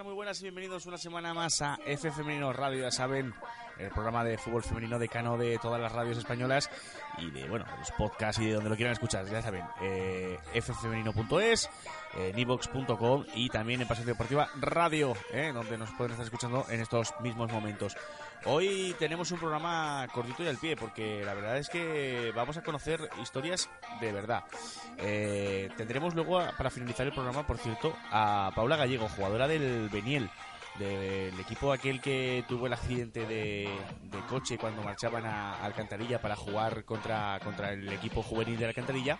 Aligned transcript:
Muy 0.00 0.14
buenas 0.14 0.40
y 0.40 0.44
bienvenidos 0.44 0.86
una 0.86 0.96
semana 0.96 1.34
más 1.34 1.60
a 1.60 1.78
F 1.84 2.10
Femenino 2.10 2.50
Radio, 2.50 2.80
ya 2.80 2.90
saben, 2.90 3.34
el 3.78 3.90
programa 3.90 4.24
de 4.24 4.38
fútbol 4.38 4.62
femenino 4.62 4.98
decano 4.98 5.36
de 5.36 5.58
todas 5.58 5.78
las 5.78 5.92
radios 5.92 6.16
españolas 6.16 6.70
y 7.18 7.30
de, 7.30 7.46
bueno, 7.46 7.66
los 7.78 7.90
podcasts 7.92 8.40
y 8.40 8.46
de 8.46 8.54
donde 8.54 8.70
lo 8.70 8.76
quieran 8.76 8.94
escuchar, 8.94 9.26
ya 9.26 9.42
saben, 9.42 9.62
eh, 9.82 10.38
ffemenino.es, 10.54 11.68
eh, 12.16 12.32
nivox.com 12.34 13.26
y 13.34 13.50
también 13.50 13.82
en 13.82 13.86
Pasión 13.86 14.06
Deportiva 14.06 14.48
Radio, 14.58 15.12
eh, 15.30 15.50
donde 15.52 15.76
nos 15.76 15.90
pueden 15.90 16.12
estar 16.12 16.24
escuchando 16.24 16.64
en 16.70 16.80
estos 16.80 17.12
mismos 17.20 17.52
momentos. 17.52 17.94
Hoy 18.44 18.94
tenemos 18.98 19.30
un 19.30 19.38
programa 19.38 20.06
cortito 20.12 20.42
y 20.42 20.48
al 20.48 20.56
pie, 20.56 20.76
porque 20.76 21.24
la 21.24 21.34
verdad 21.34 21.58
es 21.58 21.68
que 21.68 22.32
vamos 22.34 22.56
a 22.56 22.62
conocer 22.62 23.08
historias 23.20 23.68
de 24.00 24.12
verdad. 24.12 24.42
Eh, 24.98 25.70
tendremos 25.76 26.14
luego, 26.14 26.40
para 26.58 26.70
finalizar 26.70 27.06
el 27.06 27.12
programa, 27.12 27.46
por 27.46 27.58
cierto, 27.58 27.94
a 28.10 28.50
Paula 28.54 28.76
Gallego, 28.76 29.08
jugadora 29.08 29.46
del 29.46 29.88
Beniel, 29.90 30.28
del 30.78 31.38
equipo 31.38 31.72
aquel 31.72 32.00
que 32.00 32.44
tuvo 32.48 32.66
el 32.66 32.72
accidente 32.72 33.26
de, 33.26 33.68
de 34.02 34.18
coche 34.28 34.56
cuando 34.58 34.82
marchaban 34.82 35.24
a, 35.26 35.54
Alcantarilla 35.62 36.20
para 36.20 36.34
jugar 36.36 36.84
contra, 36.84 37.38
contra 37.44 37.72
el 37.72 37.88
equipo 37.92 38.22
juvenil 38.22 38.58
de 38.58 38.66
Alcantarilla 38.66 39.18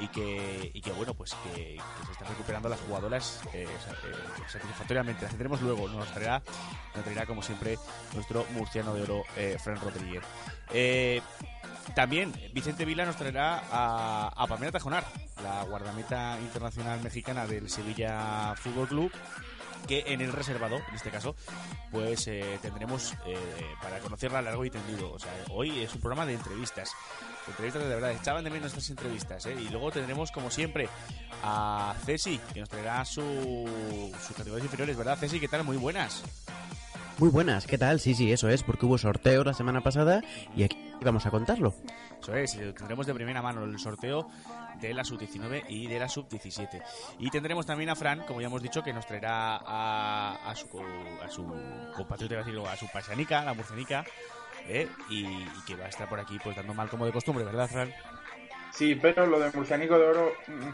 y 0.00 0.08
que, 0.08 0.70
y 0.72 0.80
que 0.80 0.92
bueno, 0.92 1.14
pues 1.14 1.34
que, 1.34 1.76
que 1.76 2.06
se 2.06 2.12
están 2.12 2.28
recuperando 2.28 2.68
las 2.68 2.80
jugadoras 2.80 3.40
eh, 3.52 3.64
eh, 3.64 4.44
satisfactoriamente. 4.46 5.22
Las 5.22 5.30
tendremos 5.30 5.60
luego, 5.60 5.88
nos 5.88 6.08
traerá, 6.12 6.42
nos 6.94 7.04
traerá 7.04 7.26
como 7.26 7.42
siempre 7.42 7.78
nuestro 8.14 8.46
murciano 8.52 8.94
de 8.94 9.02
oro, 9.02 9.24
eh, 9.36 9.56
Fran 9.62 9.80
Rodríguez. 9.80 10.22
Eh, 10.72 11.20
también 11.94 12.32
Vicente 12.52 12.84
Vila 12.84 13.04
nos 13.04 13.16
traerá 13.16 13.62
a, 13.70 14.28
a 14.36 14.46
Pamela 14.46 14.72
Tajonar, 14.72 15.04
la 15.42 15.64
guardameta 15.64 16.38
internacional 16.40 17.00
mexicana 17.00 17.46
del 17.46 17.70
Sevilla 17.70 18.54
Fútbol 18.56 18.88
Club, 18.88 19.12
que 19.86 20.04
en 20.06 20.20
el 20.20 20.32
reservado, 20.32 20.76
en 20.76 20.94
este 20.94 21.10
caso, 21.10 21.34
pues 21.90 22.26
eh, 22.28 22.58
tendremos 22.60 23.14
eh, 23.26 23.36
para 23.82 23.98
conocerla 24.00 24.42
largo 24.42 24.64
y 24.64 24.70
tendido. 24.70 25.12
O 25.12 25.18
sea, 25.18 25.32
hoy 25.50 25.80
es 25.80 25.94
un 25.94 26.00
programa 26.00 26.26
de 26.26 26.34
entrevistas. 26.34 26.92
Entrevistas 27.46 27.82
de 27.82 27.88
verdad, 27.88 28.12
echaban 28.12 28.44
de 28.44 28.50
menos 28.50 28.72
estas 28.72 28.90
entrevistas, 28.90 29.46
¿eh? 29.46 29.56
Y 29.58 29.70
luego 29.70 29.90
tendremos, 29.90 30.30
como 30.30 30.50
siempre, 30.50 30.88
a 31.42 31.94
Ceci, 32.04 32.38
que 32.52 32.60
nos 32.60 32.68
traerá 32.68 33.04
su, 33.04 33.22
sus 34.26 34.36
categorías 34.36 34.64
inferiores, 34.64 34.96
¿verdad, 34.96 35.16
Ceci? 35.18 35.40
¿Qué 35.40 35.48
tal? 35.48 35.64
Muy 35.64 35.78
buenas. 35.78 36.22
Muy 37.18 37.30
buenas, 37.30 37.66
¿qué 37.66 37.78
tal? 37.78 37.98
Sí, 37.98 38.14
sí, 38.14 38.30
eso 38.30 38.48
es, 38.48 38.62
porque 38.62 38.86
hubo 38.86 38.96
sorteo 38.96 39.42
la 39.42 39.52
semana 39.52 39.80
pasada 39.80 40.22
y 40.54 40.62
aquí 40.62 40.78
vamos 41.02 41.26
a 41.26 41.30
contarlo. 41.30 41.74
Eso 42.22 42.34
es, 42.36 42.52
tendremos 42.76 43.06
de 43.06 43.14
primera 43.14 43.42
mano 43.42 43.64
el 43.64 43.76
sorteo 43.78 44.28
de 44.80 44.94
la 44.94 45.04
sub-19 45.04 45.64
y 45.68 45.86
de 45.86 45.98
la 45.98 46.08
sub-17. 46.08 46.82
Y 47.18 47.30
tendremos 47.30 47.66
también 47.66 47.90
a 47.90 47.96
Fran, 47.96 48.20
como 48.26 48.40
ya 48.40 48.46
hemos 48.46 48.62
dicho, 48.62 48.82
que 48.82 48.92
nos 48.92 49.06
traerá 49.06 49.56
a, 49.56 50.50
a 50.50 50.54
su, 50.54 50.66
a 51.22 51.28
su 51.28 51.44
compatriota, 51.96 52.40
a 52.72 52.76
su 52.76 52.88
paisanica, 52.88 53.44
la 53.44 53.54
murcianica, 53.54 54.04
¿eh? 54.66 54.88
y, 55.08 55.24
y 55.26 55.62
que 55.66 55.76
va 55.76 55.86
a 55.86 55.88
estar 55.88 56.08
por 56.08 56.20
aquí 56.20 56.38
pues 56.42 56.56
dando 56.56 56.74
mal 56.74 56.88
como 56.88 57.06
de 57.06 57.12
costumbre, 57.12 57.44
¿verdad, 57.44 57.68
Fran? 57.68 57.92
Sí, 58.72 58.94
pero 58.94 59.26
lo 59.26 59.38
de 59.40 59.50
Murcianico 59.52 59.98
de 59.98 60.04
Oro. 60.06 60.32
mm, 60.46 60.68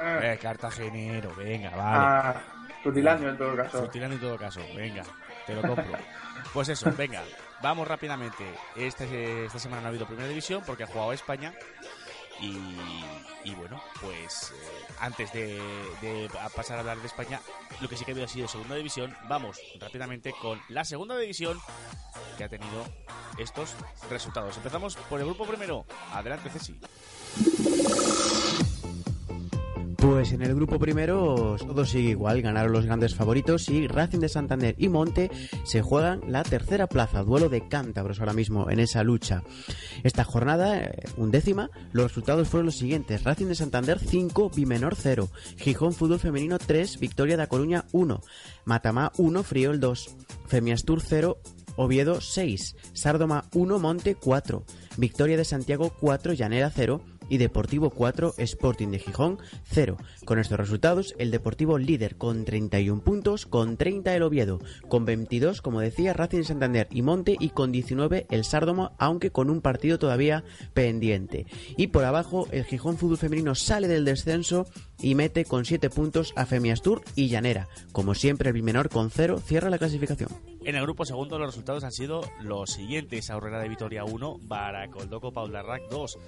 eh, 0.00 0.32
Eh, 0.34 0.38
cartagenero, 0.40 1.34
venga, 1.34 1.70
vale. 1.70 1.80
ah, 1.82 2.42
Frutilandio 2.82 3.30
en 3.30 3.38
todo 3.38 3.56
caso. 3.56 3.78
Frutilando 3.78 4.14
en 4.14 4.20
todo 4.20 4.36
caso, 4.38 4.60
venga, 4.76 5.02
te 5.46 5.54
lo 5.54 5.62
compro. 5.62 5.84
Pues 6.52 6.68
eso, 6.68 6.90
venga, 6.96 7.22
vamos 7.60 7.86
rápidamente. 7.88 8.44
Este, 8.76 9.44
esta 9.46 9.58
semana 9.58 9.82
no 9.82 9.86
ha 9.88 9.90
habido 9.90 10.06
primera 10.06 10.28
división 10.28 10.62
porque 10.64 10.84
ha 10.84 10.86
jugado 10.86 11.12
España. 11.12 11.52
Y, 12.40 13.54
bueno, 13.54 13.82
pues 14.00 14.52
eh, 14.52 14.94
antes 15.00 15.32
de, 15.32 15.60
de 16.00 16.30
pasar 16.54 16.76
a 16.76 16.80
hablar 16.80 16.98
de 16.98 17.06
España, 17.06 17.40
lo 17.80 17.88
que 17.88 17.96
sí 17.96 18.04
que 18.04 18.10
ha 18.10 18.14
habido 18.14 18.26
ha 18.26 18.28
sido 18.28 18.46
segunda 18.46 18.76
división. 18.76 19.16
Vamos 19.28 19.58
rápidamente 19.80 20.32
con 20.40 20.60
la 20.68 20.84
segunda 20.84 21.18
división 21.18 21.58
que 22.36 22.44
ha 22.44 22.48
tenido 22.48 22.84
estos 23.38 23.74
resultados. 24.10 24.56
Empezamos 24.56 24.96
por 24.96 25.20
el 25.20 25.26
grupo 25.26 25.46
primero. 25.46 25.84
Adelante, 26.12 26.50
Ceci. 26.50 26.78
Pues 29.98 30.30
en 30.30 30.42
el 30.42 30.54
grupo 30.54 30.78
primero 30.78 31.56
todo 31.58 31.84
sigue 31.84 32.10
igual, 32.10 32.40
ganaron 32.40 32.70
los 32.70 32.86
grandes 32.86 33.16
favoritos 33.16 33.68
y 33.68 33.88
Racing 33.88 34.20
de 34.20 34.28
Santander 34.28 34.76
y 34.78 34.88
Monte 34.88 35.28
se 35.64 35.82
juegan 35.82 36.20
la 36.28 36.44
tercera 36.44 36.86
plaza, 36.86 37.24
duelo 37.24 37.48
de 37.48 37.66
cántabros 37.66 38.20
ahora 38.20 38.32
mismo 38.32 38.70
en 38.70 38.78
esa 38.78 39.02
lucha. 39.02 39.42
Esta 40.04 40.22
jornada, 40.22 40.78
eh, 40.78 41.02
undécima, 41.16 41.70
los 41.90 42.04
resultados 42.04 42.46
fueron 42.46 42.66
los 42.66 42.76
siguientes, 42.76 43.24
Racing 43.24 43.46
de 43.46 43.56
Santander 43.56 43.98
5, 43.98 44.50
Bimenor 44.54 44.94
0, 44.94 45.30
Gijón 45.56 45.92
Fútbol 45.92 46.20
Femenino 46.20 46.60
3, 46.60 47.00
Victoria 47.00 47.36
de 47.36 47.42
A 47.42 47.48
Coruña 47.48 47.84
1, 47.90 48.20
Matamá 48.66 49.10
1, 49.16 49.42
Friol 49.42 49.80
2, 49.80 50.16
Femiastur 50.46 51.02
0, 51.02 51.38
Oviedo 51.74 52.20
6, 52.20 52.76
Sárdoma 52.92 53.46
1, 53.52 53.80
Monte 53.80 54.14
4, 54.14 54.62
Victoria 54.96 55.36
de 55.36 55.44
Santiago 55.44 55.92
4, 55.98 56.34
Llanera 56.34 56.70
0 56.70 57.02
y 57.28 57.38
Deportivo 57.38 57.90
4, 57.90 58.34
Sporting 58.38 58.88
de 58.88 58.98
Gijón 58.98 59.38
0. 59.64 59.96
Con 60.24 60.38
estos 60.38 60.58
resultados, 60.58 61.14
el 61.18 61.30
Deportivo 61.30 61.78
líder 61.78 62.16
con 62.16 62.44
31 62.44 63.02
puntos, 63.02 63.46
con 63.46 63.76
30 63.76 64.14
el 64.14 64.22
Oviedo, 64.22 64.60
con 64.88 65.04
22, 65.04 65.62
como 65.62 65.80
decía, 65.80 66.12
Racing 66.12 66.38
de 66.38 66.44
Santander 66.44 66.88
y 66.90 67.02
Monte 67.02 67.36
y 67.38 67.50
con 67.50 67.72
19 67.72 68.26
el 68.30 68.44
Sárdoma, 68.44 68.92
aunque 68.98 69.30
con 69.30 69.50
un 69.50 69.60
partido 69.60 69.98
todavía 69.98 70.44
pendiente. 70.74 71.46
Y 71.76 71.88
por 71.88 72.04
abajo, 72.04 72.48
el 72.50 72.64
Gijón 72.64 72.98
Fútbol 72.98 73.18
Femenino 73.18 73.54
sale 73.54 73.88
del 73.88 74.04
descenso 74.04 74.66
y 75.00 75.14
mete 75.14 75.44
con 75.44 75.64
7 75.64 75.90
puntos 75.90 76.32
a 76.36 76.46
Femiastur 76.46 77.02
y 77.14 77.28
Llanera. 77.28 77.68
Como 77.92 78.14
siempre, 78.14 78.48
el 78.48 78.54
Bimenor 78.54 78.88
con 78.88 79.10
0 79.10 79.40
cierra 79.44 79.70
la 79.70 79.78
clasificación. 79.78 80.30
En 80.64 80.74
el 80.76 80.82
grupo 80.82 81.04
segundo 81.04 81.38
los 81.38 81.48
resultados 81.48 81.84
han 81.84 81.92
sido 81.92 82.20
los 82.42 82.70
siguientes. 82.70 83.30
Aurrera 83.30 83.60
de 83.60 83.68
Vitoria 83.68 84.04
1, 84.04 84.40
Baracoldoco 84.42 85.32
Paularrac 85.32 85.88
2, 85.88 86.18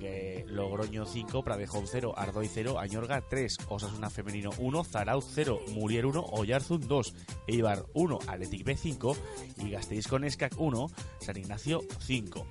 eh, 0.00 0.44
Logroño 0.48 1.06
5, 1.06 1.42
Pradejón 1.42 1.84
0, 1.86 2.14
Ardoy 2.16 2.48
0, 2.52 2.78
Añorga 2.78 3.22
3, 3.28 3.56
Osasuna 3.68 4.10
Femenino 4.10 4.50
1, 4.58 4.84
Zarauz 4.84 5.26
0, 5.34 5.60
Murier 5.74 6.06
1, 6.06 6.24
Oyarzun 6.32 6.86
2, 6.86 7.14
Eibar 7.46 7.86
1, 7.94 8.18
Athletic 8.26 8.64
B 8.64 8.76
5 8.76 9.16
y 9.58 9.70
Gasteiz 9.70 10.06
con 10.06 10.24
Escac 10.24 10.54
1, 10.58 10.86
San 11.20 11.36
Ignacio 11.36 11.82
5. 12.00 12.46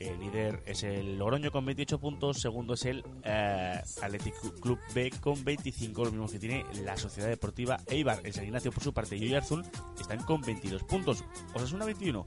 El 0.00 0.18
líder 0.18 0.62
es 0.64 0.82
el 0.82 1.18
Logroño 1.18 1.52
con 1.52 1.66
28 1.66 2.00
puntos, 2.00 2.40
segundo 2.40 2.72
es 2.72 2.86
el 2.86 3.04
eh, 3.22 3.82
Athletic 4.00 4.34
Club 4.58 4.78
B 4.94 5.12
con 5.20 5.44
25, 5.44 6.06
lo 6.06 6.10
mismo 6.10 6.26
que 6.26 6.38
tiene 6.38 6.64
la 6.82 6.96
Sociedad 6.96 7.28
Deportiva 7.28 7.76
Eibar. 7.86 8.22
El 8.24 8.32
San 8.32 8.44
Ignacio 8.44 8.72
por 8.72 8.82
su 8.82 8.94
parte 8.94 9.16
y 9.16 9.26
Oyarzún 9.26 9.62
están 10.00 10.24
con 10.24 10.40
22 10.40 10.84
puntos, 10.84 11.22
Osasuna 11.52 11.84
21. 11.84 12.24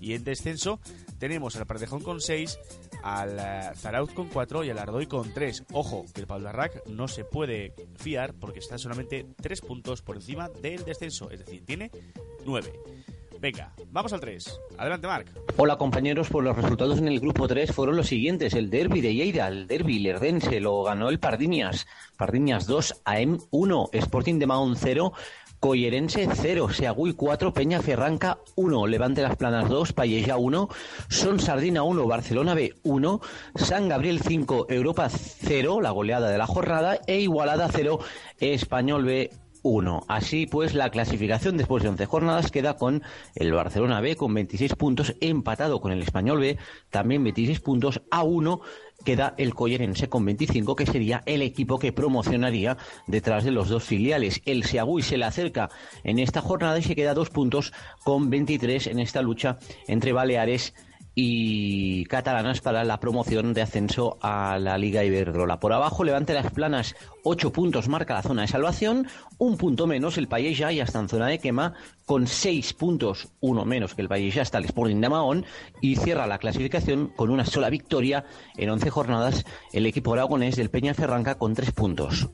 Y 0.00 0.14
en 0.14 0.22
descenso 0.22 0.78
tenemos 1.18 1.56
al 1.56 1.66
Pardejón 1.66 2.02
con 2.02 2.20
6, 2.20 2.56
al 3.02 3.38
eh, 3.38 3.70
Zarauz 3.74 4.12
con 4.12 4.28
4 4.28 4.64
y 4.64 4.70
al 4.70 4.78
Ardoy 4.78 5.06
con 5.06 5.32
3. 5.32 5.64
Ojo, 5.72 6.04
que 6.14 6.20
el 6.20 6.26
Paularrac 6.26 6.86
no 6.88 7.08
se 7.08 7.24
puede 7.24 7.74
fiar 7.96 8.34
porque 8.34 8.58
está 8.58 8.78
solamente 8.78 9.26
3 9.40 9.60
puntos 9.60 10.02
por 10.02 10.16
encima 10.16 10.48
del 10.48 10.84
descenso, 10.84 11.30
es 11.30 11.40
decir, 11.40 11.64
tiene 11.64 11.90
9. 12.44 12.72
Venga, 13.40 13.72
vamos 13.92 14.12
al 14.12 14.20
3. 14.20 14.60
Adelante, 14.78 15.06
Marc. 15.06 15.28
Hola 15.56 15.76
compañeros, 15.76 16.28
pues 16.28 16.44
los 16.44 16.56
resultados 16.56 16.98
en 16.98 17.06
el 17.06 17.20
grupo 17.20 17.46
3 17.46 17.72
fueron 17.72 17.96
los 17.96 18.08
siguientes. 18.08 18.54
El 18.54 18.68
derby 18.68 19.00
de 19.00 19.14
Lleida, 19.14 19.46
el 19.46 19.68
derby 19.68 20.00
lerdense, 20.00 20.58
lo 20.58 20.82
ganó 20.82 21.08
el 21.08 21.20
Pardiñas. 21.20 21.86
Pardiñas 22.16 22.66
2, 22.66 23.02
AM 23.04 23.38
1, 23.50 23.90
Sporting 23.92 24.40
de 24.40 24.46
Mahón 24.48 24.74
0, 24.76 25.12
Collerense 25.60 26.28
0, 26.32 26.68
Seagüí 26.70 27.14
4, 27.14 27.52
Peña 27.52 27.82
Ferranca 27.82 28.38
1, 28.54 28.86
Levante 28.86 29.22
Las 29.22 29.36
Planas 29.36 29.68
2, 29.68 29.92
Palleja 29.92 30.36
1, 30.36 30.68
Son 31.08 31.40
Sardina 31.40 31.82
1, 31.82 32.06
Barcelona 32.06 32.54
B 32.54 32.74
1, 32.84 33.20
San 33.56 33.88
Gabriel 33.88 34.20
5, 34.20 34.66
Europa 34.70 35.08
0, 35.10 35.80
la 35.80 35.90
goleada 35.90 36.30
de 36.30 36.38
la 36.38 36.46
jornada, 36.46 37.00
e 37.06 37.18
Igualada 37.20 37.68
0, 37.72 37.98
Español 38.38 39.04
B 39.04 39.30
1. 39.62 40.04
Así 40.08 40.46
pues, 40.46 40.74
la 40.74 40.90
clasificación 40.90 41.56
después 41.56 41.82
de 41.82 41.88
11 41.88 42.06
jornadas 42.06 42.50
queda 42.50 42.76
con 42.76 43.02
el 43.34 43.52
Barcelona 43.52 44.00
B 44.00 44.16
con 44.16 44.32
26 44.34 44.74
puntos, 44.76 45.14
empatado 45.20 45.80
con 45.80 45.92
el 45.92 46.02
Español 46.02 46.40
B, 46.40 46.58
también 46.90 47.24
26 47.24 47.60
puntos 47.60 48.00
a 48.10 48.22
1 48.22 48.60
queda 49.04 49.34
el 49.38 49.54
Collerense 49.54 50.08
con 50.08 50.24
25, 50.24 50.76
que 50.76 50.86
sería 50.86 51.22
el 51.26 51.42
equipo 51.42 51.78
que 51.78 51.92
promocionaría 51.92 52.76
detrás 53.06 53.44
de 53.44 53.50
los 53.50 53.68
dos 53.68 53.84
filiales. 53.84 54.42
El 54.44 54.64
Seagüí 54.64 55.02
se 55.02 55.18
le 55.18 55.24
acerca 55.24 55.70
en 56.04 56.18
esta 56.18 56.40
jornada 56.40 56.78
y 56.78 56.82
se 56.82 56.96
queda 56.96 57.14
dos 57.14 57.30
puntos 57.30 57.72
con 58.04 58.30
23 58.30 58.88
en 58.88 58.98
esta 58.98 59.22
lucha 59.22 59.58
entre 59.86 60.12
Baleares 60.12 60.74
y 60.74 60.87
catalanas 62.08 62.60
para 62.60 62.84
la 62.84 63.00
promoción 63.00 63.52
de 63.52 63.62
ascenso 63.62 64.18
a 64.20 64.58
la 64.58 64.78
Liga 64.78 65.04
Iberdrola. 65.04 65.60
Por 65.60 65.72
abajo, 65.72 66.04
Levante 66.04 66.32
las 66.32 66.50
Planas, 66.52 66.94
8 67.24 67.52
puntos 67.52 67.88
marca 67.88 68.14
la 68.14 68.22
zona 68.22 68.42
de 68.42 68.48
salvación, 68.48 69.08
un 69.38 69.56
punto 69.56 69.86
menos 69.86 70.16
el 70.16 70.28
ya 70.28 70.72
y 70.72 70.80
hasta 70.80 71.00
en 71.00 71.08
zona 71.08 71.26
de 71.26 71.38
quema, 71.38 71.74
con 72.06 72.26
6 72.26 72.72
puntos, 72.74 73.28
uno 73.40 73.64
menos 73.64 73.94
que 73.94 74.02
el 74.02 74.30
ya 74.30 74.42
está 74.42 74.58
el 74.58 74.66
Sporting 74.66 75.00
de 75.00 75.08
Mahón 75.08 75.46
y 75.80 75.96
cierra 75.96 76.26
la 76.26 76.38
clasificación 76.38 77.08
con 77.08 77.30
una 77.30 77.44
sola 77.44 77.70
victoria 77.70 78.24
en 78.56 78.70
11 78.70 78.90
jornadas 78.90 79.44
el 79.72 79.86
equipo 79.86 80.12
aragonés 80.12 80.56
del 80.56 80.70
Peña 80.70 80.94
Ferranca 80.94 81.36
con 81.36 81.54
3 81.54 81.72
puntos. 81.72 82.28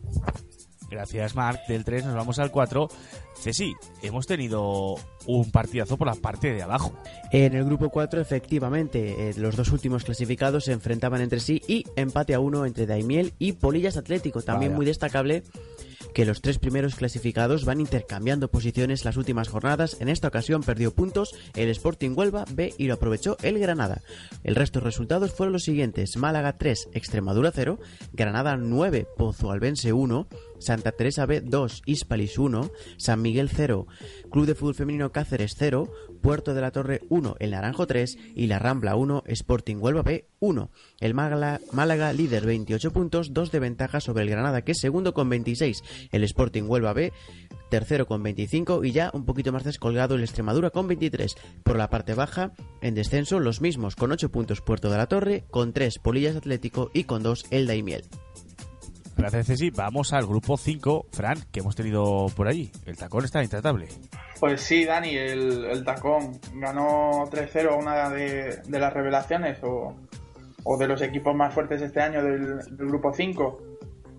Gracias, 0.95 1.35
Marc. 1.35 1.67
Del 1.67 1.85
3 1.85 2.05
nos 2.05 2.15
vamos 2.15 2.39
al 2.39 2.53
4. 2.53 2.89
Ceci, 3.37 3.75
hemos 4.01 4.29
tenido 4.29 4.95
un 5.27 5.51
partidazo 5.51 5.97
por 5.97 6.07
la 6.07 6.15
parte 6.15 6.53
de 6.53 6.63
abajo. 6.63 6.97
En 7.33 7.57
el 7.57 7.65
grupo 7.65 7.91
4, 7.91 8.21
efectivamente, 8.21 9.31
eh, 9.31 9.35
los 9.37 9.57
dos 9.57 9.73
últimos 9.73 10.05
clasificados 10.05 10.67
se 10.67 10.73
enfrentaban 10.73 11.21
entre 11.21 11.41
sí 11.41 11.61
y 11.67 11.85
empate 11.97 12.33
a 12.33 12.39
uno 12.39 12.65
entre 12.65 12.87
Daimiel 12.87 13.35
y 13.41 13.55
Polillas 13.55 13.97
Atlético. 13.97 14.43
También 14.43 14.73
muy 14.73 14.87
destacable 14.87 15.43
que 16.15 16.25
los 16.25 16.41
tres 16.41 16.59
primeros 16.59 16.95
clasificados 16.95 17.65
van 17.65 17.81
intercambiando 17.81 18.49
posiciones 18.49 19.05
las 19.05 19.17
últimas 19.17 19.49
jornadas. 19.49 19.97
En 20.01 20.09
esta 20.09 20.29
ocasión 20.29 20.63
perdió 20.63 20.95
puntos 20.95 21.35
el 21.55 21.69
Sporting 21.71 22.13
Huelva 22.17 22.45
B 22.51 22.73
y 22.79 22.87
lo 22.87 22.95
aprovechó 22.95 23.37
el 23.43 23.59
Granada. 23.59 24.01
El 24.45 24.55
resto 24.55 24.79
de 24.79 24.85
resultados 24.85 25.33
fueron 25.33 25.53
los 25.53 25.65
siguientes: 25.65 26.17
Málaga 26.17 26.57
3, 26.57 26.91
Extremadura 26.93 27.51
0, 27.53 27.81
Granada 28.13 28.57
9, 28.57 29.09
Pozo 29.17 29.51
Albense 29.51 29.93
1, 29.93 30.29
Santa 30.59 30.93
Teresa 30.93 31.27
B 31.27 31.41
2, 31.41 31.83
Hispalis 31.87 32.39
1, 32.39 32.71
San 32.97 33.23
Miguel 33.23 33.49
0, 33.49 33.87
Club 34.31 34.47
de 34.47 34.55
Fútbol 34.55 34.75
Femenino 34.75 35.13
Cáceres 35.13 35.55
0, 35.59 35.91
Puerto 36.23 36.55
de 36.55 36.61
la 36.61 36.71
Torre 36.71 37.01
1, 37.09 37.37
El 37.39 37.51
Naranjo 37.51 37.87
3 37.87 38.17
y 38.35 38.47
La 38.47 38.59
Rambla 38.59 38.97
1, 38.97 39.25
Sporting 39.27 39.77
Huelva 39.77 40.03
B 40.03 40.29
1. 40.41 40.71
El 41.01 41.15
Málaga, 41.15 42.13
líder 42.13 42.47
28 42.47 42.93
puntos, 42.93 43.33
2 43.33 43.53
de 43.53 43.59
ventaja 43.61 44.01
sobre 44.01 44.23
el 44.23 44.31
Granada 44.31 44.63
que 44.63 44.73
es 44.73 44.81
segundo 44.81 45.15
con 45.15 45.29
26, 45.29 45.83
el 46.13 46.25
Sporting 46.25 46.65
Huelva 46.65 46.93
B 46.93 47.13
tercero 47.75 48.07
con 48.07 48.23
25 48.23 48.85
y 48.85 48.93
ya 48.93 49.11
un 49.15 49.25
poquito 49.25 49.51
más 49.51 49.65
descolgado 49.65 50.15
el 50.15 50.23
Extremadura 50.23 50.71
con 50.71 50.87
23. 50.87 51.35
Por 51.65 51.77
la 51.77 51.91
parte 51.91 52.15
baja, 52.15 52.53
en 52.81 52.95
descenso, 52.95 53.41
los 53.41 53.61
mismos 53.61 53.97
con 53.97 54.13
8 54.13 54.31
puntos 54.31 54.61
Puerto 54.61 54.91
de 54.91 54.97
la 54.97 55.09
Torre, 55.09 55.45
con 55.51 55.73
3 55.73 55.99
Polillas 55.99 56.37
Atlético 56.37 56.91
y 56.95 57.03
con 57.03 57.25
2 57.25 57.47
El 57.51 57.67
Daimiel. 57.67 58.05
Gracias, 59.17 59.47
Ceci. 59.47 59.71
Vamos 59.71 60.13
al 60.13 60.27
grupo 60.27 60.57
5, 60.57 61.07
Fran, 61.13 61.39
que 61.53 61.61
hemos 61.61 61.77
tenido 61.77 62.27
por 62.37 62.49
allí. 62.49 62.71
El 62.85 62.97
tacón 62.97 63.25
está 63.25 63.43
intratable. 63.43 63.89
Pues 64.41 64.61
sí, 64.61 64.85
Dani, 64.85 65.17
el, 65.17 65.85
tacón 65.85 66.41
ganó 66.55 67.25
3-0 67.31 67.79
una 67.79 68.11
de, 68.11 68.61
las 68.69 68.93
revelaciones 68.93 69.59
o, 69.63 69.97
de 70.79 70.89
los 70.89 71.01
equipos 71.03 71.35
más 71.35 71.55
fuertes 71.55 71.81
este 71.81 72.01
año 72.01 72.23
del, 72.23 72.59
grupo 72.71 73.13
5. 73.13 73.61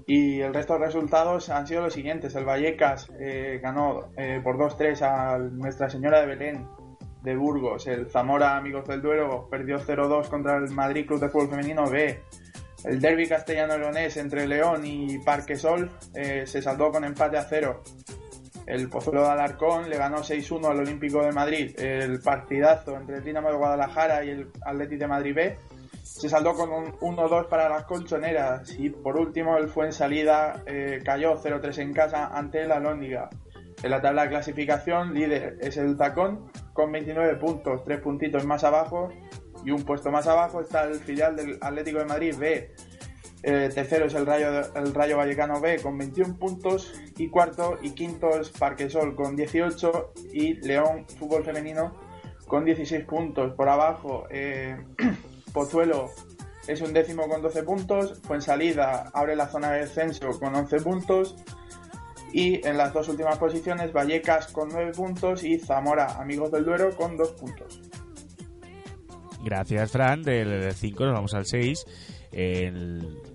Y 0.08 0.40
el 0.40 0.54
resto 0.54 0.74
de 0.74 0.86
resultados 0.86 1.50
han 1.50 1.68
sido 1.68 1.82
los 1.82 1.94
siguientes. 1.94 2.36
El 2.36 2.46
Vallecas 2.46 3.10
eh, 3.20 3.60
ganó 3.62 4.12
eh, 4.16 4.40
por 4.44 4.58
2-3 4.58 5.02
a 5.02 5.38
Nuestra 5.40 5.90
Señora 5.90 6.22
de 6.22 6.28
Belén 6.28 6.68
de 7.26 7.36
Burgos. 7.36 7.88
El 7.88 8.10
Zamora 8.10 8.56
Amigos 8.56 8.88
del 8.88 9.02
Duero 9.02 9.48
perdió 9.50 9.80
0-2 9.80 10.30
contra 10.30 10.58
el 10.58 10.70
Madrid 10.70 11.06
Club 11.08 11.20
de 11.20 11.30
Fútbol 11.30 11.50
Femenino 11.50 11.90
B. 11.90 12.22
El 12.86 13.02
derby 13.02 13.28
castellano-leonés 13.28 14.18
entre 14.18 14.48
León 14.48 14.86
y 14.86 15.18
Parquesol 15.20 15.92
eh, 16.14 16.44
se 16.46 16.62
saldó 16.62 16.92
con 16.92 17.04
empate 17.04 17.38
a 17.38 17.44
cero. 17.44 17.84
El 18.68 18.90
Pozuelo 18.90 19.24
de 19.24 19.30
Alarcón 19.30 19.90
le 19.90 19.98
ganó 19.98 20.18
6-1 20.18 20.70
al 20.70 20.80
Olímpico 20.80 21.24
de 21.24 21.32
Madrid. 21.32 21.80
El 21.80 22.20
partidazo 22.20 22.96
entre 22.96 23.18
el 23.18 23.24
Dinamo 23.24 23.50
de 23.50 23.58
Guadalajara 23.58 24.24
y 24.24 24.30
el 24.30 24.52
Athletic 24.64 25.00
de 25.00 25.08
Madrid 25.08 25.36
B 25.36 25.58
se 26.04 26.30
saldó 26.30 26.54
con 26.54 26.72
un 26.72 26.92
1-2 26.94 27.48
para 27.48 27.68
las 27.70 27.86
colchoneras. 27.86 28.72
Y 28.78 28.90
por 28.90 29.18
último, 29.18 29.58
el 29.58 29.68
Fuensalida 29.68 30.64
eh, 30.66 31.00
cayó 31.04 31.42
0-3 31.42 31.80
en 31.80 31.94
casa 31.94 32.28
ante 32.28 32.66
la 32.66 32.80
Lóndiga. 32.80 33.30
En 33.84 33.92
la 33.92 34.02
tabla 34.02 34.24
de 34.24 34.30
clasificación, 34.30 35.14
líder 35.14 35.58
es 35.60 35.78
el 35.78 35.98
Tacón 35.98 36.52
con 36.74 36.92
29 36.92 37.36
puntos, 37.36 37.84
3 37.84 38.00
puntitos 38.00 38.46
más 38.46 38.64
abajo 38.64 39.10
y 39.66 39.72
un 39.72 39.84
puesto 39.84 40.12
más 40.12 40.28
abajo 40.28 40.62
está 40.62 40.84
el 40.84 41.00
filial 41.00 41.36
del 41.36 41.58
Atlético 41.60 42.00
de 42.00 42.06
Madrid 42.06 42.36
B. 42.38 42.72
Eh, 43.44 43.70
tercero 43.74 44.06
es 44.06 44.14
el 44.14 44.26
Rayo, 44.26 44.48
el 44.76 44.94
Rayo 44.94 45.18
Vallecano 45.18 45.60
B 45.60 45.80
con 45.82 45.98
21 45.98 46.38
puntos 46.38 46.94
y 47.18 47.30
cuarto 47.30 47.78
y 47.82 47.92
quinto 47.92 48.30
es 48.40 48.50
Parquesol 48.50 49.16
con 49.16 49.36
18 49.36 50.14
y 50.34 50.54
León 50.56 51.06
Fútbol 51.20 51.44
Femenino 51.44 51.96
con 52.48 52.66
16 52.66 53.06
puntos. 53.06 53.54
Por 53.54 53.70
abajo 53.70 54.26
eh, 54.30 54.78
Pozuelo 55.54 56.12
es 56.68 56.82
un 56.82 56.94
décimo 56.94 57.28
con 57.28 57.42
12 57.42 57.64
puntos, 57.64 58.20
Fuensalida 58.24 59.12
abre 59.14 59.36
la 59.36 59.48
zona 59.48 59.72
de 59.72 59.82
descenso 59.82 60.40
con 60.40 60.56
11 60.56 60.82
puntos 60.82 61.36
y 62.34 62.66
en 62.68 62.78
las 62.78 62.94
dos 62.94 63.08
últimas 63.10 63.38
posiciones 63.38 63.94
Vallecas 63.94 64.48
con 64.48 64.70
9 64.70 64.92
puntos 64.94 65.44
y 65.44 65.60
Zamora 65.60 66.20
Amigos 66.20 66.52
del 66.52 66.66
Duero 66.66 66.96
con 66.96 67.16
2 67.16 67.32
puntos. 67.34 67.82
Gracias, 69.46 69.92
Fran. 69.92 70.24
Del 70.24 70.74
5 70.74 71.06
nos 71.06 71.14
vamos 71.14 71.36
al 71.36 71.46
6. 71.46 71.86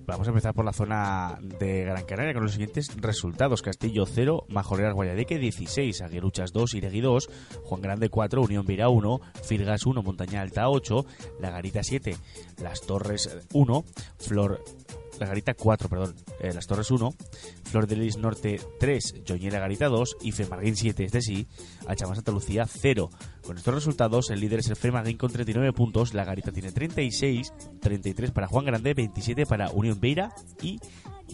Vamos 0.06 0.26
a 0.26 0.30
empezar 0.30 0.52
por 0.54 0.64
la 0.64 0.72
zona 0.72 1.38
de 1.40 1.84
Gran 1.84 2.04
Canaria 2.04 2.34
con 2.34 2.42
los 2.42 2.50
siguientes 2.50 3.00
resultados. 3.00 3.62
Castillo 3.62 4.04
0, 4.06 4.46
Majoreras 4.48 4.92
Guayadeque 4.92 5.38
16, 5.38 6.02
Aguiruchas 6.02 6.52
2, 6.52 6.74
Iregui 6.74 7.00
2, 7.00 7.30
Juan 7.62 7.80
Grande 7.80 8.08
4, 8.08 8.42
Unión 8.42 8.66
Vira 8.66 8.88
1, 8.88 9.20
Firgas 9.44 9.86
1, 9.86 10.02
Montaña 10.02 10.40
Alta 10.40 10.68
8, 10.68 11.06
La 11.38 11.50
Garita 11.50 11.84
7, 11.84 12.16
Las 12.60 12.80
Torres 12.80 13.30
1, 13.52 13.84
Flor 14.18 14.64
la 15.20 15.26
Garita 15.26 15.54
4, 15.54 15.88
perdón, 15.88 16.14
eh, 16.40 16.52
Las 16.52 16.66
Torres 16.66 16.90
1, 16.90 17.14
Flor 17.64 17.86
de 17.86 17.96
Lis 17.96 18.16
Norte 18.16 18.58
3, 18.80 19.22
Joñera 19.28 19.60
Garita 19.60 19.88
2 19.88 20.16
y 20.22 20.32
Femarguín 20.32 20.76
7, 20.76 21.04
es 21.04 21.12
decir, 21.12 21.46
Alchamán 21.86 22.16
Santa 22.16 22.32
Lucía 22.32 22.66
0. 22.66 23.10
Con 23.44 23.58
estos 23.58 23.74
resultados, 23.74 24.30
el 24.30 24.40
líder 24.40 24.60
es 24.60 24.70
el 24.70 24.76
Femarguín 24.76 25.18
con 25.18 25.30
39 25.30 25.72
puntos, 25.74 26.14
La 26.14 26.24
Garita 26.24 26.52
tiene 26.52 26.72
36, 26.72 27.52
33 27.80 28.30
para 28.30 28.48
Juan 28.48 28.64
Grande, 28.64 28.94
27 28.94 29.44
para 29.44 29.70
Unión 29.70 30.00
Beira 30.00 30.32
y 30.62 30.80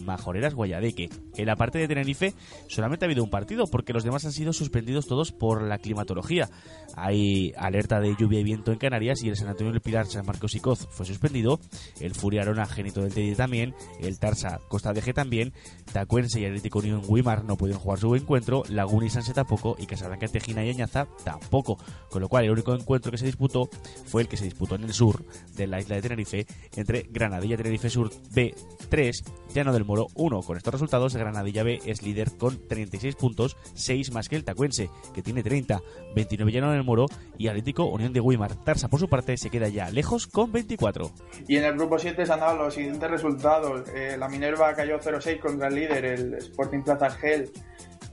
Majoreras 0.05 0.53
Guayadeque. 0.53 1.09
En 1.35 1.45
la 1.45 1.55
parte 1.55 1.79
de 1.79 1.87
Tenerife 1.87 2.33
solamente 2.67 3.05
ha 3.05 3.07
habido 3.07 3.23
un 3.23 3.29
partido 3.29 3.65
porque 3.67 3.93
los 3.93 4.03
demás 4.03 4.25
han 4.25 4.31
sido 4.31 4.53
suspendidos 4.53 5.07
todos 5.07 5.31
por 5.31 5.63
la 5.63 5.77
climatología. 5.77 6.49
Hay 6.95 7.53
alerta 7.57 7.99
de 7.99 8.15
lluvia 8.17 8.39
y 8.39 8.43
viento 8.43 8.71
en 8.71 8.79
Canarias 8.79 9.23
y 9.23 9.29
el 9.29 9.35
San 9.35 9.47
Antonio 9.47 9.71
del 9.71 9.81
Pilar 9.81 10.07
San 10.07 10.25
Marcos 10.25 10.55
y 10.55 10.59
Coz 10.59 10.87
fue 10.89 11.05
suspendido, 11.05 11.59
el 11.99 12.15
Furia 12.15 12.41
Arona 12.41 12.65
Génito 12.65 13.01
del 13.01 13.13
Teddy 13.13 13.35
también, 13.35 13.75
el 13.99 14.19
Tarsa 14.19 14.59
Costa 14.67 14.93
de 14.93 15.01
G 15.01 15.13
también, 15.13 15.53
Tacuense 15.91 16.39
y 16.39 16.45
Atlético 16.45 16.79
Unión 16.79 17.01
Guimar 17.07 17.43
no 17.43 17.57
pudieron 17.57 17.81
jugar 17.81 17.99
su 17.99 18.15
encuentro, 18.15 18.63
Laguna 18.69 19.05
y 19.05 19.09
Sanse 19.09 19.33
tampoco. 19.33 19.75
Y 19.79 19.85
Casablanca 19.85 20.27
Tejina 20.27 20.63
y 20.63 20.69
Añaza 20.69 21.07
tampoco, 21.23 21.77
con 22.09 22.21
lo 22.21 22.29
cual 22.29 22.45
el 22.45 22.51
único 22.51 22.73
encuentro 22.73 23.11
que 23.11 23.17
se 23.17 23.25
disputó 23.25 23.69
fue 24.05 24.21
el 24.21 24.27
que 24.27 24.37
se 24.37 24.45
disputó 24.45 24.75
en 24.75 24.83
el 24.83 24.93
sur 24.93 25.23
de 25.55 25.67
la 25.67 25.79
isla 25.79 25.95
de 25.95 26.01
Tenerife 26.01 26.47
entre 26.75 27.03
Granadilla 27.09 27.57
Tenerife 27.57 27.89
Sur 27.89 28.11
B3, 28.33 29.23
Llano 29.53 29.73
del 29.73 29.85
Moro 29.85 30.07
1. 30.15 30.41
Con 30.41 30.57
estos 30.57 30.73
resultados, 30.73 31.15
Granadilla 31.15 31.63
B 31.63 31.79
es 31.85 32.01
líder 32.01 32.31
con 32.37 32.67
36 32.67 33.15
puntos, 33.15 33.57
6 33.73 34.11
más 34.11 34.29
que 34.29 34.35
el 34.35 34.43
Tacuense, 34.43 34.89
que 35.13 35.21
tiene 35.21 35.43
30, 35.43 35.81
29 36.15 36.51
Llano 36.51 36.71
del 36.71 36.83
Moro 36.83 37.05
y 37.37 37.47
Atlético 37.47 37.85
Unión 37.85 38.13
de 38.13 38.21
Guimar. 38.21 38.55
Tarsa, 38.63 38.87
por 38.87 38.99
su 38.99 39.09
parte, 39.09 39.37
se 39.37 39.49
queda 39.49 39.67
ya 39.69 39.89
lejos 39.89 40.27
con 40.27 40.51
24. 40.51 41.11
Y 41.47 41.57
en 41.57 41.65
el 41.65 41.75
grupo 41.75 41.99
7 41.99 42.25
se 42.25 42.33
han 42.33 42.39
dado 42.39 42.57
los 42.57 42.73
siguientes 42.73 43.09
resultados. 43.09 43.87
Eh, 43.89 44.17
la 44.17 44.29
Minerva 44.29 44.73
cayó 44.73 44.99
0-6 44.99 45.39
contra 45.39 45.67
el 45.67 45.75
líder, 45.75 46.05
el 46.05 46.33
Sporting 46.35 46.81
Plaza 46.81 47.07
Argel. 47.07 47.51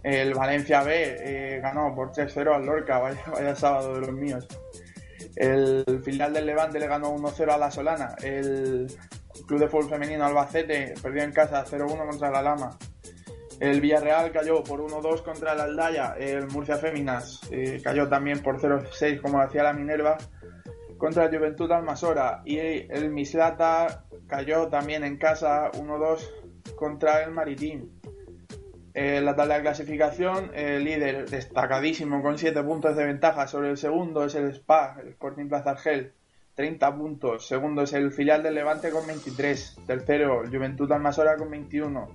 El 0.02 0.34
Valencia 0.34 0.82
B 0.82 0.92
eh, 0.94 1.60
ganó 1.60 1.94
por 1.94 2.12
3-0 2.12 2.54
al 2.54 2.66
Lorca, 2.66 2.98
vaya, 2.98 3.22
vaya 3.32 3.56
sábado 3.56 3.94
de 3.94 4.00
los 4.00 4.12
míos. 4.12 4.46
El 5.36 6.02
filial 6.04 6.32
del 6.32 6.46
Levante 6.46 6.78
le 6.78 6.86
ganó 6.86 7.14
1-0 7.16 7.52
a 7.52 7.58
la 7.58 7.70
Solana. 7.70 8.14
El 8.22 8.86
Club 9.46 9.60
de 9.60 9.68
Fútbol 9.68 9.90
Femenino 9.90 10.24
Albacete 10.24 10.94
perdió 11.02 11.22
en 11.22 11.32
casa 11.32 11.64
0-1 11.64 12.06
contra 12.06 12.30
la 12.30 12.42
Lama. 12.42 12.78
El 13.60 13.80
Villarreal 13.80 14.32
cayó 14.32 14.62
por 14.62 14.80
1-2 14.80 15.22
contra 15.22 15.52
el 15.52 15.60
Aldaya. 15.60 16.14
El 16.18 16.48
Murcia 16.48 16.76
Féminas 16.76 17.40
eh, 17.50 17.80
cayó 17.82 18.08
también 18.08 18.40
por 18.40 18.60
0-6 18.60 19.20
como 19.20 19.40
hacía 19.40 19.62
la 19.62 19.72
Minerva 19.72 20.18
contra 20.98 21.26
el 21.26 21.36
Juventud 21.36 21.70
Almasora. 21.70 22.42
Y 22.44 22.58
el 22.58 23.10
Mislata 23.10 24.06
cayó 24.26 24.68
también 24.68 25.04
en 25.04 25.18
casa 25.18 25.70
1-2 25.72 26.74
contra 26.74 27.22
el 27.22 27.30
Maritín. 27.30 28.00
En 28.94 29.24
la 29.24 29.34
tabla 29.34 29.56
de 29.56 29.62
clasificación, 29.62 30.52
el 30.54 30.84
líder 30.84 31.28
destacadísimo 31.28 32.22
con 32.22 32.38
7 32.38 32.62
puntos 32.62 32.96
de 32.96 33.04
ventaja 33.04 33.48
sobre 33.48 33.70
el 33.70 33.76
segundo 33.76 34.24
es 34.24 34.36
el 34.36 34.50
Spa, 34.50 34.96
el 35.00 35.08
Sporting 35.08 35.48
Plaza 35.48 35.70
Argel, 35.70 36.12
30 36.54 36.96
puntos. 36.96 37.46
Segundo 37.46 37.82
es 37.82 37.92
el 37.92 38.12
filial 38.12 38.42
del 38.42 38.54
Levante 38.54 38.90
con 38.90 39.06
23. 39.06 39.78
Tercero, 39.86 40.42
Juventud 40.50 40.90
Almasora 40.92 41.36
con 41.36 41.50
21. 41.50 42.08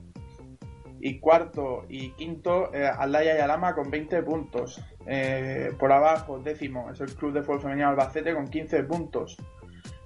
Y 1.01 1.19
cuarto 1.19 1.85
y 1.87 2.11
quinto, 2.11 2.73
eh, 2.73 2.85
Aldaya 2.85 3.37
y 3.37 3.39
Alama 3.39 3.73
con 3.73 3.89
20 3.89 4.21
puntos. 4.23 4.81
Eh, 5.05 5.71
por 5.79 5.91
abajo, 5.91 6.39
décimo, 6.39 6.91
es 6.91 6.99
el 6.99 7.13
Club 7.15 7.33
de 7.33 7.41
Fútbol 7.41 7.61
Femenino 7.61 7.89
Albacete 7.89 8.33
con 8.33 8.47
15 8.47 8.83
puntos. 8.83 9.37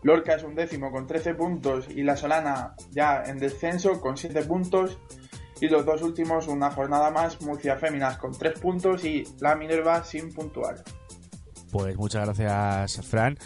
Lorca 0.04 0.36
es 0.36 0.44
un 0.44 0.54
décimo 0.54 0.92
con 0.92 1.08
13 1.08 1.34
puntos 1.34 1.90
y 1.90 2.04
la 2.04 2.18
Solana 2.18 2.76
ya 2.92 3.24
en 3.26 3.40
descenso 3.40 4.02
con 4.02 4.18
7 4.18 4.44
puntos. 4.44 5.00
Y 5.62 5.70
los 5.70 5.86
dos 5.86 6.02
últimos, 6.02 6.48
una 6.48 6.70
jornada 6.72 7.10
más, 7.10 7.42
Murcia 7.42 7.78
Féminas 7.78 8.18
con 8.18 8.38
3 8.38 8.60
puntos 8.60 9.06
y 9.06 9.24
la 9.40 9.56
Minerva 9.56 10.04
sin 10.04 10.34
puntuar. 10.34 10.84
Pues 11.72 11.96
muchas 11.98 12.26
gracias, 12.26 13.08
Fran. 13.08 13.38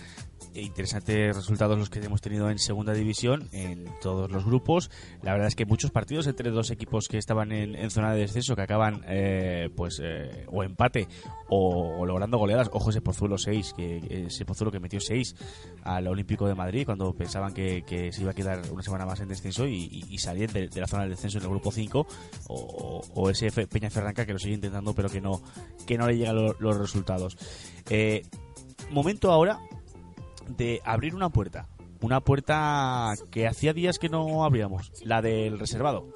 E 0.58 0.64
interesantes 0.64 1.36
resultados 1.36 1.78
los 1.78 1.92
que 1.92 2.00
hemos 2.00 2.20
tenido 2.20 2.50
en 2.50 2.58
segunda 2.58 2.92
división 2.92 3.48
en 3.52 3.86
todos 4.02 4.32
los 4.32 4.44
grupos. 4.44 4.90
La 5.22 5.34
verdad 5.34 5.50
es 5.50 5.56
que 5.56 5.68
muchos 5.68 5.92
partidos 5.92 6.26
entre 6.26 6.50
dos 6.50 6.72
equipos 6.72 7.08
que 7.08 7.20
estaban 7.20 7.52
en, 7.52 7.92
zona 7.92 8.12
de 8.14 8.22
descenso 8.22 8.56
que 8.56 8.64
acaban 8.64 9.04
eh, 9.08 9.70
pues 9.76 10.02
eh, 10.04 10.48
o 10.48 10.64
empate 10.64 11.08
o, 11.48 12.04
logrando 12.08 12.40
goleadas. 12.40 12.72
Ojo 12.74 12.90
ese 12.90 13.02
Pozuelo 13.02 13.38
6, 13.38 13.74
que 13.78 14.26
ese 14.26 14.46
Pozuelo 14.46 14.72
que 14.72 14.80
metió 14.80 15.00
6 15.00 15.36
al 15.84 16.08
Olímpico 16.08 16.48
de 16.48 16.56
Madrid 16.56 16.88
cuando 16.88 17.14
pensaban 17.14 17.54
que, 17.54 17.84
se 18.12 18.22
iba 18.22 18.32
a 18.32 18.34
quedar 18.34 18.64
una 18.72 18.82
semana 18.82 19.06
más 19.06 19.20
en 19.20 19.28
descenso 19.28 19.68
y, 19.68 20.06
y, 20.10 20.18
salir 20.18 20.52
de, 20.52 20.72
la 20.74 20.88
zona 20.88 21.04
de 21.04 21.10
descenso 21.10 21.38
en 21.38 21.44
el 21.44 21.52
grupo 21.52 21.72
5 21.72 22.08
o, 22.48 23.30
ese 23.30 23.52
Peña 23.68 23.92
Ferranca 23.92 24.26
que 24.26 24.34
lo 24.34 24.40
sigue 24.40 24.56
intentando 24.56 24.96
pero 24.96 25.08
que 25.08 25.22
no 25.22 25.40
que 25.86 26.00
no 26.00 26.08
le 26.08 26.18
llegan 26.18 26.36
los 26.36 26.78
resultados. 26.78 27.38
Eh, 27.92 28.24
momento 28.90 29.32
ahora 29.32 29.60
de 30.48 30.82
abrir 30.86 31.16
una 31.16 31.30
puerta. 31.30 31.68
Una 32.02 32.22
puerta 32.22 33.14
que 33.32 33.48
hacía 33.48 33.74
días 33.74 33.98
que 34.00 34.10
no 34.10 34.44
abríamos, 34.44 34.92
la 35.04 35.22
del 35.22 35.60
reservado. 35.60 36.08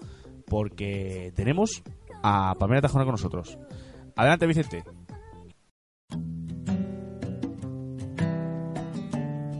Porque 0.47 1.31
tenemos 1.35 1.83
a 2.23 2.55
Pamela 2.59 2.81
Tajona 2.81 3.05
con 3.05 3.13
nosotros. 3.13 3.57
Adelante, 4.15 4.47
Vicente. 4.47 4.83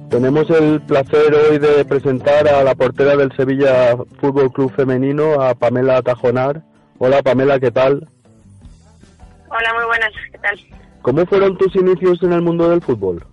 Tenemos 0.09 0.49
el 0.49 0.81
placer 0.81 1.33
hoy 1.33 1.57
de 1.57 1.85
presentar 1.85 2.45
a 2.49 2.63
la 2.65 2.75
portera 2.75 3.15
del 3.15 3.33
Sevilla 3.33 3.95
Fútbol 4.19 4.51
Club 4.51 4.69
Femenino, 4.75 5.41
a 5.41 5.55
Pamela 5.55 6.01
Tajonar. 6.01 6.63
Hola 6.99 7.23
Pamela, 7.23 7.59
¿qué 7.61 7.71
tal? 7.71 8.09
Hola, 9.49 9.73
muy 9.73 9.85
buenas, 9.85 10.11
¿qué 10.31 10.37
tal? 10.37 10.59
¿Cómo 11.01 11.25
fueron 11.25 11.57
tus 11.57 11.73
inicios 11.77 12.21
en 12.23 12.33
el 12.33 12.41
mundo 12.41 12.69
del 12.69 12.81
fútbol? 12.81 13.25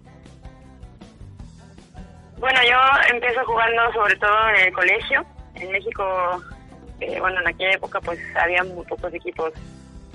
Empiezo 3.10 3.44
jugando 3.44 3.92
sobre 3.92 4.16
todo 4.16 4.48
en 4.50 4.66
el 4.66 4.72
colegio. 4.72 5.24
En 5.54 5.70
México, 5.72 6.42
eh, 7.00 7.18
bueno, 7.20 7.40
en 7.40 7.48
aquella 7.48 7.72
época 7.72 8.00
pues 8.00 8.18
había 8.36 8.62
muy 8.64 8.84
pocos 8.86 9.12
equipos 9.12 9.52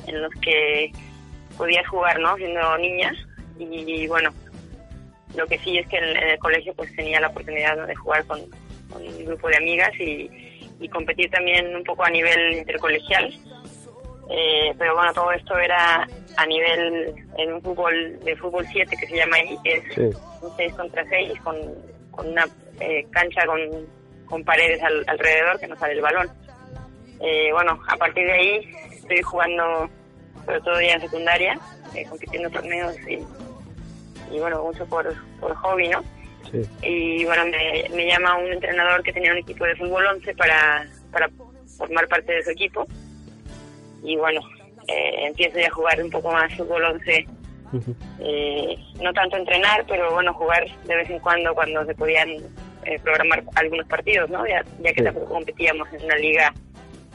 en 0.07 0.21
los 0.21 0.31
que 0.41 0.91
podías 1.57 1.87
jugar, 1.87 2.19
¿no? 2.19 2.35
Siendo 2.37 2.77
niñas. 2.77 3.15
Y, 3.59 4.07
bueno, 4.07 4.31
lo 5.35 5.45
que 5.47 5.59
sí 5.59 5.77
es 5.77 5.87
que 5.87 5.97
en, 5.97 6.17
el 6.17 6.39
colegio 6.39 6.73
pues 6.73 6.93
tenía 6.95 7.19
la 7.19 7.27
oportunidad 7.27 7.87
de 7.87 7.95
jugar 7.95 8.25
con, 8.25 8.41
un 8.41 9.25
grupo 9.25 9.47
de 9.49 9.57
amigas 9.57 9.91
y, 9.99 10.29
competir 10.91 11.31
también 11.31 11.73
un 11.73 11.83
poco 11.85 12.03
a 12.03 12.09
nivel 12.09 12.57
intercolegial. 12.57 13.33
Eh, 14.29 14.73
pero 14.77 14.95
bueno, 14.95 15.13
todo 15.13 15.31
esto 15.31 15.57
era 15.57 16.05
a 16.35 16.45
nivel 16.45 17.15
en 17.37 17.53
un 17.53 17.61
fútbol 17.61 18.19
de 18.19 18.35
fútbol 18.35 18.67
7 18.69 18.93
que 18.99 19.07
se 19.07 19.15
llama 19.15 19.37
ahí, 19.37 19.57
que 19.63 19.73
es 19.75 20.15
un 20.41 20.53
6 20.57 20.73
contra 20.73 21.05
6 21.07 21.39
con 21.41 21.55
con 22.13 22.27
una 22.27 22.45
eh, 22.79 23.05
cancha 23.11 23.45
con, 23.45 23.59
con 24.25 24.43
paredes 24.43 24.81
alrededor 25.07 25.59
que 25.59 25.67
no 25.67 25.75
sale 25.77 25.93
el 25.93 26.01
balón. 26.01 26.29
Eh, 27.19 27.51
bueno, 27.53 27.79
a 27.87 27.95
partir 27.97 28.25
de 28.25 28.33
ahí 28.33 28.71
estoy 28.91 29.21
jugando 29.21 29.89
sobre 30.45 30.61
todo 30.61 30.81
ya 30.81 30.93
en 30.93 31.01
secundaria, 31.01 31.59
eh, 31.95 32.05
compitiendo 32.09 32.49
torneos 32.49 32.95
y, 33.07 33.19
y, 34.35 34.39
bueno, 34.39 34.63
mucho 34.63 34.85
por, 34.87 35.13
por 35.39 35.55
hobby, 35.55 35.87
¿no? 35.87 36.03
Y 36.81 37.25
bueno, 37.25 37.45
me, 37.45 37.89
me, 37.95 38.05
llama 38.05 38.37
un 38.37 38.51
entrenador 38.51 39.01
que 39.01 39.13
tenía 39.13 39.31
un 39.31 39.39
equipo 39.39 39.65
de 39.65 39.75
fútbol 39.75 40.05
11 40.05 40.35
para, 40.35 40.85
para 41.11 41.29
formar 41.77 42.07
parte 42.07 42.33
de 42.33 42.43
su 42.43 42.51
equipo. 42.51 42.85
Y 44.03 44.17
bueno, 44.17 44.41
empiezo 44.87 45.57
ya 45.59 45.67
a 45.67 45.71
jugar 45.71 46.03
un 46.03 46.11
poco 46.11 46.31
más 46.31 46.53
fútbol 46.55 46.83
11 46.83 47.25
eh, 48.19 48.77
no 49.01 49.13
tanto 49.13 49.37
entrenar, 49.37 49.85
pero 49.87 50.13
bueno, 50.13 50.33
jugar 50.33 50.65
de 50.85 50.95
vez 50.95 51.09
en 51.09 51.19
cuando 51.19 51.53
cuando 51.53 51.85
se 51.85 51.95
podían 51.95 52.29
eh, 52.85 52.99
programar 53.01 53.43
algunos 53.55 53.87
partidos, 53.87 54.29
¿no? 54.29 54.45
Ya, 54.47 54.63
que 54.83 55.01
tampoco 55.01 55.33
competíamos 55.33 55.87
en 55.93 56.05
una 56.05 56.15
liga 56.17 56.53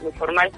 muy 0.01 0.11
formal. 0.13 0.51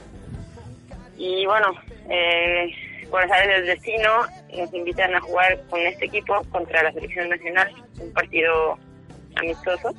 Y 1.18 1.46
bueno, 1.46 1.74
eh, 2.10 2.72
por 3.10 3.28
saber 3.28 3.50
del 3.50 3.66
destino, 3.68 4.10
nos 4.58 4.74
invitan 4.74 5.14
a 5.16 5.22
jugar 5.22 5.62
con 5.70 5.80
este 5.82 6.06
equipo 6.06 6.42
contra 6.50 6.84
la 6.84 6.92
selección 6.94 7.30
nacional, 7.30 7.72
un 8.00 8.12
partido 8.14 8.78
amistoso, 9.36 9.94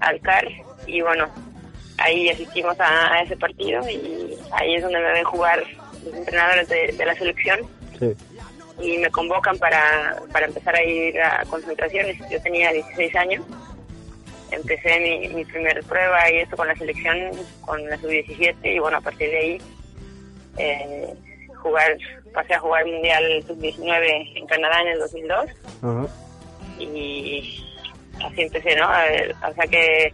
al 0.00 0.20
CAR, 0.20 0.46
y 0.86 1.00
bueno, 1.00 1.28
ahí 1.98 2.28
asistimos 2.28 2.76
a, 2.78 3.20
ese 3.22 3.36
partido 3.36 3.82
y 3.88 4.34
ahí 4.52 4.76
es 4.76 4.82
donde 4.82 4.98
me 4.98 5.12
ven 5.12 5.24
jugar 5.24 5.62
los 6.04 6.14
entrenadores 6.14 6.68
de, 6.68 6.92
de 6.92 7.06
la 7.06 7.14
selección. 7.14 7.60
Sí 7.98 8.14
y 8.78 8.98
me 8.98 9.10
convocan 9.10 9.58
para, 9.58 10.16
para 10.32 10.46
empezar 10.46 10.74
a 10.76 10.82
ir 10.82 11.20
a 11.20 11.44
concentraciones. 11.46 12.18
Yo 12.30 12.40
tenía 12.42 12.72
16 12.72 13.16
años, 13.16 13.44
empecé 14.50 15.00
mi, 15.00 15.28
mi 15.34 15.44
primera 15.44 15.80
prueba 15.82 16.30
y 16.30 16.38
esto 16.38 16.56
con 16.56 16.68
la 16.68 16.76
selección, 16.76 17.30
con 17.62 17.88
la 17.88 17.96
sub-17 17.98 18.56
y 18.62 18.78
bueno, 18.78 18.98
a 18.98 19.00
partir 19.00 19.30
de 19.30 19.38
ahí 19.38 19.62
eh, 20.58 21.14
jugar, 21.56 21.96
pasé 22.32 22.54
a 22.54 22.60
jugar 22.60 22.86
Mundial 22.86 23.44
sub-19 23.46 24.32
en 24.36 24.46
Canadá 24.46 24.82
en 24.82 24.88
el 24.88 24.98
2002 24.98 25.46
y 26.78 27.64
así 28.24 28.42
empecé, 28.42 28.76
¿no? 28.76 28.86
O 28.86 29.54
sea 29.54 29.66
que 29.66 30.12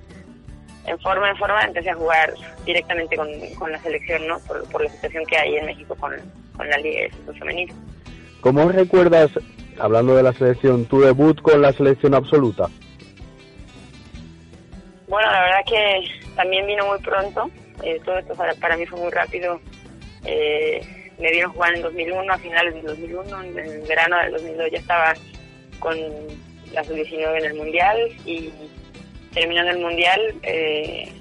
en 0.87 0.99
forma 0.99 1.31
en 1.31 1.37
forma 1.37 1.63
empecé 1.63 1.91
a 1.91 1.95
jugar 1.95 2.35
directamente 2.65 3.17
con, 3.17 3.29
con 3.59 3.71
la 3.71 3.81
selección, 3.83 4.27
¿no? 4.27 4.39
Por, 4.41 4.69
por, 4.71 4.83
la 4.83 4.91
situación 4.91 5.25
que 5.27 5.37
hay 5.37 5.57
en 5.57 5.67
México 5.67 5.95
con, 5.97 6.13
con 6.57 6.69
la 6.69 6.77
Liga 6.79 7.09
de 7.27 7.39
Femenino. 7.39 7.75
¿Cómo 8.43 8.69
recuerdas, 8.69 9.31
hablando 9.79 10.17
de 10.17 10.25
la 10.25 10.33
selección, 10.33 10.85
tu 10.87 11.01
debut 11.01 11.41
con 11.41 11.63
la 11.63 11.73
selección 11.73 12.13
absoluta? 12.13 12.69
Bueno, 15.07 15.31
la 15.31 15.43
verdad 15.43 15.61
que 15.65 16.05
también 16.35 16.67
vino 16.67 16.85
muy 16.89 16.99
pronto. 16.99 17.49
Eh, 17.85 18.01
todo 18.05 18.19
esto 18.19 18.35
para, 18.35 18.77
mí 18.77 18.85
fue 18.85 18.99
muy 18.99 19.13
rápido. 19.13 19.61
Eh, 20.25 20.81
me 21.21 21.31
vieron 21.31 21.53
jugar 21.53 21.77
en 21.77 21.83
2001, 21.83 22.33
a 22.33 22.39
finales 22.39 22.75
del 22.75 22.83
2001. 22.83 23.43
En 23.43 23.59
el 23.59 23.81
verano 23.83 24.17
del 24.19 24.33
2002 24.33 24.71
ya 24.73 24.79
estaba 24.79 25.15
con 25.79 25.97
la 26.73 26.83
sub-19 26.83 27.39
en 27.39 27.45
el 27.45 27.55
Mundial 27.55 27.97
y 28.27 28.51
terminando 29.33 29.71
el 29.71 29.79
Mundial 29.79 30.21
eh, 30.43 31.13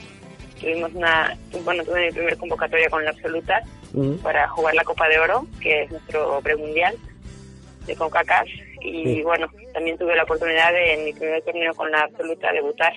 tuvimos 0.59 0.91
una, 0.95 1.37
bueno, 1.63 1.83
tuve 1.83 2.07
mi 2.07 2.11
primer 2.13 2.35
convocatoria 2.37 2.89
con 2.89 3.05
la 3.05 3.11
absoluta 3.11 3.61
para 4.23 4.47
jugar 4.47 4.73
la 4.73 4.83
Copa 4.85 5.07
de 5.07 5.19
Oro, 5.19 5.45
que 5.61 5.83
es 5.83 5.91
nuestro 5.91 6.39
premundial 6.41 6.97
de 7.85 7.95
CONCACAF 7.95 8.47
y 8.81 9.21
bueno, 9.21 9.47
también 9.73 9.97
tuve 9.97 10.15
la 10.15 10.23
oportunidad 10.23 10.71
de 10.71 10.93
en 10.93 11.05
mi 11.05 11.13
primer 11.13 11.41
torneo 11.43 11.73
con 11.75 11.91
la 11.91 12.01
absoluta 12.01 12.51
debutar 12.51 12.93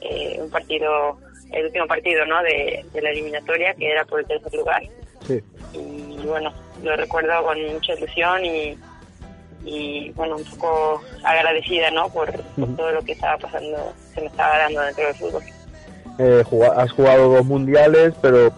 eh, 0.00 0.38
un 0.40 0.50
partido, 0.50 1.18
el 1.52 1.66
último 1.66 1.86
partido 1.86 2.24
¿no? 2.26 2.42
de, 2.42 2.84
la 3.00 3.10
eliminatoria 3.10 3.74
que 3.74 3.90
era 3.90 4.04
por 4.04 4.20
el 4.20 4.26
tercer 4.26 4.54
lugar. 4.54 4.82
Y 5.72 6.16
bueno, 6.26 6.52
lo 6.82 6.96
recuerdo 6.96 7.44
con 7.44 7.60
mucha 7.72 7.94
ilusión 7.94 8.44
y, 8.44 8.76
y 9.64 10.10
bueno, 10.10 10.36
un 10.36 10.44
poco 10.44 11.02
agradecida 11.24 11.90
¿no? 11.90 12.08
por, 12.08 12.30
todo 12.76 12.92
lo 12.92 13.02
que 13.02 13.12
estaba 13.12 13.38
pasando, 13.38 13.92
se 14.14 14.20
me 14.20 14.26
estaba 14.26 14.58
dando 14.58 14.80
dentro 14.82 15.06
del 15.06 15.14
fútbol. 15.14 15.42
Eh, 16.18 16.44
has 16.76 16.92
jugado 16.92 17.28
dos 17.32 17.44
mundiales, 17.44 18.12
pero 18.20 18.52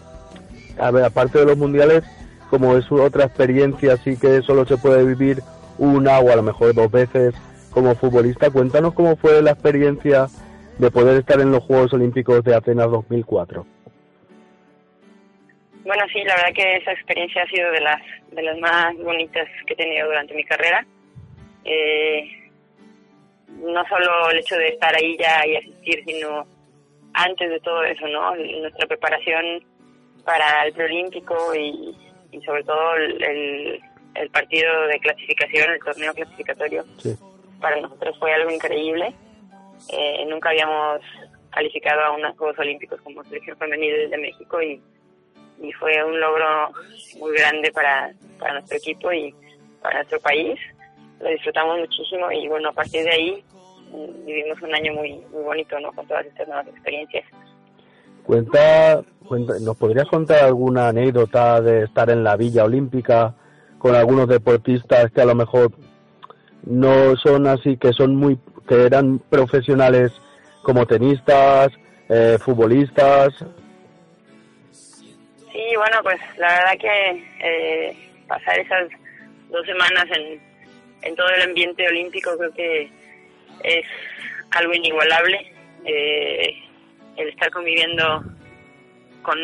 a 0.78 0.90
ver, 0.90 1.04
aparte 1.04 1.38
de 1.38 1.46
los 1.46 1.56
mundiales, 1.56 2.02
como 2.50 2.76
es 2.76 2.90
otra 2.90 3.24
experiencia 3.24 3.94
así 3.94 4.16
que 4.18 4.42
solo 4.42 4.64
se 4.66 4.76
puede 4.76 5.04
vivir 5.04 5.42
una 5.78 6.18
o 6.20 6.30
a 6.30 6.36
lo 6.36 6.42
mejor 6.42 6.74
dos 6.74 6.90
veces 6.90 7.34
como 7.70 7.94
futbolista. 7.94 8.50
Cuéntanos 8.50 8.94
cómo 8.94 9.16
fue 9.16 9.42
la 9.42 9.50
experiencia 9.52 10.26
de 10.78 10.90
poder 10.90 11.18
estar 11.18 11.40
en 11.40 11.50
los 11.50 11.62
Juegos 11.64 11.92
Olímpicos 11.92 12.42
de 12.44 12.54
Atenas 12.54 12.90
2004. 12.90 13.66
Bueno, 15.84 16.02
sí, 16.12 16.22
la 16.24 16.36
verdad 16.36 16.54
que 16.54 16.76
esa 16.76 16.92
experiencia 16.92 17.42
ha 17.42 17.46
sido 17.46 17.70
de 17.70 17.80
las 17.80 18.00
de 18.30 18.42
las 18.42 18.58
más 18.58 18.96
bonitas 18.96 19.46
que 19.66 19.74
he 19.74 19.76
tenido 19.76 20.06
durante 20.06 20.34
mi 20.34 20.44
carrera. 20.44 20.86
Eh, 21.64 22.50
no 23.48 23.84
solo 23.86 24.30
el 24.30 24.38
hecho 24.38 24.56
de 24.56 24.68
estar 24.68 24.94
ahí 24.94 25.16
ya 25.18 25.46
y 25.46 25.56
asistir, 25.56 26.02
sino 26.06 26.46
antes 27.12 27.50
de 27.50 27.60
todo 27.60 27.84
eso, 27.84 28.06
¿no? 28.08 28.34
Nuestra 28.34 28.86
preparación 28.86 29.64
para 30.24 30.64
el 30.64 30.72
preolímpico 30.72 31.54
y, 31.54 31.94
y 32.34 32.44
sobre 32.44 32.64
todo 32.64 32.96
el, 32.96 33.80
el, 34.14 34.30
partido 34.30 34.86
de 34.88 34.98
clasificación, 34.98 35.70
el 35.70 35.80
torneo 35.80 36.12
clasificatorio, 36.14 36.84
para 37.60 37.80
nosotros 37.80 38.18
fue 38.18 38.32
algo 38.32 38.50
increíble. 38.50 39.14
Eh, 39.92 40.24
nunca 40.28 40.50
habíamos 40.50 41.00
calificado 41.50 42.00
a 42.02 42.12
unos 42.12 42.36
Juegos 42.36 42.58
Olímpicos 42.58 43.00
como 43.02 43.22
selección 43.24 43.56
femenil 43.56 44.10
de 44.10 44.18
México 44.18 44.60
y, 44.60 44.80
y 45.60 45.72
fue 45.72 46.02
un 46.04 46.18
logro 46.18 46.72
muy 47.18 47.36
grande 47.36 47.70
para, 47.70 48.12
para 48.38 48.54
nuestro 48.54 48.78
equipo 48.78 49.12
y 49.12 49.34
para 49.80 49.96
nuestro 49.96 50.20
país. 50.20 50.58
Lo 51.20 51.28
disfrutamos 51.28 51.78
muchísimo 51.78 52.30
y 52.32 52.48
bueno, 52.48 52.70
a 52.70 52.72
partir 52.72 53.04
de 53.04 53.10
ahí 53.10 53.44
mm, 53.92 54.26
vivimos 54.26 54.60
un 54.60 54.74
año 54.74 54.92
muy, 54.94 55.12
muy 55.30 55.42
bonito 55.44 55.78
¿no? 55.78 55.92
con 55.92 56.06
todas 56.08 56.26
estas 56.26 56.48
nuevas 56.48 56.66
experiencias. 56.66 57.24
Cuenta, 58.24 59.02
cuenta, 59.26 59.54
¿nos 59.60 59.76
podrías 59.76 60.06
contar 60.08 60.44
alguna 60.44 60.88
anécdota 60.88 61.60
de 61.60 61.84
estar 61.84 62.08
en 62.10 62.24
la 62.24 62.36
Villa 62.36 62.64
Olímpica 62.64 63.34
con 63.78 63.94
algunos 63.94 64.28
deportistas 64.28 65.10
que 65.12 65.20
a 65.20 65.26
lo 65.26 65.34
mejor 65.34 65.72
no 66.64 67.16
son 67.16 67.46
así, 67.46 67.76
que 67.76 67.92
son 67.92 68.16
muy, 68.16 68.38
que 68.66 68.86
eran 68.86 69.18
profesionales 69.18 70.12
como 70.62 70.86
tenistas, 70.86 71.70
eh, 72.08 72.38
futbolistas? 72.40 73.34
Sí, 74.72 75.76
bueno, 75.76 75.98
pues 76.02 76.18
la 76.38 76.48
verdad 76.48 76.78
que 76.80 77.24
eh, 77.40 78.10
pasar 78.26 78.58
esas 78.58 78.88
dos 79.50 79.64
semanas 79.66 80.06
en, 81.02 81.14
todo 81.14 81.28
el 81.28 81.42
ambiente 81.42 81.86
olímpico 81.86 82.30
creo 82.38 82.52
que 82.54 82.90
es 83.62 83.84
algo 84.52 84.72
inigualable. 84.72 85.52
Eh, 85.84 86.63
el 87.16 87.28
estar 87.28 87.50
conviviendo 87.50 88.22
con 89.22 89.38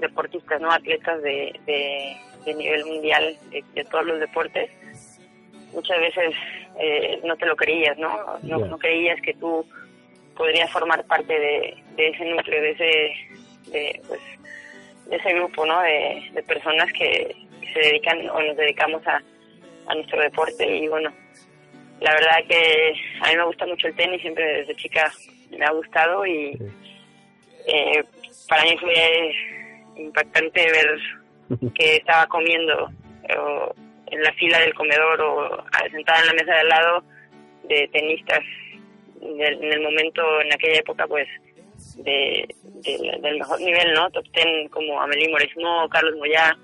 deportistas, 0.00 0.60
no 0.60 0.70
atletas 0.70 1.22
de, 1.22 1.58
de, 1.66 2.54
nivel 2.54 2.84
mundial 2.84 3.36
de, 3.50 3.84
todos 3.84 4.04
los 4.04 4.20
deportes, 4.20 4.70
muchas 5.72 5.98
veces 6.00 6.34
eh, 6.78 7.20
no 7.24 7.36
te 7.36 7.46
lo 7.46 7.54
creías, 7.54 7.96
¿no? 7.98 8.10
No, 8.42 8.78
creías 8.78 9.20
que 9.22 9.34
tú 9.34 9.64
podrías 10.36 10.70
formar 10.72 11.04
parte 11.06 11.38
de, 11.38 11.76
ese 11.96 12.24
núcleo, 12.24 12.60
de 12.60 12.70
ese, 12.70 13.70
de, 13.70 14.02
pues, 14.08 14.20
de 15.06 15.16
ese 15.16 15.34
grupo, 15.34 15.64
¿no? 15.64 15.80
De, 15.82 16.28
de 16.32 16.42
personas 16.42 16.92
que 16.92 17.36
se 17.72 17.80
dedican 17.80 18.28
o 18.30 18.42
nos 18.42 18.56
dedicamos 18.56 19.06
a, 19.06 19.22
a 19.86 19.94
nuestro 19.94 20.20
deporte 20.20 20.66
y 20.66 20.88
bueno, 20.88 21.12
la 22.00 22.12
verdad 22.12 22.38
que 22.48 22.94
a 23.20 23.28
mí 23.28 23.36
me 23.36 23.44
gusta 23.44 23.66
mucho 23.66 23.86
el 23.86 23.94
tenis, 23.94 24.22
siempre 24.22 24.44
desde 24.44 24.74
chica 24.76 25.12
me 25.50 25.64
ha 25.64 25.72
gustado 25.72 26.26
y 26.26 26.56
eh, 27.66 28.04
para 28.48 28.64
mí 28.64 28.76
fue 28.78 29.32
impactante 29.96 30.60
ver 30.70 30.98
que 31.74 31.96
estaba 31.96 32.26
comiendo 32.26 32.90
en 34.06 34.22
la 34.22 34.32
fila 34.32 34.58
del 34.58 34.74
comedor 34.74 35.20
o 35.20 35.64
sentada 35.90 36.20
en 36.20 36.26
la 36.26 36.32
mesa 36.32 36.52
de 36.52 36.60
al 36.60 36.68
lado 36.68 37.04
de 37.64 37.88
tenistas 37.92 38.40
en 39.20 39.72
el 39.72 39.80
momento, 39.82 40.22
en 40.40 40.52
aquella 40.52 40.80
época, 40.80 41.06
pues 41.06 41.28
de, 41.96 42.48
del 43.20 43.38
mejor 43.38 43.60
nivel, 43.60 43.92
¿no? 43.92 44.10
Top 44.10 44.24
ten 44.32 44.68
como 44.68 45.00
Amelie 45.00 45.28
Moresmo, 45.28 45.88
Carlos 45.88 46.16
Moyá, 46.16 46.56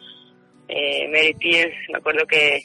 eh, 0.69 1.09
Mary 1.09 1.35
Pierce, 1.35 1.77
me 1.91 1.99
acuerdo 1.99 2.27
que 2.27 2.63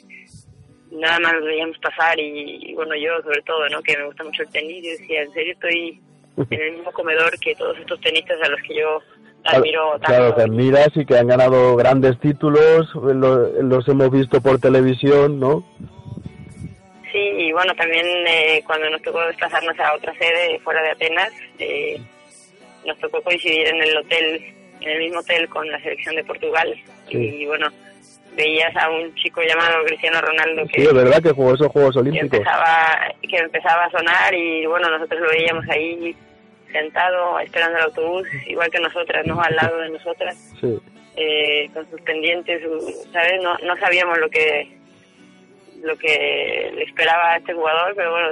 nada 0.90 1.18
más 1.20 1.34
nos 1.34 1.44
veíamos 1.44 1.78
pasar 1.78 2.18
y, 2.18 2.72
bueno, 2.74 2.94
yo 2.96 3.22
sobre 3.22 3.42
todo, 3.42 3.68
¿no? 3.68 3.82
Que 3.82 3.96
me 3.96 4.06
gusta 4.06 4.24
mucho 4.24 4.42
el 4.42 4.50
tenis, 4.50 4.84
yo 4.84 4.90
decía, 4.90 5.22
en 5.22 5.32
serio 5.32 5.52
estoy 5.52 6.00
en 6.36 6.60
el 6.60 6.72
mismo 6.72 6.92
comedor 6.92 7.38
que 7.38 7.54
todos 7.54 7.78
estos 7.78 8.00
tenistas 8.00 8.40
a 8.42 8.48
los 8.48 8.60
que 8.62 8.74
yo 8.76 9.00
admiro 9.44 9.92
tanto. 9.92 10.06
Claro, 10.06 10.34
que 10.34 10.42
admiras 10.42 10.90
y 10.94 11.04
que 11.04 11.18
han 11.18 11.26
ganado 11.26 11.76
grandes 11.76 12.18
títulos, 12.20 12.88
los 12.94 13.88
hemos 13.88 14.10
visto 14.10 14.40
por 14.40 14.60
televisión, 14.60 15.38
¿no? 15.40 15.64
Sí, 17.12 17.18
y 17.18 17.52
bueno, 17.52 17.74
también 17.74 18.06
eh, 18.26 18.62
cuando 18.66 18.88
nos 18.88 19.02
tocó 19.02 19.20
desplazarnos 19.26 19.78
a 19.78 19.94
otra 19.94 20.14
sede 20.14 20.58
fuera 20.60 20.82
de 20.82 20.90
Atenas, 20.92 21.30
eh, 21.58 22.00
nos 22.86 22.98
tocó 22.98 23.20
coincidir 23.22 23.66
en 23.68 23.82
el 23.82 23.96
hotel, 23.98 24.42
en 24.80 24.88
el 24.88 24.98
mismo 24.98 25.20
hotel 25.20 25.48
con 25.50 25.70
la 25.70 25.80
selección 25.82 26.16
de 26.16 26.24
Portugal. 26.24 26.74
Y 27.10 27.44
bueno, 27.44 27.68
veías 28.36 28.74
a 28.76 28.88
un 28.90 29.14
chico 29.14 29.42
llamado 29.42 29.84
Cristiano 29.84 30.20
Ronaldo 30.20 30.62
que... 30.66 30.80
Sí, 30.80 30.86
es 30.86 30.94
verdad 30.94 31.22
que 31.22 31.32
jugó 31.32 31.54
esos 31.54 31.68
Juegos 31.68 31.96
Olímpicos. 31.96 32.30
Que 32.30 32.36
empezaba, 32.36 33.14
que 33.22 33.36
empezaba 33.36 33.84
a 33.84 33.90
sonar 33.90 34.34
y 34.34 34.66
bueno, 34.66 34.90
nosotros 34.90 35.20
lo 35.20 35.28
veíamos 35.28 35.68
ahí 35.68 36.16
sentado 36.72 37.38
esperando 37.40 37.78
el 37.78 37.84
autobús, 37.84 38.26
igual 38.46 38.70
que 38.70 38.80
nosotras, 38.80 39.26
¿no? 39.26 39.40
Al 39.40 39.54
lado 39.54 39.78
de 39.78 39.90
nosotras. 39.90 40.36
Sí. 40.60 40.80
Eh, 41.16 41.68
con 41.74 41.88
sus 41.90 42.00
pendientes, 42.00 42.62
¿sabes? 43.12 43.42
No, 43.42 43.56
no 43.58 43.76
sabíamos 43.76 44.18
lo 44.18 44.30
que 44.30 44.80
lo 45.82 45.96
que 45.98 46.70
le 46.74 46.84
esperaba 46.84 47.32
a 47.32 47.36
este 47.36 47.52
jugador, 47.52 47.92
pero 47.96 48.12
bueno, 48.12 48.28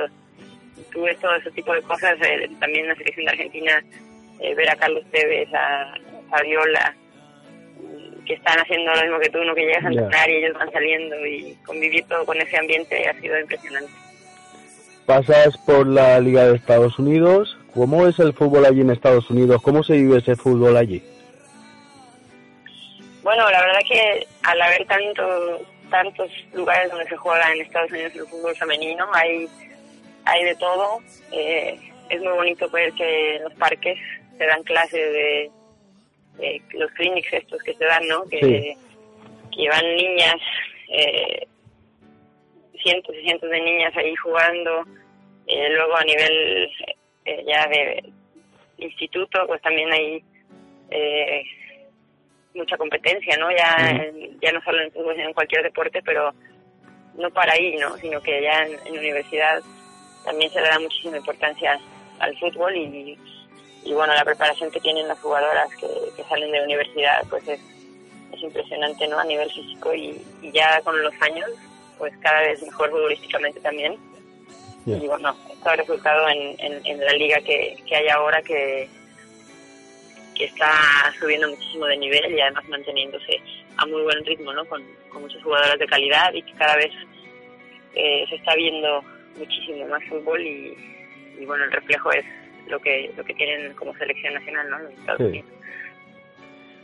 tuve 0.92 1.14
todo 1.16 1.34
ese 1.34 1.50
tipo 1.50 1.74
de 1.74 1.82
cosas. 1.82 2.16
Eh, 2.22 2.48
también 2.58 2.84
en 2.84 2.90
la 2.90 2.94
selección 2.96 3.26
de 3.26 3.32
Argentina, 3.32 3.84
eh, 4.38 4.54
ver 4.54 4.70
a 4.70 4.76
Carlos 4.76 5.04
Tevez, 5.10 5.52
a 5.52 5.94
Fabiola, 6.30 6.94
que 8.30 8.36
están 8.36 8.60
haciendo 8.60 8.94
lo 8.94 9.02
mismo 9.02 9.18
que 9.18 9.28
tú, 9.30 9.38
no 9.42 9.56
que 9.56 9.66
llegas 9.66 9.84
a 9.84 9.88
entrenar 9.88 10.30
y 10.30 10.36
ellos 10.36 10.56
van 10.56 10.70
saliendo 10.70 11.26
y 11.26 11.58
convivir 11.66 12.04
todo 12.06 12.24
con 12.24 12.40
ese 12.40 12.56
ambiente 12.56 13.08
ha 13.08 13.20
sido 13.20 13.36
impresionante. 13.40 13.90
Pasas 15.04 15.58
por 15.66 15.84
la 15.88 16.20
Liga 16.20 16.44
de 16.44 16.54
Estados 16.54 16.96
Unidos. 17.00 17.58
¿Cómo 17.74 18.06
es 18.06 18.20
el 18.20 18.32
fútbol 18.32 18.66
allí 18.66 18.82
en 18.82 18.90
Estados 18.90 19.28
Unidos? 19.30 19.60
¿Cómo 19.62 19.82
se 19.82 19.94
vive 19.94 20.18
ese 20.18 20.36
fútbol 20.36 20.76
allí? 20.76 21.02
Bueno, 23.24 23.50
la 23.50 23.62
verdad 23.62 23.80
que 23.88 24.24
al 24.44 24.62
haber 24.62 24.86
tanto 24.86 25.66
tantos 25.90 26.30
lugares 26.54 26.88
donde 26.88 27.08
se 27.08 27.16
juega 27.16 27.52
en 27.52 27.62
Estados 27.62 27.90
Unidos 27.90 28.12
el 28.14 28.26
fútbol 28.28 28.54
femenino, 28.54 29.08
hay, 29.12 29.48
hay 30.24 30.44
de 30.44 30.54
todo. 30.54 31.00
Eh, 31.32 31.80
es 32.08 32.20
muy 32.20 32.32
bonito 32.32 32.70
ver 32.70 32.92
que 32.92 33.36
en 33.36 33.42
los 33.42 33.54
parques 33.54 33.98
se 34.38 34.46
dan 34.46 34.62
clases 34.62 35.12
de, 35.12 35.50
los 36.72 36.90
clinics 36.92 37.32
estos 37.32 37.62
que 37.62 37.74
se 37.74 37.84
dan, 37.84 38.06
¿no? 38.08 38.24
Que, 38.24 38.76
que 39.54 39.68
van 39.68 39.96
niñas, 39.96 40.36
eh, 40.88 41.46
cientos 42.82 43.14
y 43.16 43.22
cientos 43.22 43.50
de 43.50 43.60
niñas 43.60 43.96
ahí 43.96 44.14
jugando. 44.16 44.84
Eh, 45.46 45.68
luego 45.70 45.96
a 45.96 46.04
nivel 46.04 46.70
ya 47.46 47.66
de 47.68 48.02
instituto, 48.78 49.46
pues 49.46 49.60
también 49.62 49.92
hay 49.92 50.24
mucha 52.54 52.76
competencia, 52.76 53.36
¿no? 53.36 53.50
Ya, 53.50 54.10
ya 54.40 54.52
no 54.52 54.60
solo 54.62 54.82
en 54.82 54.92
fútbol, 54.92 55.14
sino 55.14 55.28
en 55.28 55.34
cualquier 55.34 55.62
deporte, 55.62 56.00
pero 56.04 56.32
no 57.14 57.30
para 57.30 57.52
ahí, 57.52 57.76
¿no? 57.76 57.96
Sino 57.98 58.20
que 58.20 58.42
ya 58.42 58.62
en, 58.64 58.94
la 58.94 59.00
universidad 59.00 59.60
también 60.24 60.50
se 60.50 60.60
le 60.60 60.68
da 60.68 60.78
muchísima 60.78 61.16
importancia 61.16 61.78
al 62.18 62.36
fútbol 62.38 62.76
y, 62.76 63.18
y 63.84 63.92
bueno, 63.92 64.14
la 64.14 64.24
preparación 64.24 64.70
que 64.70 64.80
tienen 64.80 65.08
las 65.08 65.18
jugadoras 65.20 65.68
que, 65.76 66.22
salen 66.28 66.52
de 66.52 66.58
la 66.58 66.64
universidad, 66.64 67.26
pues 67.28 67.46
es, 67.48 67.60
es 68.32 68.42
impresionante, 68.42 69.08
¿no? 69.08 69.18
A 69.18 69.24
nivel 69.24 69.50
físico 69.50 69.94
y, 69.94 70.24
ya 70.52 70.80
con 70.82 71.00
los 71.02 71.14
años, 71.20 71.48
pues 71.98 72.12
cada 72.20 72.40
vez 72.40 72.62
mejor 72.62 72.90
futbolísticamente 72.90 73.60
también. 73.60 73.96
Y 74.86 75.06
bueno, 75.06 75.36
esto 75.52 75.68
ha 75.68 75.76
resultado 75.76 76.28
en, 76.28 76.56
en, 76.58 76.86
en 76.86 77.00
la 77.00 77.12
liga 77.12 77.40
que, 77.40 77.76
que 77.86 77.96
hay 77.96 78.08
ahora 78.08 78.40
que 78.42 78.88
que 80.40 80.46
está 80.46 80.72
subiendo 81.18 81.50
muchísimo 81.50 81.84
de 81.84 81.98
nivel 81.98 82.32
y 82.32 82.40
además 82.40 82.66
manteniéndose 82.70 83.42
a 83.76 83.84
muy 83.84 84.00
buen 84.02 84.24
ritmo, 84.24 84.54
¿no? 84.54 84.64
Con, 84.64 84.82
muchos 85.20 85.42
jugadores 85.42 85.78
de 85.78 85.86
calidad 85.86 86.32
y 86.32 86.40
que 86.40 86.54
cada 86.54 86.76
vez 86.76 86.90
eh, 87.94 88.24
se 88.26 88.36
está 88.36 88.54
viendo 88.54 89.04
muchísimo 89.36 89.86
más 89.88 90.02
fútbol 90.04 90.40
y, 90.40 90.74
bueno, 91.44 91.64
el 91.64 91.72
reflejo 91.72 92.10
es 92.12 92.24
lo 92.68 92.78
que 92.80 93.12
lo 93.16 93.24
que 93.24 93.34
tienen 93.34 93.74
como 93.74 93.94
selección 93.96 94.34
nacional, 94.34 94.70
¿no? 94.70 94.78
Los 94.80 94.92
Estados 94.92 95.20
Unidos. 95.20 95.50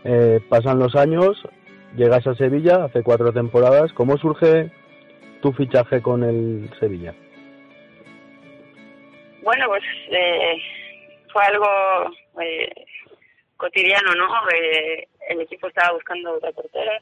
Eh, 0.04 0.40
pasan 0.48 0.78
los 0.78 0.94
años, 0.94 1.42
llegas 1.96 2.26
a 2.26 2.34
Sevilla 2.34 2.84
hace 2.84 3.02
cuatro 3.02 3.32
temporadas. 3.32 3.92
¿Cómo 3.92 4.16
surge 4.16 4.70
tu 5.42 5.52
fichaje 5.52 6.00
con 6.00 6.22
el 6.22 6.70
Sevilla? 6.78 7.14
Bueno, 9.42 9.66
pues 9.68 9.82
eh, 10.10 10.56
fue 11.32 11.42
algo 11.44 11.66
cotidiano, 13.56 14.14
¿no? 14.14 14.28
Eh, 14.50 15.08
el 15.30 15.40
equipo 15.40 15.68
estaba 15.68 15.92
buscando 15.92 16.34
otra 16.34 16.52
portera 16.52 17.00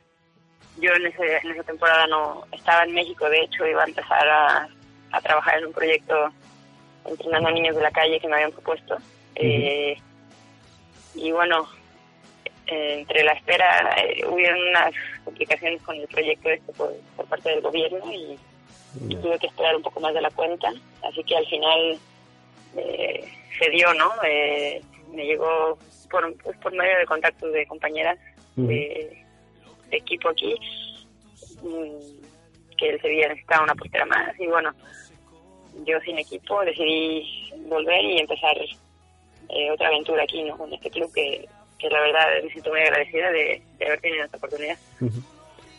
yo 0.79 0.93
en, 0.93 1.07
ese, 1.07 1.37
en 1.37 1.53
esa 1.53 1.63
temporada 1.63 2.07
no 2.07 2.45
estaba 2.53 2.85
en 2.85 2.95
México, 2.95 3.29
de 3.29 3.43
hecho 3.43 3.67
iba 3.67 3.83
a 3.83 3.87
empezar 3.87 4.29
a, 4.29 4.69
a 5.13 5.21
trabajar 5.21 5.59
en 5.59 5.67
un 5.67 5.73
proyecto 5.73 6.33
entrenando 7.07 7.49
a 7.49 7.53
niños 7.53 7.77
de 7.77 7.83
la 7.83 7.91
calle 7.91 8.21
que 8.21 8.29
me 8.29 8.35
habían 8.35 8.53
propuesto. 8.53 8.97
Eh, 9.35 9.97
y 11.15 11.33
bueno, 11.33 11.69
eh, 12.67 13.01
entre 13.01 13.25
la 13.25 13.33
espera 13.33 13.95
eh, 14.03 14.25
hubieron 14.27 14.61
unas 14.69 14.95
complicaciones 15.25 15.83
con 15.83 15.97
el 15.97 16.09
proyecto 16.09 16.51
este 16.51 16.73
por, 16.73 16.93
por 17.17 17.27
parte 17.27 17.51
del 17.51 17.61
gobierno 17.61 18.13
y 18.13 18.39
tuve 19.17 19.39
que 19.39 19.49
esperar 19.49 19.77
un 19.77 19.83
poco 19.83 20.01
más 20.01 20.15
de 20.15 20.23
la 20.23 20.31
cuenta. 20.31 20.73
Así 21.03 21.23
que 21.25 21.37
al 21.37 21.47
final 21.47 21.99
eh, 22.77 23.25
se 23.59 23.71
dio, 23.71 23.93
¿no? 23.95 24.11
Eh, 24.27 24.81
me 25.13 25.25
llegó 25.25 25.79
por, 26.11 26.35
pues, 26.39 26.57
por 26.59 26.73
medio 26.73 26.99
de 26.99 27.07
contactos 27.07 27.53
de 27.53 27.67
compañeras 27.67 28.19
de, 28.57 29.25
de 29.91 29.97
equipo 29.97 30.29
aquí 30.29 30.55
mm, 31.63 32.77
que 32.77 32.91
el 32.91 33.01
Sevilla 33.01 33.29
necesitaba 33.29 33.65
una 33.65 33.75
portera 33.75 34.07
más 34.07 34.39
y 34.39 34.47
bueno, 34.47 34.73
yo 35.85 36.01
sin 36.01 36.19
equipo 36.19 36.65
decidí 36.65 37.51
volver 37.69 38.05
y 38.05 38.19
empezar 38.19 38.57
eh, 39.49 39.71
otra 39.71 39.89
aventura 39.89 40.23
aquí, 40.23 40.43
¿no? 40.43 40.57
Con 40.57 40.73
este 40.73 40.91
club 40.91 41.13
que, 41.15 41.49
que 41.79 41.89
la 41.91 42.01
verdad 42.01 42.43
me 42.43 42.51
siento 42.51 42.71
muy 42.71 42.81
agradecida 42.81 43.31
de, 43.31 43.63
de 43.79 43.87
haber 43.87 44.01
tenido 44.01 44.25
esta 44.25 44.37
oportunidad. 44.37 44.79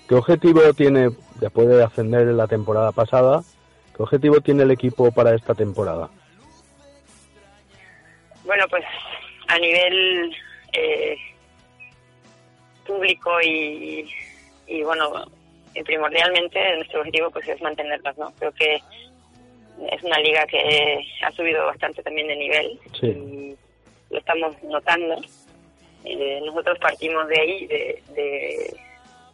¿Qué 0.08 0.16
objetivo 0.16 0.74
tiene, 0.74 1.10
después 1.40 1.68
de 1.68 1.84
ascender 1.84 2.22
en 2.22 2.38
la 2.38 2.48
temporada 2.48 2.92
pasada, 2.92 3.42
qué 3.96 4.04
objetivo 4.04 4.40
tiene 4.42 4.64
el 4.64 4.72
equipo 4.72 5.12
para 5.12 5.34
esta 5.34 5.56
temporada? 5.56 6.10
Bueno, 8.44 8.66
pues 8.70 8.84
a 9.48 9.58
nivel 9.58 10.36
eh, 10.74 11.18
público 12.86 13.42
y, 13.42 14.08
y 14.68 14.84
bueno, 14.84 15.26
primordialmente 15.84 16.76
nuestro 16.76 17.00
objetivo 17.00 17.32
pues 17.32 17.48
es 17.48 17.62
mantenernos, 17.62 18.18
¿no? 18.18 18.32
Creo 18.38 18.52
que 18.52 18.80
es 19.92 20.04
una 20.04 20.20
liga 20.20 20.46
que 20.48 21.00
ha 21.24 21.32
subido 21.32 21.66
bastante 21.66 22.02
también 22.04 22.28
de 22.28 22.36
nivel 22.36 22.80
Sí. 23.00 23.08
y 23.08 23.56
lo 24.10 24.20
estamos 24.20 24.56
notando. 24.64 25.16
Eh, 26.04 26.40
nosotros 26.46 26.78
partimos 26.80 27.28
de 27.28 27.40
ahí, 27.40 27.66
de, 27.68 28.04
de 28.14 28.78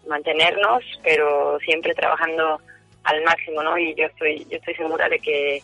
mantenernos, 0.08 0.84
pero 1.04 1.60
siempre 1.60 1.94
trabajando 1.94 2.60
al 3.04 3.24
máximo, 3.24 3.62
¿no? 3.64 3.78
Y 3.78 3.94
yo 3.96 4.06
estoy, 4.06 4.46
yo 4.50 4.58
estoy 4.58 4.76
segura 4.76 5.10
de 5.10 5.20
que 5.20 5.62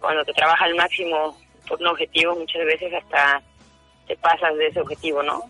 cuando 0.00 0.24
te 0.24 0.32
trabajas 0.32 0.62
al 0.68 0.74
máximo 0.76 1.36
por 1.68 1.80
un 1.80 1.88
objetivo, 1.88 2.34
muchas 2.36 2.64
veces 2.64 2.92
hasta 2.94 3.42
te 4.06 4.16
pasas 4.16 4.56
de 4.56 4.68
ese 4.68 4.80
objetivo, 4.80 5.22
¿no? 5.22 5.42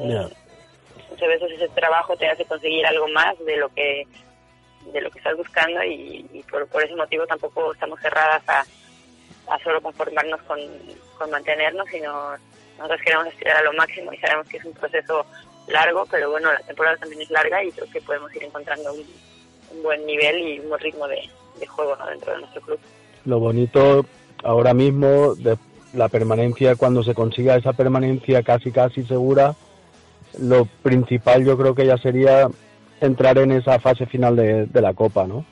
Ya. 0.00 0.28
Muchas 1.10 1.28
veces 1.28 1.52
ese 1.52 1.68
trabajo 1.70 2.16
te 2.16 2.28
hace 2.28 2.44
conseguir 2.44 2.86
algo 2.86 3.08
más 3.08 3.38
de 3.44 3.56
lo 3.56 3.68
que 3.74 4.06
de 4.92 5.00
lo 5.00 5.10
que 5.10 5.18
estás 5.18 5.36
buscando 5.36 5.82
y, 5.84 6.26
y 6.32 6.42
por, 6.44 6.66
ese 6.82 6.96
motivo 6.96 7.26
tampoco 7.26 7.72
estamos 7.72 8.00
cerradas 8.00 8.42
a, 8.48 8.64
a 9.52 9.58
solo 9.62 9.80
conformarnos 9.80 10.40
con, 10.42 10.58
con 11.18 11.30
mantenernos, 11.30 11.88
sino 11.90 12.36
nosotros 12.78 13.00
queremos 13.02 13.26
aspirar 13.26 13.56
a 13.56 13.62
lo 13.62 13.72
máximo 13.74 14.12
y 14.12 14.18
sabemos 14.18 14.48
que 14.48 14.56
es 14.56 14.64
un 14.64 14.72
proceso 14.72 15.26
largo, 15.66 16.06
pero 16.10 16.30
bueno, 16.30 16.52
la 16.52 16.60
temporada 16.60 16.96
también 16.96 17.22
es 17.22 17.30
larga 17.30 17.62
y 17.62 17.72
creo 17.72 17.90
que 17.90 18.00
podemos 18.00 18.34
ir 18.34 18.44
encontrando 18.44 18.92
un, 18.92 19.04
un 19.76 19.82
buen 19.82 20.04
nivel 20.06 20.38
y 20.38 20.60
un 20.60 20.68
buen 20.70 20.80
ritmo 20.80 21.06
de, 21.08 21.28
de 21.58 21.66
juego 21.66 21.96
¿no? 21.96 22.06
dentro 22.06 22.32
de 22.32 22.38
nuestro 22.40 22.60
club. 22.62 22.78
Lo 23.24 23.38
bonito 23.38 24.06
ahora 24.42 24.72
mismo 24.72 25.34
de 25.34 25.58
la 25.92 26.08
permanencia, 26.08 26.76
cuando 26.76 27.02
se 27.02 27.14
consiga 27.14 27.56
esa 27.56 27.72
permanencia 27.72 28.42
casi 28.42 28.70
casi 28.70 29.04
segura, 29.04 29.54
lo 30.38 30.66
principal 30.82 31.44
yo 31.44 31.56
creo 31.56 31.74
que 31.74 31.86
ya 31.86 31.96
sería 31.98 32.48
entrar 33.00 33.38
en 33.38 33.52
esa 33.52 33.78
fase 33.78 34.06
final 34.06 34.36
de, 34.36 34.66
de 34.66 34.80
la 34.80 34.94
Copa, 34.94 35.26
¿no? 35.26 35.44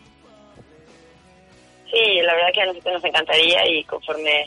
Sí, 1.90 2.20
la 2.22 2.35
verdad 2.35 2.48
que 2.52 2.62
a 2.62 2.66
nosotros 2.66 2.94
nos 2.94 3.04
encantaría 3.04 3.66
y 3.68 3.85
conforme 3.85 4.44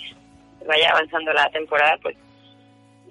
vaya 0.67 0.89
avanzando 0.91 1.33
la 1.33 1.49
temporada, 1.49 1.97
pues 2.01 2.15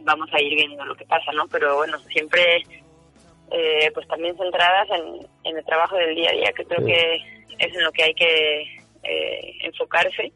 vamos 0.02 0.28
a 0.32 0.40
ir 0.40 0.54
viendo 0.54 0.84
lo 0.84 0.94
que 0.94 1.04
pasa, 1.06 1.32
¿no? 1.32 1.46
Pero 1.48 1.76
bueno, 1.76 1.98
siempre 2.10 2.62
eh, 3.50 3.90
pues 3.94 4.06
también 4.08 4.36
centradas 4.36 4.88
en, 4.90 5.26
en 5.44 5.56
el 5.56 5.64
trabajo 5.64 5.96
del 5.96 6.14
día 6.14 6.30
a 6.30 6.34
día, 6.34 6.52
que 6.52 6.64
creo 6.64 6.80
Sí. 6.80 6.86
que 6.86 7.14
es 7.58 7.74
en 7.74 7.82
lo 7.82 7.90
que 7.92 8.02
hay 8.04 8.14
que 8.14 8.62
eh, 9.02 9.54
enfocarse, 9.62 10.32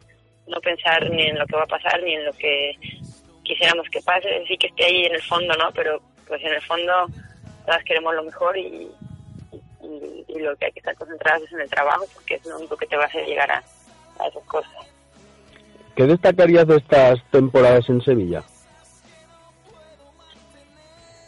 no 0.48 0.60
pensar 0.60 1.08
ni 1.10 1.22
en 1.28 1.38
lo 1.38 1.46
que 1.46 1.56
va 1.56 1.62
a 1.64 1.66
pasar 1.66 2.02
ni 2.02 2.14
en 2.14 2.24
lo 2.24 2.32
que 2.32 2.72
quisiéramos 3.44 3.86
que 3.90 4.00
pase, 4.00 4.42
sí 4.48 4.56
que 4.56 4.68
esté 4.68 4.84
ahí 4.86 5.04
en 5.04 5.14
el 5.14 5.22
fondo, 5.22 5.54
¿no? 5.56 5.70
Pero 5.72 6.00
pues 6.26 6.42
en 6.42 6.54
el 6.54 6.62
fondo 6.62 7.06
todas 7.66 7.84
queremos 7.84 8.14
lo 8.14 8.24
mejor 8.24 8.56
y, 8.56 8.88
y, 9.82 10.24
y 10.28 10.38
lo 10.38 10.56
que 10.56 10.66
hay 10.66 10.72
que 10.72 10.80
estar 10.80 10.94
concentradas 10.96 11.42
es 11.42 11.52
en 11.52 11.60
el 11.60 11.70
trabajo, 11.70 12.06
porque 12.14 12.36
es 12.36 12.46
lo 12.46 12.56
único 12.56 12.76
que 12.76 12.86
te 12.86 12.96
va 12.96 13.04
a 13.04 13.06
hacer 13.06 13.26
llegar 13.26 13.50
a, 13.50 13.62
a 14.18 14.28
esas 14.28 14.44
cosas. 14.44 14.72
¿Qué 15.96 16.04
destacarías 16.04 16.66
de 16.66 16.76
estas 16.76 17.22
temporadas 17.30 17.88
en 17.88 18.00
Sevilla? 18.00 18.42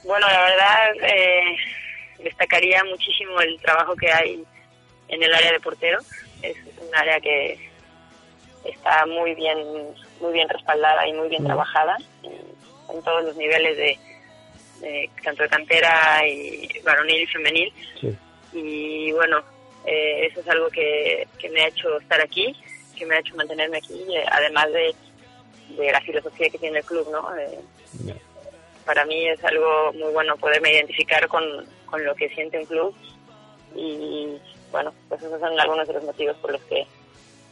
Bueno, 0.05 0.27
la 0.27 0.41
verdad, 0.41 0.95
eh, 1.03 1.57
destacaría 2.19 2.83
muchísimo 2.85 3.41
el 3.41 3.61
trabajo 3.61 3.95
que 3.97 4.11
hay 4.13 4.45
en 5.09 5.23
el 5.23 5.35
área 5.35 5.53
de 5.53 5.61
portero. 5.61 5.99
Es 6.43 6.57
un 6.79 6.95
área 6.95 7.21
que 7.21 7.59
está 8.65 9.05
muy 9.07 9.35
bien, 9.35 9.59
muy 10.21 10.33
bien 10.33 10.49
respaldada 10.49 11.07
y 11.07 11.13
muy 11.13 11.29
bien 11.29 11.45
trabajada 11.45 11.97
en, 12.23 12.33
en 12.95 13.03
todos 13.03 13.25
los 13.25 13.37
niveles 13.37 13.77
de, 13.77 13.99
de 14.81 15.11
tanto 15.23 15.43
de 15.43 15.49
cantera 15.49 16.27
y 16.27 16.69
varonil 16.85 17.23
y 17.23 17.27
femenil. 17.27 17.73
Sí. 18.01 18.17
Y 18.55 19.13
bueno, 19.13 19.43
eh, 19.85 20.27
eso 20.27 20.41
es 20.41 20.49
algo 20.49 20.69
que, 20.71 21.27
que 21.39 21.51
me 21.51 21.63
ha 21.63 21.69
hecho 21.69 21.99
estar 21.99 22.21
aquí, 22.21 22.57
que 22.97 23.05
me 23.05 23.17
ha 23.17 23.21
hecho 23.21 23.35
mantenerme 23.37 23.79
aquí, 23.79 24.03
eh, 24.15 24.25
además 24.31 24.73
de, 24.73 24.95
de 25.77 25.93
la 25.93 26.01
filosofía 26.01 26.49
que 26.49 26.59
tiene 26.59 26.79
el 26.79 26.85
club, 26.85 27.09
¿no? 27.11 27.37
Eh, 27.37 27.59
para 28.87 29.05
mí 29.05 29.29
es 29.29 29.43
algo 29.45 29.93
muy 29.95 30.13
bueno 30.13 30.37
poderme 30.37 30.73
identificar 30.73 31.27
con, 31.29 31.43
con 31.87 32.05
lo 32.05 32.15
que 32.15 32.29
siente 32.31 32.59
un 32.59 32.67
club 32.67 32.95
y 33.75 34.39
bueno, 34.71 34.93
pues 35.09 35.23
esos 35.23 35.41
son 35.41 35.59
algunos 35.59 35.87
de 35.89 35.95
los 35.95 36.05
motivos 36.05 36.37
por 36.37 36.53
los 36.53 36.63
que 36.65 36.87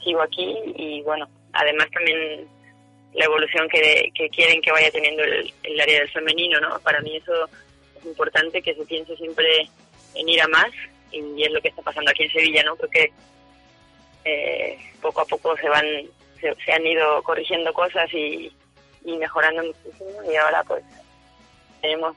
sigo 0.05 0.21
aquí 0.23 0.57
y 0.77 1.03
bueno, 1.03 1.29
además 1.53 1.89
también 1.91 2.47
la 3.15 3.25
evolución 3.25 3.69
que, 3.69 4.11
que 4.15 4.29
quieren 4.31 4.61
que 4.63 4.73
vaya 4.73 4.91
teniendo 4.91 5.23
el, 5.23 5.53
el 5.63 5.81
área 5.81 6.01
del 6.01 6.11
femenino, 6.11 6.61
¿no? 6.61 6.79
Para 6.81 7.01
mí 7.01 7.17
eso 7.17 7.33
es 7.99 8.07
importante 8.07 8.63
que 8.63 8.75
se 8.75 8.85
piense 8.85 9.17
siempre 9.17 9.69
en 10.15 10.29
ir 10.29 10.41
a 10.43 10.49
más 10.49 10.71
y 11.13 11.43
es 11.43 11.51
lo 11.53 11.61
que 11.61 11.69
está 11.69 11.83
pasando 11.83 12.11
aquí 12.11 12.25
en 12.25 12.33
Sevilla, 12.33 12.63
¿no? 12.65 12.77
Creo 12.77 12.91
que 12.91 13.13
eh, 14.25 14.79
poco 15.01 15.21
a 15.21 15.25
poco 15.25 15.57
se 15.57 15.69
van 15.69 15.85
se, 16.41 16.55
se 16.65 16.73
han 16.73 16.87
ido 16.87 17.23
corrigiendo 17.23 17.73
cosas 17.73 18.13
y, 18.13 18.53
y 19.05 19.17
mejorando 19.17 19.63
muchísimo 19.63 20.31
y 20.31 20.37
ahora 20.37 20.63
pues 20.65 20.85
tenemos 21.81 22.17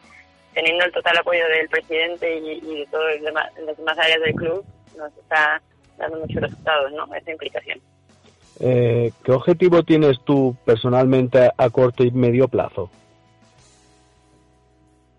teniendo 0.53 0.85
el 0.85 0.91
total 0.91 1.17
apoyo 1.17 1.47
del 1.47 1.67
presidente 1.69 2.39
y, 2.39 2.51
y 2.63 2.79
de 2.79 2.87
todas 2.87 3.21
las 3.21 3.77
demás 3.77 3.97
áreas 3.97 4.21
del 4.21 4.33
club 4.35 4.65
nos 4.97 5.15
está 5.17 5.61
dando 5.97 6.19
muchos 6.19 6.41
resultados, 6.41 6.91
¿no? 6.93 7.13
Esa 7.13 7.31
implicación. 7.31 7.81
Eh, 8.59 9.11
¿Qué 9.23 9.31
objetivo 9.31 9.83
tienes 9.83 10.17
tú 10.23 10.55
personalmente 10.65 11.49
a 11.57 11.69
corto 11.69 12.03
y 12.03 12.11
medio 12.11 12.47
plazo? 12.47 12.89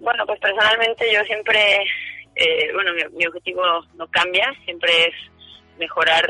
Bueno, 0.01 0.25
pues 0.27 0.41
personalmente 0.41 1.13
yo 1.13 1.23
siempre, 1.25 1.85
eh, 2.37 2.71
bueno, 2.75 2.93
mi, 2.93 3.19
mi 3.19 3.27
objetivo 3.27 3.63
no 3.95 4.07
cambia, 4.09 4.53
siempre 4.65 5.09
es 5.09 5.15
mejorar 5.79 6.29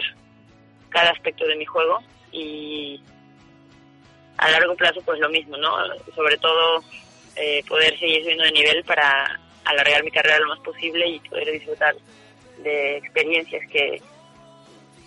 cada 0.90 1.11
aspecto 1.11 1.47
de 1.47 1.57
mi 1.57 1.64
juego 1.64 1.99
y 2.33 3.01
a 4.38 4.51
largo 4.51 4.75
plazo 4.77 5.03
pues 5.03 5.19
lo 5.21 5.29
mismo, 5.29 5.57
¿no? 5.57 5.77
Sobre 6.14 6.37
todo 6.38 6.83
eh, 7.37 7.62
poder 7.69 7.99
seguir 7.99 8.23
subiendo 8.23 8.45
de 8.45 8.53
nivel 8.53 8.85
para 8.85 9.40
alargar 9.64 10.05
mi 10.05 10.11
carrera 10.11 10.38
lo 10.38 10.49
más 10.49 10.61
posible 10.61 11.09
y 11.09 11.21
poder 11.21 11.51
disfrutar 11.53 11.95
de 12.59 12.99
experiencias 12.99 13.69
que, 13.71 14.01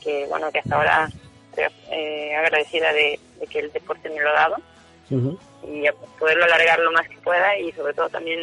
que 0.03 0.25
bueno, 0.27 0.51
que 0.51 0.59
hasta 0.59 0.75
ahora 0.75 1.09
estoy 1.49 1.65
eh, 1.91 2.35
agradecida 2.35 2.91
de, 2.93 3.19
de 3.39 3.47
que 3.47 3.59
el 3.59 3.71
deporte 3.71 4.09
me 4.09 4.21
lo 4.21 4.29
ha 4.29 4.33
dado 4.33 4.55
y 5.67 5.88
a 5.88 5.93
poderlo 6.19 6.45
alargar 6.45 6.79
lo 6.79 6.91
más 6.91 7.07
que 7.09 7.17
pueda 7.17 7.57
y 7.57 7.71
sobre 7.71 7.93
todo 7.93 8.09
también 8.09 8.39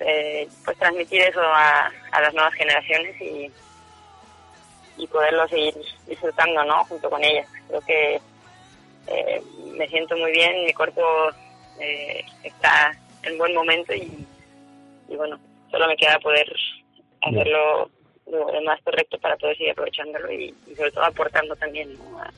eh, 0.00 0.48
pues 0.64 0.76
transmitir 0.78 1.22
eso 1.22 1.40
a, 1.40 1.90
a 2.12 2.20
las 2.20 2.34
nuevas 2.34 2.54
generaciones 2.54 3.20
y, 3.20 3.50
y 4.96 5.06
poderlo 5.06 5.46
seguir 5.48 5.74
disfrutando 6.06 6.64
no 6.64 6.84
junto 6.84 7.10
con 7.10 7.22
ellas. 7.24 7.48
Creo 7.68 7.80
que 7.80 8.20
eh, 9.08 9.42
me 9.76 9.88
siento 9.88 10.16
muy 10.16 10.32
bien 10.32 10.64
mi 10.64 10.72
cuerpo 10.72 11.02
eh, 11.80 12.24
está 12.44 12.92
en 13.22 13.38
buen 13.38 13.54
momento 13.54 13.92
y, 13.94 14.26
bueno 15.08 15.38
solo 15.70 15.86
me 15.86 15.96
queda 15.96 16.18
poder 16.20 16.46
hacerlo 17.22 17.90
lo, 18.30 18.62
más 18.62 18.80
correcto 18.82 19.18
para 19.18 19.36
poder 19.36 19.56
seguir 19.56 19.72
aprovechándolo 19.72 20.30
y, 20.32 20.54
sobre 20.76 20.90
todo 20.92 21.04
aportando 21.04 21.56
también 21.56 21.96
a 22.18 22.30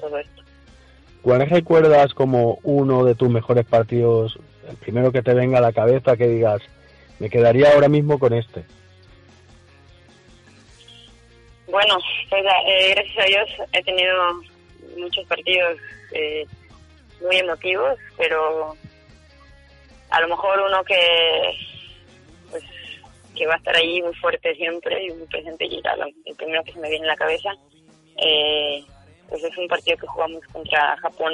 todo 0.00 0.18
esto. 0.18 0.42
¿Cuál 1.22 1.48
recuerdas 1.48 2.12
como 2.12 2.58
uno 2.62 3.04
de 3.04 3.14
tus 3.14 3.30
mejores 3.30 3.64
partidos, 3.64 4.38
el 4.68 4.76
primero 4.76 5.10
que 5.10 5.22
te 5.22 5.32
venga 5.32 5.58
a 5.58 5.62
la 5.62 5.72
cabeza 5.72 6.16
que 6.16 6.28
digas, 6.28 6.60
me 7.18 7.30
quedaría 7.30 7.72
ahora 7.72 7.88
mismo 7.88 8.18
con 8.18 8.32
este? 8.32 8.64
Bueno, 11.66 11.98
pues 12.28 12.44
eh, 12.66 12.94
gracias 12.94 13.18
a 13.18 13.28
Dios 13.28 13.50
he 13.72 13.82
tenido 13.82 14.42
muchos 14.96 15.26
partidos 15.26 15.78
eh, 16.12 16.46
muy 17.20 17.36
emotivos, 17.36 17.98
pero 18.16 18.76
a 20.10 20.20
lo 20.20 20.28
mejor 20.28 20.60
uno 20.60 20.84
que 20.84 21.56
pues 22.50 22.62
que 23.34 23.46
va 23.46 23.54
a 23.54 23.56
estar 23.56 23.74
ahí 23.74 24.00
muy 24.02 24.14
fuerte 24.14 24.54
siempre 24.54 25.04
y 25.04 25.12
muy 25.12 25.26
presente 25.26 25.64
y 25.64 25.82
claro, 25.82 26.06
el 26.24 26.36
primero 26.36 26.62
que 26.62 26.72
se 26.72 26.78
me 26.78 26.90
viene 26.90 27.06
a 27.06 27.12
la 27.12 27.16
cabeza 27.16 27.50
eh, 28.18 28.84
pues 29.28 29.42
es 29.42 29.58
un 29.58 29.66
partido 29.66 29.96
que 29.96 30.06
jugamos 30.06 30.46
contra 30.52 30.96
Japón 30.98 31.32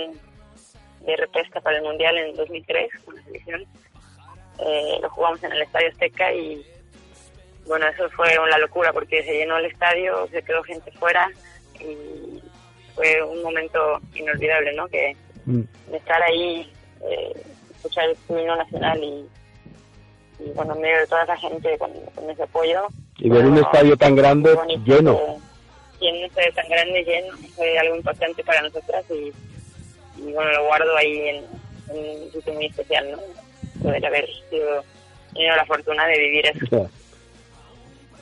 de 1.04 1.16
repesca 1.16 1.60
para 1.60 1.76
el 1.76 1.82
mundial 1.82 2.16
en 2.16 2.34
2003 2.36 2.90
con 3.04 3.16
la 3.16 3.22
selección 3.24 3.66
eh, 4.58 4.98
lo 5.00 5.10
jugamos 5.10 5.42
en 5.44 5.52
el 5.52 5.62
Estadio 5.62 5.88
Azteca 5.88 6.32
y 6.32 6.64
bueno 7.66 7.86
eso 7.88 8.08
fue 8.10 8.38
una 8.38 8.58
locura 8.58 8.92
porque 8.92 9.22
se 9.22 9.32
llenó 9.32 9.56
el 9.58 9.66
estadio 9.66 10.26
se 10.30 10.42
quedó 10.42 10.62
gente 10.62 10.90
fuera 10.92 11.30
y 11.78 12.42
fue 12.94 13.22
un 13.22 13.42
momento 13.42 14.00
inolvidable 14.14 14.72
no 14.74 14.88
que 14.88 15.16
Mm. 15.46 15.62
de 15.90 15.96
estar 15.96 16.22
ahí, 16.22 16.70
eh, 17.02 17.32
escuchar 17.74 18.04
el 18.08 18.16
himno 18.28 18.56
nacional 18.56 19.02
y, 19.02 19.26
y, 20.38 20.50
bueno, 20.54 20.74
en 20.74 20.80
medio 20.80 20.98
de 20.98 21.06
toda 21.06 21.24
esa 21.24 21.36
gente 21.36 21.78
con, 21.78 21.90
con 22.14 22.30
ese 22.30 22.42
apoyo. 22.42 22.86
Y 23.18 23.28
ver 23.28 23.46
un 23.46 23.58
estadio 23.58 23.96
tan 23.96 24.14
grande 24.14 24.56
lleno. 24.84 25.18
Y 26.00 26.08
en 26.08 26.16
un 26.16 26.24
estadio 26.24 26.52
tan 26.54 26.68
grande 26.68 27.04
lleno 27.04 27.36
fue 27.56 27.78
algo 27.78 27.96
importante 27.96 28.42
para 28.44 28.62
nosotras 28.62 29.04
y, 29.10 29.32
y 30.22 30.32
bueno, 30.32 30.50
lo 30.52 30.66
guardo 30.66 30.96
ahí 30.96 31.18
en, 31.28 31.44
en 31.96 32.22
un 32.22 32.32
sitio 32.32 32.54
muy 32.54 32.66
especial, 32.66 33.10
¿no? 33.12 33.18
Poder 33.82 34.04
haber 34.04 34.26
sido, 34.48 34.84
tenido 35.32 35.56
la 35.56 35.66
fortuna 35.66 36.06
de 36.06 36.18
vivir 36.18 36.46
eso. 36.46 36.90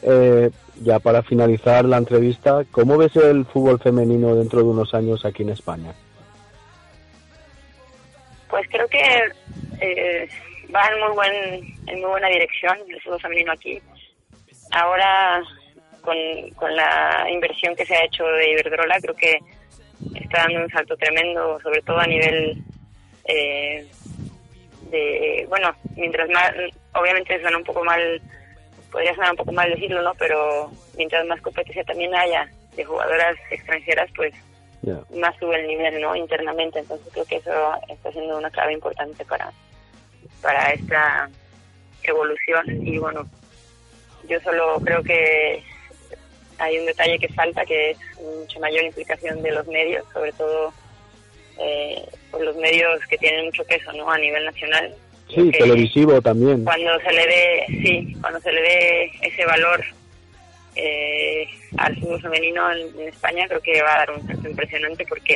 Eh, 0.02 0.50
ya 0.82 0.98
para 1.00 1.22
finalizar 1.22 1.84
la 1.84 1.96
entrevista, 1.96 2.64
¿cómo 2.70 2.96
ves 2.96 3.16
el 3.16 3.44
fútbol 3.46 3.80
femenino 3.80 4.36
dentro 4.36 4.60
de 4.60 4.66
unos 4.66 4.94
años 4.94 5.24
aquí 5.24 5.42
en 5.42 5.50
España? 5.50 5.92
Pues 8.48 8.66
creo 8.70 8.86
que 8.88 8.98
eh, 9.80 10.28
va 10.74 10.86
en 10.86 11.00
muy 11.00 11.14
buen 11.14 11.78
en 11.88 12.00
muy 12.00 12.10
buena 12.10 12.28
dirección 12.28 12.78
el 12.88 13.00
fútbol 13.02 13.20
femenino 13.20 13.52
aquí. 13.52 13.80
Ahora 14.70 15.42
con, 16.02 16.16
con 16.54 16.74
la 16.74 17.26
inversión 17.30 17.74
que 17.74 17.84
se 17.84 17.94
ha 17.94 18.04
hecho 18.04 18.24
de 18.24 18.52
Iberdrola 18.52 19.00
creo 19.00 19.16
que 19.16 19.38
está 20.14 20.42
dando 20.42 20.60
un 20.60 20.70
salto 20.70 20.96
tremendo, 20.96 21.58
sobre 21.60 21.82
todo 21.82 21.98
a 21.98 22.06
nivel 22.06 22.62
eh, 23.24 23.86
de 24.90 25.46
bueno, 25.48 25.74
mientras 25.96 26.28
más 26.30 26.52
obviamente 26.94 27.40
suena 27.40 27.58
un 27.58 27.64
poco 27.64 27.84
mal 27.84 28.20
podría 28.90 29.14
sonar 29.14 29.32
un 29.32 29.36
poco 29.36 29.52
mal 29.52 29.70
decirlo, 29.70 30.02
¿no? 30.02 30.14
Pero 30.14 30.70
mientras 30.96 31.26
más 31.26 31.40
competencia 31.40 31.84
también 31.84 32.14
haya 32.14 32.48
de 32.76 32.84
jugadoras 32.84 33.36
extranjeras, 33.50 34.10
pues 34.16 34.34
más 35.14 35.36
sube 35.38 35.60
el 35.60 35.66
nivel 35.66 36.00
no 36.00 36.16
internamente. 36.16 36.78
Entonces 36.78 37.08
creo 37.12 37.24
que 37.24 37.36
eso 37.36 37.72
está 37.88 38.12
siendo 38.12 38.38
una 38.38 38.50
clave 38.50 38.72
importante 38.72 39.24
para 39.24 39.52
para 40.40 40.72
esta 40.72 41.28
evolución. 42.02 42.64
Y 42.86 42.98
bueno 42.98 43.28
yo 44.28 44.40
solo 44.40 44.80
creo 44.84 45.02
que 45.02 45.62
hay 46.58 46.78
un 46.78 46.86
detalle 46.86 47.18
que 47.18 47.28
falta 47.28 47.64
que 47.64 47.90
es 47.90 47.98
mucha 48.20 48.58
mayor 48.58 48.84
implicación 48.84 49.42
de 49.42 49.52
los 49.52 49.66
medios 49.66 50.04
sobre 50.12 50.32
todo 50.32 50.72
eh, 51.60 52.02
por 52.30 52.42
los 52.42 52.56
medios 52.56 53.00
que 53.08 53.18
tienen 53.18 53.46
mucho 53.46 53.64
peso 53.64 53.92
no 53.92 54.10
a 54.10 54.18
nivel 54.18 54.44
nacional. 54.44 54.94
Sí, 55.28 55.50
Que 55.50 55.58
televisivo 55.58 56.22
también. 56.22 56.64
cuando 56.64 56.98
se 57.00 57.12
le 57.12 57.26
dé 57.26 57.66
sí 57.68 58.16
cuando 58.20 58.40
se 58.40 58.50
le 58.50 58.62
dé 58.62 59.10
ese 59.22 59.44
valor 59.44 59.84
eh, 60.74 61.46
al 61.76 61.94
fútbol 61.98 62.20
femenino 62.22 62.70
en, 62.72 63.00
en 63.00 63.08
España 63.08 63.46
creo 63.48 63.60
que 63.60 63.82
va 63.82 63.94
a 63.94 63.98
dar 63.98 64.10
un 64.12 64.26
salto 64.26 64.48
impresionante 64.48 65.04
porque 65.06 65.34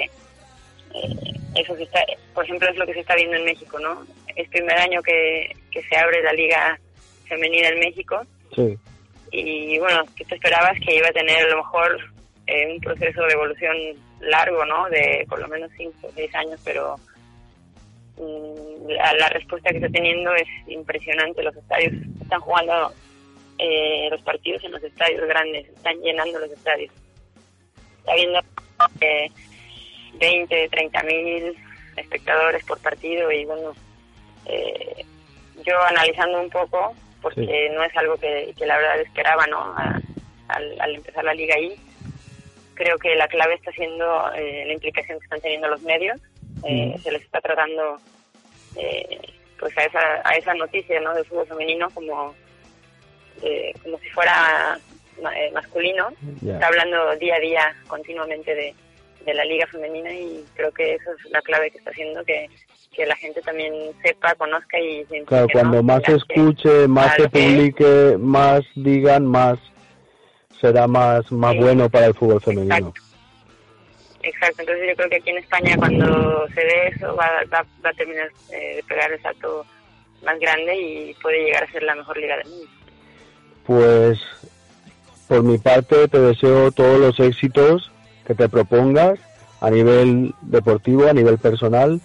eh, 0.95 1.15
eso 1.57 1.77
se 1.77 1.83
está, 1.83 2.01
por 2.33 2.45
ejemplo 2.45 2.69
es 2.71 2.77
lo 2.77 2.87
que 2.87 2.95
se 2.95 3.01
está 3.01 3.15
viendo 3.17 3.37
en 3.37 3.45
México 3.45 3.79
no 3.81 4.07
es 4.35 4.49
primer 4.49 4.79
año 4.79 5.03
que, 5.03 5.55
que 5.71 5.83
se 5.83 5.97
abre 5.97 6.23
la 6.23 6.33
liga 6.33 6.79
femenina 7.29 7.69
en 7.69 7.79
México. 7.81 8.23
Sí. 8.57 8.75
y 9.31 9.79
bueno 9.79 10.05
¿qué 10.17 10.25
te 10.25 10.37
esperabas 10.37 10.79
que 10.81 10.97
iba 10.97 11.09
a 11.09 11.13
tener 11.13 11.45
a 11.45 11.49
lo 11.51 11.57
mejor 11.59 11.99
eh, 12.47 12.73
un 12.73 12.81
proceso 12.81 13.23
de 13.25 13.33
evolución 13.33 13.77
largo 14.21 14.65
no 14.67 14.89
de 14.91 15.25
por 15.29 15.41
lo 15.41 15.49
menos 15.49 15.71
5 15.77 15.93
o 16.03 16.11
6 16.15 16.35
años 16.35 16.61
pero 16.65 16.97
mm, 18.17 18.89
la, 18.91 19.13
la 19.15 19.29
respuesta 19.31 19.71
que 19.71 19.77
está 19.77 19.89
teniendo 19.91 20.35
es 20.35 20.49
impresionante 20.69 21.43
los 21.43 21.57
estadios 21.57 21.93
están 22.21 22.41
jugando 22.41 22.93
eh, 23.59 24.09
los 24.11 24.21
partidos 24.23 24.65
en 24.65 24.73
los 24.73 24.83
estadios 24.83 25.27
grandes, 25.29 25.69
están 25.69 25.97
llenando 26.01 26.39
los 26.41 26.51
estadios. 26.51 26.93
Está 27.99 28.15
viendo 28.15 28.41
eh, 29.01 29.31
20, 30.15 30.69
30 30.71 31.03
mil 31.05 31.57
espectadores 31.97 32.65
por 32.65 32.81
partido 32.81 33.31
y 33.31 33.45
bueno, 33.45 33.73
eh, 34.47 35.05
yo 35.65 35.81
analizando 35.85 36.41
un 36.41 36.51
poco, 36.51 36.95
porque 37.21 37.71
no 37.75 37.85
es 37.85 37.97
algo 37.97 38.17
que, 38.17 38.53
que 38.59 38.67
la 38.67 38.79
verdad 38.79 39.01
esperaba, 39.01 39.47
¿no? 39.47 39.59
A- 39.77 40.01
al, 40.49 40.81
al 40.81 40.95
empezar 40.97 41.23
la 41.23 41.35
liga 41.35 41.55
ahí, 41.55 41.77
creo 42.75 42.99
que 42.99 43.15
la 43.17 43.29
clave 43.29 43.55
está 43.55 43.71
siendo 43.73 44.33
eh, 44.35 44.65
la 44.67 44.73
implicación 44.73 45.19
que 45.19 45.25
están 45.25 45.41
teniendo 45.41 45.69
los 45.69 45.83
medios. 45.83 46.19
Eh, 46.65 46.95
Se 47.03 47.11
les 47.13 47.23
está 47.23 47.41
tratando 47.41 47.99
eh, 48.77 49.19
pues 49.59 49.77
a 49.79 49.85
esa, 49.85 50.01
a 50.25 50.37
esa 50.37 50.55
noticia 50.55 51.01
¿no? 51.01 51.15
del 51.15 51.25
fútbol 51.25 51.47
femenino 51.47 51.89
como 51.91 52.35
eh, 53.43 53.73
como 53.83 53.99
si 53.99 54.09
fuera 54.11 54.79
ma- 55.23 55.37
eh, 55.39 55.51
masculino. 55.53 56.09
Está 56.45 56.67
hablando 56.69 57.17
día 57.17 57.37
a 57.37 57.41
día 57.41 57.75
continuamente 57.89 58.55
de, 58.55 58.75
de 59.25 59.35
la 59.35 59.45
liga 59.45 59.67
femenina 59.67 60.13
y 60.13 60.45
creo 60.55 60.71
que 60.73 60.95
eso 60.95 61.11
es 61.13 61.31
la 61.31 61.43
clave 61.43 61.71
que 61.71 61.79
está 61.79 61.91
haciendo 61.91 62.25
que, 62.25 62.49
que 62.95 63.07
la 63.07 63.17
gente 63.17 63.41
también 63.43 63.73
sepa, 64.03 64.35
conozca 64.37 64.79
y 64.79 65.05
se 65.07 65.23
Claro, 65.25 65.47
cuando 65.53 65.83
más 65.83 66.03
se 66.05 66.15
escuche, 66.17 66.87
más 66.89 67.15
se 67.17 67.29
publique, 67.29 68.17
más 68.19 68.63
digan, 68.77 69.27
más 69.27 69.59
será 70.63 70.87
más 70.87 71.31
más 71.31 71.53
Sí. 71.53 71.59
bueno 71.59 71.91
para 71.91 72.07
el 72.07 72.15
fútbol 72.15 72.41
femenino. 72.41 72.95
Exacto, 74.23 74.61
entonces 74.63 74.87
yo 74.89 74.95
creo 74.97 75.11
que 75.11 75.17
aquí 75.17 75.31
en 75.31 75.39
España 75.39 75.77
cuando 75.77 76.47
se 76.55 76.63
ve 76.65 76.89
eso 76.95 77.15
va, 77.17 77.29
va, 77.53 77.67
va 77.85 77.91
a 77.91 77.95
terminar 77.95 78.29
eh, 78.53 78.77
de 78.77 78.83
pegar 78.85 79.11
el 79.13 79.21
salto 79.21 79.67
más 80.25 80.39
grande 80.39 80.77
y 80.81 81.15
puede 81.21 81.45
llegar 81.45 81.65
a 81.65 81.73
ser 81.73 81.83
la 81.83 81.97
mejor 81.97 82.17
liga 82.17 82.37
del 82.37 82.49
mundo. 82.49 82.67
Pues 83.67 84.21
por 85.27 85.43
mi 85.43 85.59
parte 85.59 86.07
te 86.09 86.21
deseo 86.21 86.71
todos 86.71 87.01
los 87.01 87.19
éxitos 87.19 87.91
que 88.25 88.35
te 88.37 88.49
propongas 88.49 89.19
a 89.61 89.71
nivel 89.71 90.33
deportivo, 90.43 91.09
a 91.09 91.13
nivel 91.13 91.39
personal. 91.39 92.01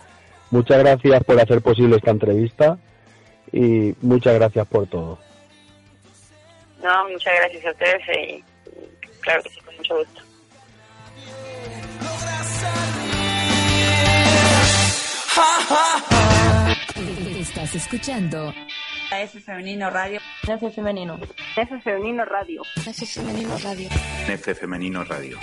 Muchas 0.50 0.80
gracias 0.80 1.24
por 1.24 1.39
hacer 1.39 1.62
posible 1.62 1.98
esta 1.98 2.10
entrevista 2.12 2.80
y 3.52 3.93
muchas 4.02 4.34
gracias 4.36 4.65
por 4.67 4.88
todo. 4.88 5.20
No, 6.82 7.10
muchas 7.10 7.34
gracias 7.36 7.66
a 7.66 7.72
ustedes 7.72 8.02
y, 8.08 8.22
y 8.22 8.44
claro 9.22 9.44
que 9.44 9.50
sí, 9.50 9.60
con 9.62 9.76
mucho 9.76 9.98
gusto. 9.98 10.22
Estás 17.40 17.76
escuchando 17.76 18.54
F 19.12 19.40
Femenino 19.40 19.90
Radio. 19.90 20.20
F 20.48 20.70
Femenino. 20.72 21.20
F 21.56 21.82
Femenino 21.82 22.26
Radio. 22.26 22.62
F 22.76 23.06
Femenino 23.06 23.58
Radio. 23.58 23.90
F 24.28 24.56
Femenino 24.56 25.04
Radio. 25.04 25.38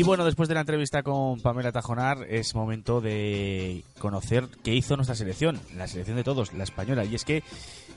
Y 0.00 0.02
bueno, 0.02 0.24
después 0.24 0.48
de 0.48 0.54
la 0.54 0.62
entrevista 0.62 1.02
con 1.02 1.42
Pamela 1.42 1.72
Tajonar, 1.72 2.24
es 2.26 2.54
momento 2.54 3.02
de 3.02 3.84
conocer 3.98 4.48
qué 4.64 4.74
hizo 4.74 4.96
nuestra 4.96 5.14
selección, 5.14 5.60
la 5.76 5.88
selección 5.88 6.16
de 6.16 6.24
todos, 6.24 6.54
la 6.54 6.64
española. 6.64 7.04
Y 7.04 7.14
es 7.14 7.26
que 7.26 7.42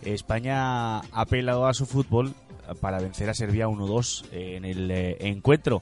España 0.02 0.98
ha 0.98 1.02
apelado 1.14 1.66
a 1.66 1.74
su 1.74 1.86
fútbol 1.86 2.34
para 2.82 3.00
vencer 3.00 3.30
a 3.30 3.34
Serbia 3.34 3.70
1-2 3.70 4.26
en 4.34 4.66
el 4.66 4.92
eh, 4.92 5.16
encuentro 5.22 5.82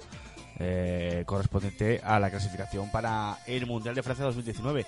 eh, 0.64 1.24
correspondiente 1.26 2.02
a 2.04 2.20
la 2.20 2.30
clasificación 2.30 2.92
para 2.92 3.40
el 3.48 3.66
Mundial 3.66 3.96
de 3.96 4.04
Francia 4.04 4.26
2019. 4.26 4.86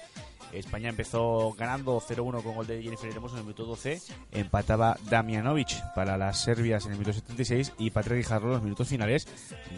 España 0.53 0.89
empezó 0.89 1.53
ganando 1.57 1.99
0-1 1.99 2.43
con 2.43 2.53
gol 2.53 2.67
de 2.67 2.81
Jennifer 2.81 3.09
Hermoso 3.09 3.35
en 3.35 3.39
el 3.39 3.45
minuto 3.45 3.65
12. 3.65 3.99
Empataba 4.31 4.97
Damianovic 5.09 5.81
para 5.95 6.15
las 6.17 6.43
serbias 6.43 6.85
en 6.85 6.91
el 6.91 6.99
minuto 6.99 7.13
76 7.13 7.73
y 7.79 7.89
Patrick 7.89 8.17
Guijarro 8.17 8.47
en 8.47 8.53
los 8.53 8.63
minutos 8.63 8.87
finales 8.87 9.27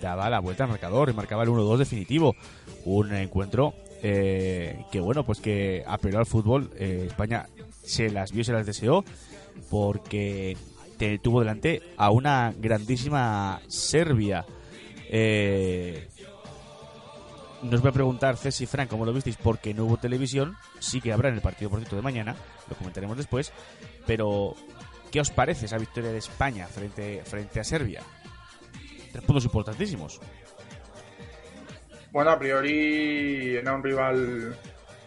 daba 0.01 0.29
la 0.29 0.39
vuelta 0.39 0.65
al 0.65 0.71
marcador 0.71 1.10
y 1.10 1.13
marcaba 1.13 1.43
el 1.43 1.49
1-2 1.49 1.77
definitivo. 1.77 2.36
Un 2.84 3.13
encuentro 3.13 3.73
eh, 4.03 4.86
que, 4.91 4.99
bueno, 4.99 5.23
pues 5.23 5.39
que 5.39 5.84
apeló 5.88 6.19
al 6.19 6.25
fútbol. 6.25 6.71
Eh, 6.75 7.05
España 7.08 7.47
se 7.84 8.10
las 8.10 8.34
vio 8.34 8.43
se 8.43 8.51
las 8.51 8.65
deseó 8.65 9.05
porque 9.69 10.58
tuvo 11.21 11.39
delante 11.39 11.81
a 11.97 12.10
una 12.12 12.53
grandísima 12.58 13.62
Serbia. 13.67 14.45
Eh, 15.09 16.07
nos 17.65 17.83
va 17.83 17.89
a 17.89 17.93
preguntar 17.93 18.37
Ceci 18.37 18.65
Frank 18.65 18.89
cómo 18.89 19.05
lo 19.05 19.13
visteis 19.13 19.37
porque 19.37 19.73
no 19.73 19.85
hubo 19.85 19.97
televisión. 19.97 20.55
Sí 20.79 21.01
que 21.01 21.11
habrá 21.11 21.29
en 21.29 21.35
el 21.35 21.41
partido, 21.41 21.69
por 21.69 21.79
cierto, 21.79 21.95
de 21.95 22.01
mañana. 22.01 22.35
Lo 22.69 22.75
comentaremos 22.75 23.17
después. 23.17 23.51
Pero, 24.05 24.55
¿qué 25.11 25.19
os 25.19 25.31
parece 25.31 25.65
esa 25.65 25.77
victoria 25.77 26.11
de 26.11 26.19
España 26.19 26.67
frente, 26.67 27.21
frente 27.25 27.59
a 27.59 27.63
Serbia? 27.63 28.01
Tres 29.11 29.23
puntos 29.23 29.45
importantísimos. 29.45 30.19
Bueno, 32.11 32.31
a 32.31 32.39
priori 32.39 33.55
era 33.55 33.73
un 33.73 33.83
rival 33.83 34.55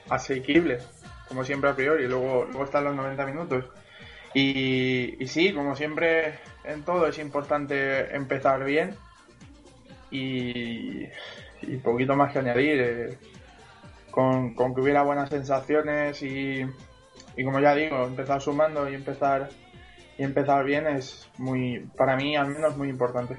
asequible, 0.09 0.79
como 1.29 1.45
siempre 1.45 1.71
a 1.71 1.77
priori. 1.77 2.09
Luego, 2.09 2.45
luego 2.47 2.65
están 2.65 2.85
los 2.85 2.97
90 2.97 3.27
minutos. 3.27 3.65
Y, 4.35 5.17
y 5.23 5.27
sí, 5.29 5.53
como 5.53 5.75
siempre 5.77 6.41
en 6.65 6.83
todo 6.83 7.07
es 7.07 7.19
importante 7.19 8.15
empezar 8.15 8.65
bien 8.65 8.97
y, 10.11 11.07
poquito 11.83 12.17
más 12.17 12.33
que 12.33 12.39
añadir. 12.39 12.81
eh, 12.81 13.19
con, 14.11 14.55
con 14.55 14.75
que 14.75 14.81
hubiera 14.81 15.03
buenas 15.03 15.29
sensaciones 15.29 16.23
y, 16.23 16.67
y 17.37 17.45
como 17.45 17.61
ya 17.61 17.75
digo, 17.75 18.05
empezar 18.05 18.41
sumando 18.41 18.91
y 18.91 18.95
empezar 18.95 19.49
y 20.19 20.25
empezar 20.25 20.65
bien 20.65 20.87
es 20.89 21.29
muy, 21.39 21.87
para 21.97 22.17
mí 22.17 22.35
al 22.35 22.49
menos 22.49 22.77
muy 22.77 22.89
importante. 22.89 23.37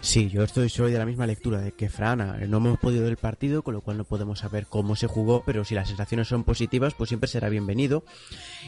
Sí, 0.00 0.28
yo 0.30 0.42
estoy 0.42 0.68
soy 0.68 0.90
de 0.90 0.98
la 0.98 1.06
misma 1.06 1.26
lectura 1.26 1.60
de 1.60 1.72
que 1.72 1.88
Frana. 1.88 2.38
No 2.48 2.56
hemos 2.56 2.78
podido 2.80 3.04
ver 3.04 3.12
el 3.12 3.18
partido, 3.18 3.62
con 3.62 3.74
lo 3.74 3.82
cual 3.82 3.98
no 3.98 4.04
podemos 4.04 4.40
saber 4.40 4.66
cómo 4.66 4.96
se 4.96 5.06
jugó, 5.06 5.44
pero 5.44 5.64
si 5.64 5.76
las 5.76 5.86
sensaciones 5.86 6.26
son 6.26 6.42
positivas, 6.42 6.94
pues 6.94 7.06
siempre 7.06 7.28
será 7.28 7.48
bienvenido. 7.48 8.02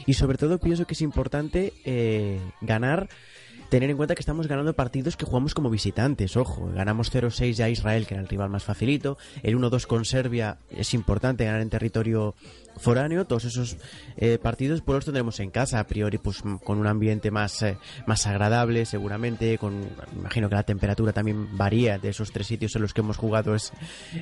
Y 0.05 0.13
sobre 0.13 0.37
todo 0.37 0.59
pienso 0.59 0.87
que 0.87 0.93
es 0.93 1.01
importante 1.01 1.73
eh, 1.83 2.39
ganar, 2.61 3.09
tener 3.69 3.89
en 3.89 3.97
cuenta 3.97 4.15
que 4.15 4.21
estamos 4.21 4.47
ganando 4.47 4.73
partidos 4.73 5.17
que 5.17 5.25
jugamos 5.25 5.53
como 5.53 5.69
visitantes. 5.69 6.37
Ojo, 6.37 6.69
ganamos 6.73 7.13
0-6 7.13 7.53
ya 7.53 7.65
a 7.65 7.69
Israel, 7.69 8.05
que 8.05 8.13
era 8.13 8.21
el 8.21 8.29
rival 8.29 8.49
más 8.49 8.63
facilito. 8.63 9.17
El 9.43 9.57
1-2 9.57 9.85
con 9.87 10.05
Serbia 10.05 10.57
es 10.69 10.93
importante 10.93 11.45
ganar 11.45 11.61
en 11.61 11.69
territorio 11.69 12.35
foráneo. 12.77 13.25
Todos 13.25 13.45
esos 13.45 13.77
eh, 14.17 14.37
partidos 14.41 14.81
pues 14.81 14.95
los 14.95 15.05
tendremos 15.05 15.39
en 15.39 15.51
casa, 15.51 15.79
a 15.79 15.87
priori, 15.87 16.17
pues 16.17 16.41
con 16.41 16.77
un 16.77 16.87
ambiente 16.87 17.31
más, 17.31 17.61
eh, 17.63 17.77
más 18.05 18.27
agradable, 18.27 18.85
seguramente. 18.85 19.57
Con, 19.57 19.89
imagino 20.15 20.49
que 20.49 20.55
la 20.55 20.63
temperatura 20.63 21.13
también 21.13 21.57
varía 21.57 21.97
de 21.97 22.09
esos 22.09 22.31
tres 22.31 22.47
sitios 22.47 22.75
en 22.75 22.81
los 22.81 22.93
que 22.93 23.01
hemos 23.01 23.17
jugado. 23.17 23.55
Es, 23.55 23.71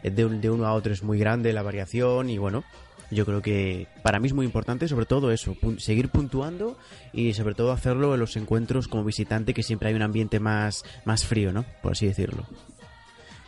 eh, 0.04 0.10
de, 0.10 0.28
de 0.28 0.50
uno 0.50 0.66
a 0.66 0.74
otro 0.74 0.94
es 0.94 1.04
muy 1.04 1.20
grande 1.20 1.54
la 1.54 1.64
variación 1.64 2.30
y 2.30 2.38
bueno. 2.38 2.64
Yo 3.14 3.26
creo 3.26 3.42
que 3.42 3.88
para 4.02 4.20
mí 4.20 4.28
es 4.28 4.34
muy 4.34 4.46
importante, 4.46 4.88
sobre 4.88 5.06
todo 5.06 5.32
eso, 5.32 5.56
seguir 5.78 6.10
puntuando 6.10 6.78
y 7.12 7.34
sobre 7.34 7.56
todo 7.56 7.72
hacerlo 7.72 8.14
en 8.14 8.20
los 8.20 8.36
encuentros 8.36 8.88
como 8.88 9.04
visitante, 9.04 9.54
que 9.54 9.64
siempre 9.64 9.90
hay 9.90 9.96
un 9.96 10.02
ambiente 10.02 10.40
más, 10.40 10.84
más 11.06 11.26
frío, 11.26 11.54
¿no? 11.54 11.66
Por 11.82 11.94
así 11.94 12.06
decirlo. 12.06 12.46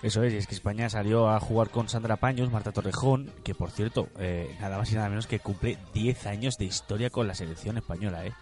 Eso 0.04 0.22
es, 0.24 0.34
y 0.34 0.38
es 0.38 0.46
que 0.46 0.54
España 0.54 0.90
salió 0.90 1.30
a 1.30 1.40
jugar 1.40 1.70
con 1.70 1.90
Sandra 1.90 2.18
Paños, 2.18 2.52
Marta 2.52 2.72
Torrejón, 2.72 3.32
que 3.44 3.56
por 3.56 3.72
cierto, 3.72 4.08
eh, 4.20 4.56
nada 4.60 4.78
más 4.78 4.92
y 4.92 4.96
nada 4.96 5.10
menos 5.10 5.26
que 5.26 5.40
cumple 5.40 5.80
10 5.94 6.28
años 6.28 6.58
de 6.58 6.66
historia 6.66 7.10
con 7.10 7.28
la 7.28 7.34
selección 7.34 7.78
española, 7.78 8.26
¿eh? 8.26 8.34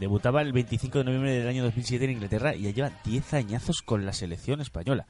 Debutaba 0.00 0.42
el 0.42 0.52
25 0.52 0.98
de 0.98 1.04
noviembre 1.04 1.32
del 1.32 1.48
año 1.48 1.62
2007 1.64 2.04
en 2.04 2.10
Inglaterra 2.10 2.54
y 2.54 2.62
ya 2.62 2.70
lleva 2.70 2.90
10 3.04 3.34
añazos 3.34 3.82
con 3.82 4.04
la 4.04 4.12
selección 4.12 4.60
española. 4.60 5.06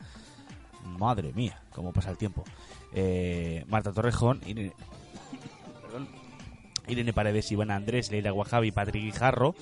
Madre 0.84 1.32
mía, 1.32 1.60
cómo 1.72 1.92
pasa 1.92 2.10
el 2.10 2.18
tiempo. 2.18 2.44
Eh, 2.92 3.64
Marta 3.68 3.92
Torrejón, 3.92 4.40
Irene, 6.88 7.12
Paredes, 7.12 7.50
Ivana 7.52 7.76
Andrés, 7.76 8.10
Leila 8.10 8.30
Guajabi, 8.30 8.70
Patrick 8.70 9.02
Guijarro, 9.02 9.54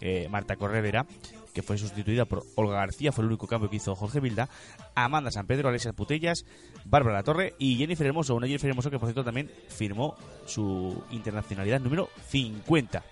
eh, 0.00 0.28
Marta 0.30 0.56
Corredera, 0.56 1.06
que 1.52 1.62
fue 1.62 1.76
sustituida 1.76 2.24
por 2.24 2.44
Olga 2.54 2.76
García, 2.76 3.12
fue 3.12 3.22
el 3.22 3.28
único 3.28 3.46
cambio 3.46 3.68
que 3.68 3.76
hizo 3.76 3.94
Jorge 3.94 4.20
Vilda, 4.20 4.48
Amanda 4.94 5.30
San 5.30 5.46
Pedro, 5.46 5.68
Alexia 5.68 5.92
Putellas, 5.92 6.46
Bárbara 6.84 7.16
La 7.16 7.22
Torre 7.22 7.54
y 7.58 7.76
Jennifer 7.76 8.06
Hermoso, 8.06 8.34
una 8.34 8.46
Jennifer 8.46 8.70
Hermoso 8.70 8.90
que 8.90 8.98
por 8.98 9.08
cierto 9.08 9.24
también 9.24 9.50
firmó 9.68 10.16
su 10.46 11.02
internacionalidad 11.10 11.80
número 11.80 12.08
50. 12.28 13.02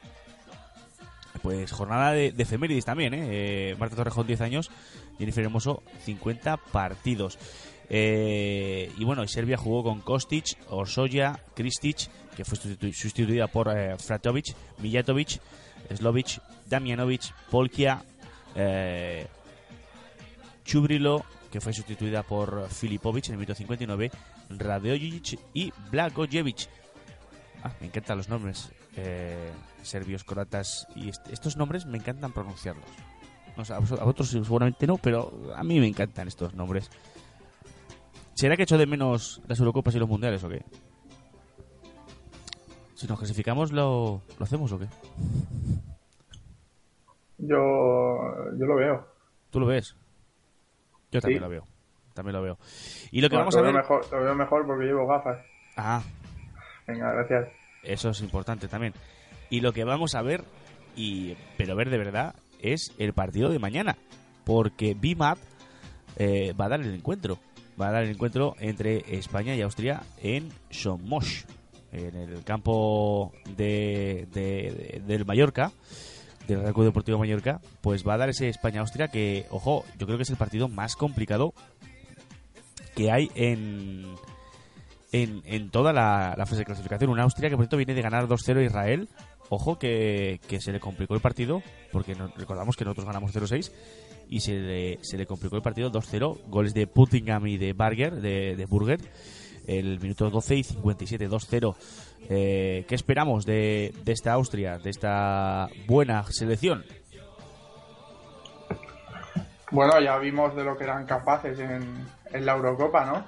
Pues 1.42 1.70
jornada 1.70 2.12
de, 2.12 2.32
de 2.32 2.42
efemérides 2.42 2.84
también, 2.84 3.14
¿eh? 3.14 3.26
Eh, 3.30 3.76
Marta 3.78 3.96
Torrejón 3.96 4.26
10 4.26 4.40
años, 4.40 4.70
Jennifer 5.18 5.44
Hermoso 5.44 5.82
50 6.04 6.56
partidos. 6.56 7.38
Y 7.90 9.04
bueno, 9.04 9.26
Serbia 9.26 9.56
jugó 9.56 9.82
con 9.82 10.00
Kostic, 10.00 10.58
Orsoya, 10.68 11.40
Kristic, 11.54 12.08
que 12.38 12.44
fue 12.44 12.56
sustitu- 12.56 12.92
sustituida 12.94 13.48
por 13.48 13.68
eh, 13.76 13.96
Fratovic, 13.98 14.54
Mijatovic, 14.78 15.40
Slovic, 15.92 16.40
Damjanovic, 16.66 17.34
Polkia, 17.50 18.00
eh, 18.54 19.26
Chubrilo, 20.64 21.24
que 21.50 21.60
fue 21.60 21.72
sustituida 21.72 22.22
por 22.22 22.68
Filipovic 22.68 23.26
en 23.26 23.32
el 23.32 23.38
minuto 23.38 23.56
59, 23.56 24.12
Radojic 24.50 25.40
y 25.52 25.72
Blagojevic. 25.90 26.68
Ah, 27.64 27.72
me 27.80 27.88
encantan 27.88 28.18
los 28.18 28.28
nombres 28.28 28.70
eh, 28.96 29.50
serbios, 29.82 30.22
croatas 30.22 30.86
y 30.94 31.08
est- 31.08 31.26
estos 31.32 31.56
nombres 31.56 31.86
me 31.86 31.98
encantan 31.98 32.32
pronunciarlos. 32.32 32.84
A 33.70 33.80
vosotros 33.80 34.28
seguramente 34.30 34.86
no, 34.86 34.96
pero 34.98 35.52
a 35.56 35.64
mí 35.64 35.80
me 35.80 35.88
encantan 35.88 36.28
estos 36.28 36.54
nombres. 36.54 36.88
¿Será 38.34 38.56
que 38.56 38.62
echo 38.62 38.78
de 38.78 38.86
menos 38.86 39.40
las 39.48 39.58
Eurocopas 39.58 39.96
y 39.96 39.98
los 39.98 40.08
Mundiales 40.08 40.44
o 40.44 40.48
qué? 40.48 40.62
Si 42.98 43.06
nos 43.06 43.16
clasificamos, 43.16 43.70
¿lo, 43.70 44.22
lo 44.40 44.44
hacemos 44.44 44.72
o 44.72 44.78
qué? 44.80 44.86
Yo, 47.38 47.56
yo 48.58 48.66
lo 48.66 48.74
veo. 48.74 49.06
¿Tú 49.50 49.60
lo 49.60 49.66
ves? 49.66 49.94
Yo 51.12 51.20
también 51.20 51.38
Sí. 51.38 51.44
lo 51.44 51.48
veo. 51.48 51.64
También 52.12 52.34
lo 52.34 52.42
veo. 52.42 52.58
Y 53.12 53.20
lo 53.20 53.28
que 53.28 53.36
Bueno, 53.36 53.50
vamos 53.52 53.56
a 53.56 53.60
veo 53.62 53.72
ver... 53.72 53.82
Mejor, 53.82 54.12
lo 54.12 54.20
veo 54.20 54.34
mejor 54.34 54.66
porque 54.66 54.84
llevo 54.86 55.06
gafas. 55.06 55.38
Ah, 55.76 56.02
Venga, 56.88 57.12
gracias. 57.12 57.48
Eso 57.84 58.10
es 58.10 58.20
importante 58.20 58.66
también. 58.66 58.94
Y 59.48 59.60
lo 59.60 59.72
que 59.72 59.84
vamos 59.84 60.16
a 60.16 60.22
ver, 60.22 60.42
y 60.96 61.36
pero 61.56 61.76
ver 61.76 61.90
de 61.90 61.98
verdad, 61.98 62.34
es 62.60 62.92
el 62.98 63.12
partido 63.12 63.50
de 63.50 63.60
mañana. 63.60 63.96
Porque 64.44 64.94
BIMAP 64.94 65.38
eh, 66.16 66.52
va 66.60 66.64
a 66.64 66.68
dar 66.70 66.80
el 66.80 66.92
encuentro. 66.94 67.38
Va 67.80 67.88
a 67.88 67.92
dar 67.92 68.02
el 68.02 68.10
encuentro 68.10 68.56
entre 68.58 69.04
España 69.16 69.54
y 69.54 69.62
Austria 69.62 70.02
en 70.20 70.48
Somos, 70.70 71.46
en 71.92 72.14
el 72.16 72.44
campo 72.44 73.32
de, 73.56 74.26
de- 74.32 75.00
de- 75.00 75.02
del 75.06 75.24
Mallorca, 75.24 75.72
del 76.46 76.60
Real 76.60 76.74
Club 76.74 76.86
Deportivo 76.86 77.18
Mallorca. 77.18 77.60
Pues 77.80 78.06
va 78.06 78.14
a 78.14 78.18
dar 78.18 78.28
ese 78.28 78.48
España-Austria 78.48 79.08
que, 79.08 79.46
ojo, 79.50 79.84
yo 79.98 80.06
creo 80.06 80.18
que 80.18 80.22
es 80.24 80.30
el 80.30 80.36
partido 80.36 80.68
más 80.68 80.96
complicado 80.96 81.52
que 82.94 83.10
hay 83.12 83.30
en, 83.34 84.04
en, 85.12 85.42
en 85.44 85.70
toda 85.70 85.92
la, 85.92 86.34
fase 86.38 86.56
de 86.56 86.64
clasificación. 86.64 87.10
Una 87.10 87.22
Austria 87.22 87.48
que, 87.48 87.56
por 87.56 87.64
cierto, 87.64 87.76
viene 87.76 87.94
de 87.94 88.02
ganar 88.02 88.26
2-0 88.26 88.58
a 88.58 88.62
Israel. 88.64 89.08
Ojo 89.50 89.78
que, 89.78 90.40
que 90.46 90.60
se 90.60 90.72
le 90.72 90.80
complicó 90.80 91.14
el 91.14 91.20
partido, 91.20 91.62
porque 91.92 92.14
no- 92.14 92.28
recordamos 92.36 92.76
que 92.76 92.84
nosotros 92.84 93.06
ganamos 93.06 93.34
0-6 93.34 93.72
y 94.28 94.40
se 94.40 94.52
le, 94.54 94.98
se 95.02 95.16
le 95.16 95.24
complicó 95.26 95.56
el 95.56 95.62
partido 95.62 95.90
2-0. 95.90 96.48
Goles 96.48 96.74
de 96.74 96.86
Puttingham 96.86 97.46
y 97.46 97.56
de 97.56 97.72
Barger, 97.72 98.16
de, 98.20 98.56
de 98.56 98.66
Burger. 98.66 99.00
El 99.68 100.00
minuto 100.00 100.30
12 100.30 100.56
y 100.56 100.62
57, 100.64 101.28
2-0. 101.28 101.74
Eh, 102.30 102.84
¿Qué 102.88 102.94
esperamos 102.94 103.44
de, 103.44 103.94
de 104.02 104.12
esta 104.12 104.32
Austria, 104.32 104.78
de 104.78 104.90
esta 104.90 105.68
buena 105.86 106.24
selección? 106.30 106.84
Bueno, 109.70 110.00
ya 110.00 110.16
vimos 110.18 110.56
de 110.56 110.64
lo 110.64 110.76
que 110.76 110.84
eran 110.84 111.04
capaces 111.04 111.58
en, 111.58 112.06
en 112.32 112.46
la 112.46 112.54
Eurocopa, 112.54 113.04
¿no? 113.04 113.24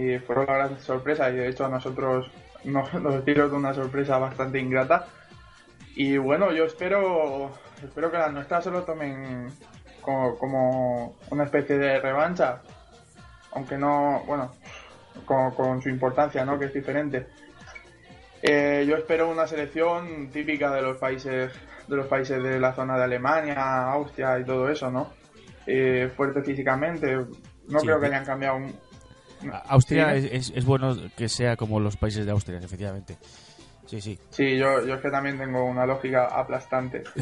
Y 0.00 0.18
fueron 0.18 0.46
la 0.46 0.54
gran 0.54 0.80
sorpresa 0.80 1.30
y 1.30 1.36
de 1.36 1.48
hecho 1.48 1.64
a 1.64 1.70
nosotros 1.70 2.30
nos, 2.64 2.92
nos 3.00 3.24
dieron 3.24 3.54
una 3.54 3.72
sorpresa 3.72 4.18
bastante 4.18 4.58
ingrata. 4.58 5.06
Y 5.96 6.18
bueno, 6.18 6.52
yo 6.52 6.64
espero, 6.64 7.50
espero 7.82 8.10
que 8.10 8.18
las 8.18 8.32
nuestras 8.32 8.64
se 8.64 8.70
lo 8.70 8.82
tomen 8.82 9.48
como, 10.00 10.36
como 10.36 11.16
una 11.30 11.44
especie 11.44 11.78
de 11.78 11.98
revancha, 11.98 12.62
aunque 13.52 13.76
no, 13.76 14.22
bueno, 14.26 14.52
con, 15.24 15.52
con 15.52 15.82
su 15.82 15.88
importancia, 15.88 16.44
¿no? 16.44 16.58
Que 16.58 16.66
es 16.66 16.74
diferente. 16.74 17.26
Eh, 18.42 18.86
yo 18.88 18.96
espero 18.96 19.30
una 19.30 19.46
selección 19.46 20.30
típica 20.30 20.72
de 20.72 20.82
los 20.82 20.96
países 20.98 21.52
de 21.86 21.96
los 21.96 22.06
países 22.06 22.42
de 22.42 22.58
la 22.60 22.72
zona 22.72 22.96
de 22.96 23.04
Alemania, 23.04 23.90
Austria 23.90 24.38
y 24.38 24.44
todo 24.44 24.70
eso, 24.70 24.90
¿no? 24.90 25.12
Eh, 25.66 26.10
fuerte 26.16 26.42
físicamente. 26.42 27.16
No 27.68 27.80
Sí, 27.80 27.86
creo 27.86 28.00
que 28.00 28.06
hayan 28.06 28.24
cambiado 28.24 28.56
un... 28.56 28.74
Austria 29.68 30.14
es, 30.14 30.24
es, 30.24 30.52
es 30.54 30.64
bueno 30.64 30.94
que 31.16 31.28
sea 31.28 31.56
como 31.56 31.80
los 31.80 31.96
países 31.96 32.26
de 32.26 32.32
Austria, 32.32 32.58
efectivamente. 32.58 33.16
Sí, 33.86 34.00
sí. 34.00 34.18
Sí, 34.30 34.56
yo, 34.56 34.86
yo 34.86 34.94
es 34.94 35.00
que 35.00 35.10
también 35.10 35.36
tengo 35.36 35.64
una 35.64 35.84
lógica 35.84 36.26
aplastante. 36.26 37.02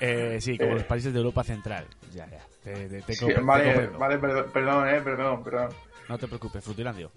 Eh, 0.00 0.38
sí, 0.40 0.58
como 0.58 0.72
Eh. 0.72 0.74
los 0.74 0.84
países 0.84 1.12
de 1.12 1.18
Europa 1.18 1.42
Central. 1.44 1.86
Ya, 2.12 2.26
ya. 2.28 2.40
Te, 2.62 2.88
te- 2.88 3.02
te 3.02 3.12
Sí, 3.14 3.24
compre- 3.24 3.34
te 3.36 3.40
vale, 3.40 3.86
vale, 3.88 4.18
perdón, 4.18 4.50
perdón, 4.52 4.88
eh, 4.88 5.00
perdón, 5.00 5.42
perdón. 5.44 5.68
No 6.08 6.18
te 6.18 6.26
preocupes, 6.28 6.64
Frutilandio. 6.64 7.10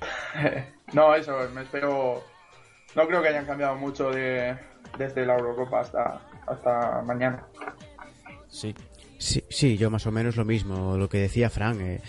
no, 0.92 1.14
eso, 1.14 1.36
me 1.54 1.62
espero. 1.62 2.22
No 2.94 3.06
creo 3.06 3.22
que 3.22 3.28
hayan 3.28 3.46
cambiado 3.46 3.74
mucho 3.76 4.10
de, 4.10 4.56
desde 4.98 5.24
la 5.24 5.34
Eurocopa 5.34 5.80
hasta, 5.80 6.20
hasta 6.46 7.02
mañana. 7.02 7.44
Sí. 8.48 8.74
Sí, 9.18 9.41
sí, 9.52 9.76
yo 9.76 9.90
más 9.90 10.06
o 10.06 10.12
menos 10.12 10.36
lo 10.36 10.44
mismo, 10.44 10.96
lo 10.96 11.08
que 11.08 11.18
decía 11.18 11.48
Frank. 11.50 11.78
eh, 11.80 12.00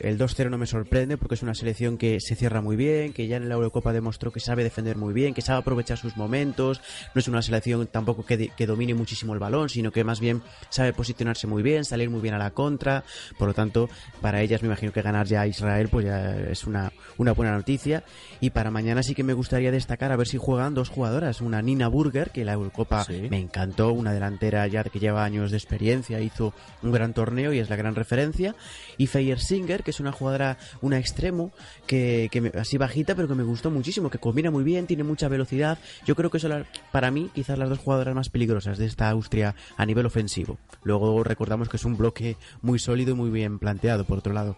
el 0.00 0.18
2-0 0.18 0.50
no 0.50 0.58
me 0.58 0.66
sorprende 0.66 1.16
porque 1.16 1.34
es 1.34 1.42
una 1.42 1.54
selección 1.54 1.98
que 1.98 2.20
se 2.20 2.34
cierra 2.36 2.60
muy 2.60 2.76
bien, 2.76 3.12
que 3.12 3.26
ya 3.26 3.36
en 3.36 3.48
la 3.48 3.54
Eurocopa 3.54 3.92
demostró 3.92 4.30
que 4.32 4.40
sabe 4.40 4.62
defender 4.62 4.96
muy 4.96 5.12
bien, 5.12 5.34
que 5.34 5.42
sabe 5.42 5.58
aprovechar 5.60 5.98
sus 5.98 6.16
momentos. 6.16 6.80
No 7.14 7.18
es 7.20 7.28
una 7.28 7.42
selección 7.42 7.86
tampoco 7.86 8.24
que, 8.24 8.48
que 8.48 8.66
domine 8.66 8.94
muchísimo 8.94 9.32
el 9.34 9.38
balón, 9.40 9.68
sino 9.68 9.90
que 9.92 10.04
más 10.04 10.20
bien 10.20 10.42
sabe 10.68 10.92
posicionarse 10.92 11.46
muy 11.46 11.62
bien, 11.62 11.84
salir 11.84 12.10
muy 12.10 12.20
bien 12.20 12.34
a 12.34 12.38
la 12.38 12.50
contra. 12.50 13.04
Por 13.38 13.48
lo 13.48 13.54
tanto, 13.54 13.88
para 14.20 14.40
ellas 14.42 14.62
me 14.62 14.66
imagino 14.68 14.92
que 14.92 15.02
ganar 15.02 15.26
ya 15.26 15.42
a 15.42 15.46
Israel 15.46 15.88
pues 15.90 16.06
ya 16.06 16.36
es 16.50 16.64
una, 16.66 16.92
una 17.18 17.32
buena 17.32 17.52
noticia. 17.52 18.04
Y 18.40 18.50
para 18.50 18.70
mañana 18.70 19.02
sí 19.02 19.14
que 19.14 19.22
me 19.24 19.32
gustaría 19.32 19.70
destacar 19.70 20.12
a 20.12 20.16
ver 20.16 20.26
si 20.28 20.38
juegan 20.38 20.74
dos 20.74 20.88
jugadoras. 20.88 21.40
Una 21.40 21.62
Nina 21.62 21.88
Burger, 21.88 22.30
que 22.30 22.44
la 22.44 22.52
Eurocopa 22.52 23.04
Sí. 23.04 23.26
me 23.30 23.38
encantó, 23.38 23.92
una 23.92 24.12
delantera 24.12 24.66
ya 24.66 24.84
que 24.84 24.98
lleva 25.00 25.24
años 25.24 25.50
de 25.50 25.56
experiencia, 25.56 26.20
hizo 26.20 26.52
un 26.82 26.92
gran 26.92 27.14
torneo 27.14 27.52
y 27.52 27.58
es 27.58 27.70
la 27.70 27.76
gran 27.76 27.94
referencia. 27.94 28.54
Y 28.98 29.06
Singer, 29.06 29.82
que 29.82 29.90
es 29.90 30.00
una 30.00 30.12
jugadora, 30.12 30.58
una 30.80 30.98
extremo, 30.98 31.52
que, 31.86 32.28
que 32.30 32.40
me- 32.40 32.52
así 32.58 32.78
bajita, 32.78 33.14
pero 33.14 33.28
que 33.28 33.34
me 33.34 33.42
gustó 33.42 33.70
muchísimo, 33.70 34.10
que 34.10 34.18
combina 34.18 34.50
muy 34.50 34.64
bien, 34.64 34.86
tiene 34.86 35.04
mucha 35.04 35.28
velocidad. 35.28 35.78
Yo 36.06 36.14
creo 36.14 36.30
que 36.30 36.38
son 36.38 36.64
para 36.90 37.10
mí 37.10 37.30
quizás 37.34 37.58
las 37.58 37.68
dos 37.68 37.78
jugadoras 37.78 38.14
más 38.14 38.28
peligrosas 38.28 38.78
de 38.78 38.86
esta 38.86 39.08
Austria 39.10 39.54
a 39.76 39.86
nivel 39.86 40.06
ofensivo. 40.06 40.58
Luego 40.84 41.22
recordamos 41.24 41.68
que 41.68 41.76
es 41.76 41.84
un 41.84 41.96
bloque 41.96 42.36
muy 42.60 42.78
sólido 42.78 43.12
y 43.12 43.14
muy 43.14 43.30
bien 43.30 43.58
planteado, 43.58 44.04
por 44.04 44.18
otro 44.18 44.32
lado. 44.32 44.56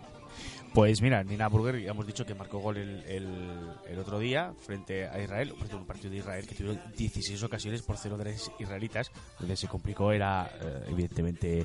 Pues 0.75 1.01
mira, 1.01 1.23
Nina 1.23 1.47
Burger, 1.47 1.81
ya 1.81 1.93
hemos 1.93 2.05
dicho 2.05 2.27
que 2.27 2.35
marcó 2.35 2.59
gol 2.59 2.79
el, 2.79 3.05
el, 3.07 3.29
el 3.89 3.99
otro 4.01 4.19
día 4.19 4.53
frente 4.59 5.07
a 5.07 5.23
Israel, 5.23 5.55
un 5.73 5.87
partido 5.87 6.11
de 6.11 6.17
Israel 6.17 6.49
que 6.49 6.57
tuvieron 6.57 6.83
16 6.97 7.45
ocasiones 7.45 7.81
por 7.83 7.97
0 7.97 8.19
de 8.19 8.25
las 8.25 8.51
israelitas, 8.59 9.13
donde 9.39 9.57
se 9.57 9.69
complicó 9.69 10.11
era 10.11 10.51
eh, 10.61 10.87
evidentemente 10.89 11.65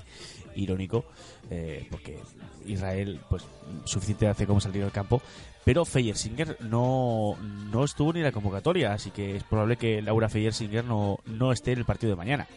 irónico, 0.53 1.05
eh, 1.49 1.87
porque 1.89 2.19
Israel 2.67 3.19
pues 3.27 3.43
suficiente 3.83 4.27
hace 4.27 4.45
como 4.45 4.61
salir 4.61 4.83
al 4.83 4.91
campo, 4.91 5.23
pero 5.65 5.85
Feyersinger 5.85 6.57
no, 6.61 7.35
no 7.71 7.85
estuvo 7.85 8.13
ni 8.13 8.19
en 8.19 8.25
la 8.25 8.31
convocatoria, 8.31 8.93
así 8.93 9.09
que 9.09 9.37
es 9.37 9.43
probable 9.43 9.77
que 9.77 10.03
Laura 10.03 10.29
Feyersinger 10.29 10.85
no, 10.85 11.17
no 11.25 11.51
esté 11.51 11.71
en 11.71 11.79
el 11.79 11.85
partido 11.85 12.11
de 12.11 12.15
mañana. 12.15 12.47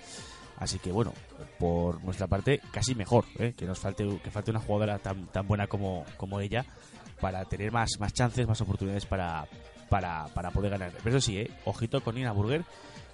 Así 0.62 0.78
que 0.78 0.92
bueno, 0.92 1.12
por 1.58 2.00
nuestra 2.04 2.28
parte 2.28 2.60
casi 2.70 2.94
mejor, 2.94 3.24
¿eh? 3.40 3.52
que 3.56 3.66
nos 3.66 3.80
falte 3.80 4.06
que 4.22 4.30
falte 4.30 4.52
una 4.52 4.60
jugadora 4.60 5.00
tan, 5.00 5.26
tan 5.26 5.48
buena 5.48 5.66
como, 5.66 6.04
como 6.16 6.38
ella 6.38 6.64
para 7.20 7.44
tener 7.46 7.72
más, 7.72 7.90
más 7.98 8.12
chances, 8.12 8.46
más 8.46 8.60
oportunidades 8.60 9.04
para, 9.04 9.44
para, 9.88 10.26
para 10.26 10.52
poder 10.52 10.70
ganar. 10.70 10.92
Pero 11.02 11.16
eso 11.16 11.26
sí, 11.26 11.38
¿eh? 11.38 11.50
ojito 11.64 12.00
con 12.00 12.14
Nina 12.14 12.30
Burger, 12.30 12.64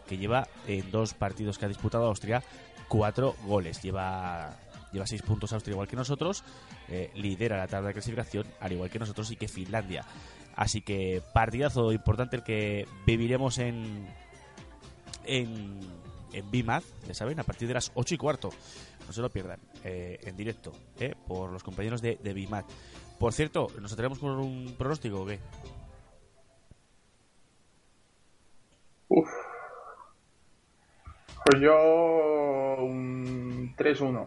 que 0.06 0.18
lleva 0.18 0.46
en 0.66 0.90
dos 0.90 1.14
partidos 1.14 1.56
que 1.56 1.64
ha 1.64 1.68
disputado 1.68 2.04
Austria 2.04 2.42
cuatro 2.86 3.34
goles. 3.46 3.80
Lleva, 3.80 4.54
lleva 4.92 5.06
seis 5.06 5.22
puntos 5.22 5.54
Austria 5.54 5.72
igual 5.72 5.88
que 5.88 5.96
nosotros, 5.96 6.44
eh, 6.88 7.10
lidera 7.14 7.56
la 7.56 7.66
tabla 7.66 7.88
de 7.88 7.94
clasificación 7.94 8.46
al 8.60 8.72
igual 8.72 8.90
que 8.90 8.98
nosotros 8.98 9.30
y 9.30 9.36
que 9.36 9.48
Finlandia. 9.48 10.04
Así 10.54 10.82
que 10.82 11.22
partidazo 11.32 11.92
importante 11.92 12.36
el 12.36 12.42
que 12.42 12.86
viviremos 13.06 13.56
en, 13.56 14.06
en, 15.24 15.80
en 16.32 16.50
BIMAD, 16.50 16.82
ya 17.06 17.14
saben, 17.14 17.40
a 17.40 17.44
partir 17.44 17.68
de 17.68 17.74
las 17.74 17.92
8 17.94 18.14
y 18.14 18.18
cuarto. 18.18 18.50
No 19.06 19.12
se 19.12 19.20
lo 19.20 19.30
pierdan, 19.30 19.60
eh, 19.84 20.18
en 20.22 20.36
directo, 20.36 20.72
eh, 21.00 21.14
por 21.26 21.50
los 21.50 21.62
compañeros 21.62 22.02
de, 22.02 22.16
de 22.22 22.32
BIMAD. 22.32 22.64
Por 23.18 23.32
cierto, 23.32 23.68
¿nos 23.80 23.92
atrevemos 23.92 24.18
con 24.18 24.30
un 24.30 24.74
pronóstico 24.78 25.22
o 25.22 25.26
qué? 25.26 25.38
Uf. 29.08 29.28
Pues 31.44 31.62
yo 31.62 32.76
un 32.78 33.74
3-1, 33.76 34.26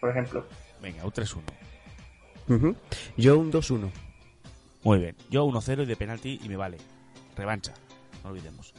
por 0.00 0.10
ejemplo. 0.10 0.46
Venga, 0.82 1.04
un 1.04 1.12
3-1. 1.12 1.40
Ujú. 2.48 2.76
Yo 3.16 3.38
un 3.38 3.50
2-1. 3.50 3.90
Muy 4.82 4.98
bien. 4.98 5.16
Yo 5.30 5.46
1-0 5.46 5.82
y 5.82 5.86
de 5.86 5.96
penalti 5.96 6.40
y 6.42 6.48
me 6.48 6.56
vale. 6.56 6.78
Revancha, 7.36 7.72
no 8.22 8.30
olvidemos. 8.30 8.74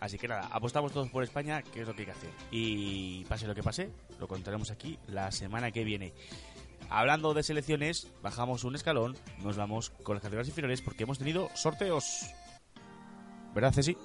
Así 0.00 0.18
que 0.18 0.28
nada, 0.28 0.48
apostamos 0.52 0.92
todos 0.92 1.08
por 1.10 1.24
España, 1.24 1.62
que 1.62 1.82
es 1.82 1.88
lo 1.88 1.94
que 1.94 2.02
hay 2.02 2.06
que 2.06 2.12
hacer. 2.12 2.30
Y 2.50 3.24
pase 3.24 3.46
lo 3.46 3.54
que 3.54 3.62
pase, 3.62 3.90
lo 4.18 4.28
contaremos 4.28 4.70
aquí 4.70 4.98
la 5.08 5.30
semana 5.32 5.70
que 5.70 5.84
viene. 5.84 6.12
Hablando 6.90 7.34
de 7.34 7.42
selecciones, 7.42 8.08
bajamos 8.22 8.64
un 8.64 8.74
escalón, 8.74 9.16
nos 9.42 9.56
vamos 9.56 9.90
con 9.90 10.14
las 10.14 10.22
categorías 10.22 10.48
inferiores 10.48 10.80
porque 10.80 11.02
hemos 11.02 11.18
tenido 11.18 11.50
sorteos. 11.54 12.26
¿Verdad, 13.54 13.72
Ceci? 13.72 13.96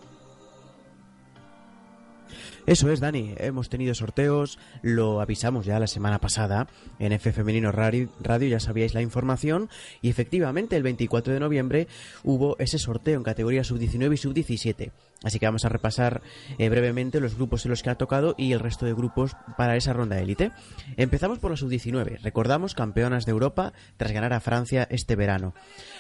Eso 2.66 2.90
es, 2.90 3.02
Dani. 3.02 3.34
Hemos 3.38 3.68
tenido 3.68 3.94
sorteos, 3.94 4.58
lo 4.82 5.20
avisamos 5.20 5.66
ya 5.66 5.80
la 5.80 5.88
semana 5.88 6.20
pasada 6.20 6.68
en 6.98 7.12
F 7.12 7.34
Femenino 7.34 7.74
Radio, 7.74 8.10
ya 8.48 8.60
sabíais 8.62 8.94
la 8.94 9.02
información, 9.02 9.70
y 10.02 10.10
efectivamente 10.10 10.78
el 10.78 10.84
24 10.84 11.34
de 11.34 11.42
noviembre 11.42 11.88
hubo 12.24 12.58
ese 12.60 12.80
sorteo 12.80 13.18
en 13.18 13.24
categoría 13.24 13.66
sub-19 13.66 14.14
y 14.14 14.18
sub-17. 14.18 14.92
Así 15.24 15.40
que 15.40 15.46
vamos 15.46 15.64
a 15.64 15.70
repasar 15.70 16.22
eh, 16.58 16.70
brevemente 16.70 17.22
los 17.22 17.36
grupos 17.36 17.66
en 17.66 17.72
los 17.72 17.82
que 17.82 17.90
ha 17.90 17.96
tocado 17.96 18.36
y 18.38 18.52
el 18.52 18.60
resto 18.60 18.86
de 18.86 18.94
grupos 18.94 19.36
para 19.58 19.78
esa 19.78 19.94
ronda 19.94 20.20
élite. 20.20 20.52
Empezamos 20.98 21.40
por 21.40 21.52
la 21.52 21.58
sub-19. 21.58 22.20
Recordamos 22.22 22.76
campeonas 22.76 23.26
de 23.26 23.32
Europa 23.32 23.74
tras 23.98 24.12
ganar 24.12 24.34
a 24.34 24.42
Francia 24.42 24.86
este 24.90 25.16
verano. 25.16 25.54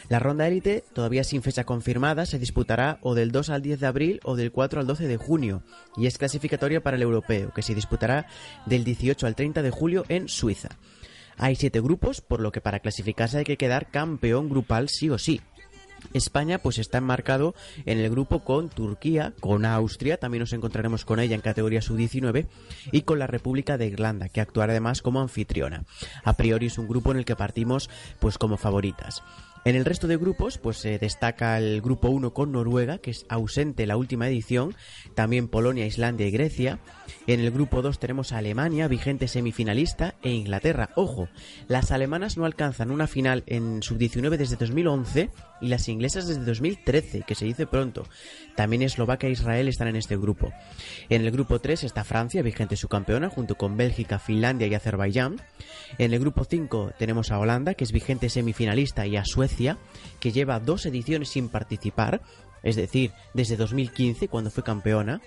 La 0.09 0.19
ronda 0.19 0.47
élite, 0.47 0.83
todavía 0.93 1.23
sin 1.23 1.41
fecha 1.41 1.63
confirmada, 1.63 2.25
se 2.25 2.37
disputará 2.37 2.99
o 3.01 3.15
del 3.15 3.31
2 3.31 3.49
al 3.49 3.61
10 3.61 3.79
de 3.79 3.87
abril 3.87 4.19
o 4.23 4.35
del 4.35 4.51
4 4.51 4.81
al 4.81 4.87
12 4.87 5.07
de 5.07 5.17
junio 5.17 5.63
y 5.95 6.07
es 6.07 6.17
clasificatoria 6.53 6.83
para 6.83 6.97
el 6.97 7.03
europeo, 7.03 7.51
que 7.51 7.63
se 7.63 7.73
disputará 7.73 8.27
del 8.65 8.83
18 8.83 9.25
al 9.25 9.35
30 9.35 9.61
de 9.63 9.71
julio 9.71 10.05
en 10.07 10.27
Suiza. 10.27 10.69
Hay 11.37 11.55
siete 11.55 11.81
grupos, 11.81 12.21
por 12.21 12.41
lo 12.41 12.51
que 12.51 12.61
para 12.61 12.79
clasificarse 12.79 13.39
hay 13.39 13.43
que 13.43 13.57
quedar 13.57 13.89
campeón 13.89 14.49
grupal 14.49 14.87
sí 14.87 15.09
o 15.09 15.17
sí. 15.17 15.41
España 16.13 16.59
pues 16.59 16.77
está 16.77 16.99
enmarcado 16.99 17.55
en 17.85 17.97
el 17.97 18.09
grupo 18.11 18.43
con 18.43 18.69
Turquía, 18.69 19.33
con 19.39 19.65
Austria, 19.65 20.17
también 20.17 20.41
nos 20.41 20.53
encontraremos 20.53 21.05
con 21.05 21.19
ella 21.19 21.33
en 21.33 21.41
categoría 21.41 21.81
sub-19 21.81 22.45
y 22.91 23.01
con 23.01 23.17
la 23.17 23.25
República 23.25 23.77
de 23.77 23.87
Irlanda, 23.87 24.29
que 24.29 24.41
actuará 24.41 24.73
además 24.73 25.01
como 25.01 25.21
anfitriona. 25.21 25.85
A 26.23 26.33
priori 26.33 26.67
es 26.67 26.77
un 26.77 26.87
grupo 26.87 27.11
en 27.11 27.17
el 27.17 27.25
que 27.25 27.35
partimos 27.35 27.89
pues 28.19 28.37
como 28.37 28.57
favoritas. 28.57 29.23
En 29.65 29.77
el 29.77 29.85
resto 29.85 30.07
de 30.07 30.17
grupos, 30.17 30.57
pues 30.57 30.77
se 30.77 30.99
destaca 30.99 31.57
el 31.57 31.81
grupo 31.81 32.09
1 32.09 32.33
con 32.33 32.51
Noruega, 32.51 32.97
que 32.97 33.11
es 33.11 33.25
ausente 33.29 33.83
en 33.83 33.89
la 33.89 33.97
última 33.97 34.27
edición, 34.27 34.75
también 35.15 35.47
Polonia, 35.47 35.85
Islandia 35.85 36.27
y 36.27 36.31
Grecia. 36.31 36.79
En 37.27 37.39
el 37.39 37.51
grupo 37.51 37.81
2 37.81 37.97
tenemos 37.97 38.33
a 38.33 38.39
Alemania, 38.39 38.89
vigente 38.89 39.29
semifinalista, 39.29 40.15
e 40.21 40.31
Inglaterra. 40.31 40.89
Ojo, 40.95 41.29
las 41.69 41.91
alemanas 41.91 42.35
no 42.37 42.43
alcanzan 42.43 42.91
una 42.91 43.07
final 43.07 43.43
en 43.45 43.81
sub-19 43.81 44.35
desde 44.35 44.57
2011 44.57 45.29
y 45.61 45.67
las 45.69 45.87
inglesas 45.87 46.27
desde 46.27 46.43
2013, 46.43 47.21
que 47.21 47.35
se 47.35 47.45
dice 47.45 47.65
pronto. 47.65 48.05
También 48.57 48.81
Eslovaquia 48.81 49.29
e 49.29 49.31
Israel 49.31 49.69
están 49.69 49.87
en 49.87 49.95
este 49.95 50.17
grupo. 50.17 50.51
En 51.07 51.21
el 51.21 51.31
grupo 51.31 51.59
3 51.59 51.85
está 51.85 52.03
Francia, 52.03 52.41
vigente 52.41 52.75
subcampeona, 52.75 53.29
junto 53.29 53.55
con 53.55 53.77
Bélgica, 53.77 54.19
Finlandia 54.19 54.67
y 54.67 54.75
Azerbaiyán. 54.75 55.37
En 55.97 56.13
el 56.13 56.19
grupo 56.19 56.43
5 56.43 56.91
tenemos 56.99 57.31
a 57.31 57.39
Holanda, 57.39 57.75
que 57.75 57.85
es 57.85 57.93
vigente 57.93 58.29
semifinalista, 58.29 59.07
y 59.07 59.15
a 59.15 59.23
Suecia, 59.23 59.52
que 60.19 60.31
lleva 60.31 60.59
dos 60.59 60.85
ediciones 60.85 61.29
sin 61.29 61.49
participar, 61.49 62.21
es 62.63 62.75
decir, 62.75 63.11
desde 63.33 63.57
2015, 63.57 64.27
cuando 64.27 64.51
fue 64.51 64.63
campeona. 64.63 65.21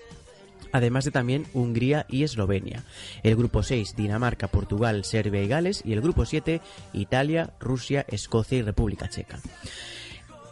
Además 0.73 1.05
de 1.05 1.11
también 1.11 1.47
Hungría 1.53 2.07
y 2.09 2.23
Eslovenia. 2.23 2.83
El 3.23 3.37
grupo 3.37 3.63
6, 3.63 3.95
Dinamarca, 3.97 4.49
Portugal, 4.49 5.05
Serbia 5.05 5.43
y 5.43 5.49
Gales. 5.49 5.83
Y 5.85 5.93
el 5.93 6.01
grupo 6.01 6.25
7, 6.25 6.61
Italia, 6.93 7.55
Rusia, 7.61 8.05
Escocia 8.09 8.59
y 8.59 8.63
República 8.63 9.09
Checa. 9.09 9.39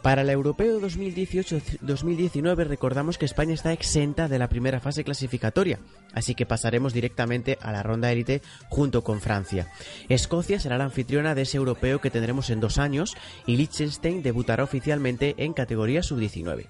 Para 0.05 0.21
el 0.21 0.29
Europeo 0.29 0.79
2018-2019 0.81 2.67
recordamos 2.67 3.17
que 3.17 3.25
España 3.25 3.55
está 3.55 3.73
exenta 3.73 4.27
de 4.27 4.37
la 4.37 4.49
primera 4.49 4.79
fase 4.79 5.03
clasificatoria, 5.03 5.79
así 6.13 6.35
que 6.35 6.45
pasaremos 6.45 6.93
directamente 6.93 7.57
a 7.59 7.71
la 7.71 7.81
ronda 7.81 8.11
élite 8.11 8.43
junto 8.69 9.03
con 9.03 9.19
Francia. 9.19 9.67
Escocia 10.07 10.59
será 10.59 10.77
la 10.77 10.83
anfitriona 10.83 11.33
de 11.33 11.41
ese 11.41 11.57
europeo 11.57 12.01
que 12.01 12.11
tendremos 12.11 12.51
en 12.51 12.59
dos 12.59 12.77
años 12.77 13.15
y 13.47 13.57
Liechtenstein 13.57 14.21
debutará 14.21 14.63
oficialmente 14.63 15.33
en 15.39 15.53
categoría 15.53 16.03
sub-19. 16.03 16.67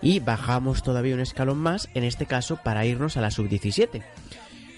Y 0.00 0.20
bajamos 0.20 0.84
todavía 0.84 1.16
un 1.16 1.20
escalón 1.20 1.58
más, 1.58 1.88
en 1.94 2.04
este 2.04 2.26
caso 2.26 2.60
para 2.62 2.86
irnos 2.86 3.16
a 3.16 3.22
la 3.22 3.32
sub-17. 3.32 4.04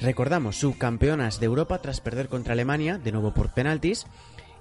Recordamos, 0.01 0.57
subcampeonas 0.57 1.39
de 1.39 1.47
Europa 1.47 1.83
tras 1.83 2.01
perder 2.01 2.29
contra 2.29 2.55
Alemania, 2.55 2.97
de 2.97 3.13
nuevo 3.13 3.35
por 3.35 3.53
penaltis, 3.53 4.07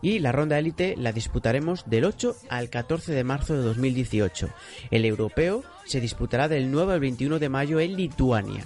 y 0.03 0.19
la 0.19 0.33
ronda 0.33 0.59
élite 0.59 0.95
la 0.97 1.13
disputaremos 1.13 1.89
del 1.89 2.03
8 2.05 2.35
al 2.49 2.69
14 2.69 3.13
de 3.13 3.23
marzo 3.23 3.55
de 3.55 3.63
2018. 3.63 4.49
El 4.91 5.05
europeo 5.05 5.63
se 5.85 6.01
disputará 6.01 6.47
del 6.47 6.69
9 6.69 6.93
al 6.93 6.99
21 6.99 7.39
de 7.39 7.49
mayo 7.49 7.79
en 7.79 7.95
Lituania. 7.95 8.65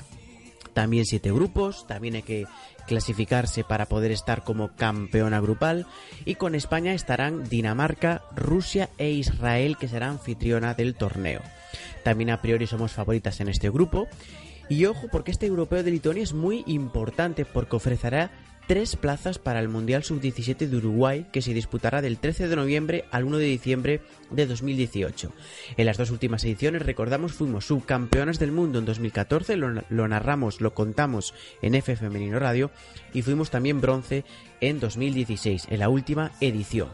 También 0.73 1.05
siete 1.05 1.31
grupos, 1.31 1.88
también 1.88 2.15
hay 2.15 2.23
que 2.23 2.45
clasificarse 2.88 3.63
para 3.63 3.85
poder 3.85 4.11
estar 4.11 4.43
como 4.43 4.75
campeona 4.75 5.39
grupal 5.39 5.85
y 6.25 6.35
con 6.35 6.55
España 6.55 6.93
estarán 6.93 7.47
Dinamarca, 7.47 8.23
Rusia 8.35 8.89
e 8.97 9.11
Israel 9.11 9.77
que 9.77 9.88
será 9.88 10.09
anfitriona 10.09 10.73
del 10.73 10.95
torneo. 10.95 11.41
También 12.03 12.31
a 12.31 12.41
priori 12.41 12.65
somos 12.65 12.93
favoritas 12.93 13.39
en 13.41 13.49
este 13.49 13.69
grupo 13.69 14.07
y 14.69 14.85
ojo 14.85 15.07
porque 15.11 15.31
este 15.31 15.45
europeo 15.45 15.83
de 15.83 15.91
Lituania 15.91 16.23
es 16.23 16.33
muy 16.33 16.63
importante 16.65 17.45
porque 17.45 17.75
ofrecerá 17.75 18.31
tres 18.68 18.97
plazas 18.97 19.39
para 19.39 19.59
el 19.59 19.70
Mundial 19.70 20.03
Sub-17 20.03 20.68
de 20.68 20.78
Uruguay 20.78 21.26
que 21.32 21.41
se 21.41 21.53
disputará 21.53 22.01
del 22.01 22.20
13 22.20 22.49
de 22.49 22.55
noviembre 22.55 23.05
al 23.11 23.24
1 23.24 23.38
de 23.38 23.45
diciembre 23.45 24.01
de 24.30 24.45
2018. 24.45 25.32
En 25.78 25.86
las 25.86 25.97
dos 25.97 26.11
últimas 26.11 26.43
ediciones, 26.43 26.86
recordamos, 26.86 27.32
fuimos 27.32 27.65
subcampeonas 27.65 28.39
del 28.39 28.51
mundo 28.51 28.80
en 28.80 28.86
2014, 28.86 29.55
lo, 29.55 29.82
lo 29.89 30.07
narramos, 30.07 30.59
lo 30.59 30.74
contamos 30.74 31.34
en 31.61 31.76
F 31.76 31.95
Femenino 31.95 32.39
Radio 32.39 32.70
y 33.13 33.22
fuimos 33.22 33.49
también 33.49 33.80
bronce 33.80 34.26
en 34.59 34.80
2016, 34.80 35.68
en 35.70 35.80
la 35.80 35.89
última 35.89 36.34
edición. 36.41 36.89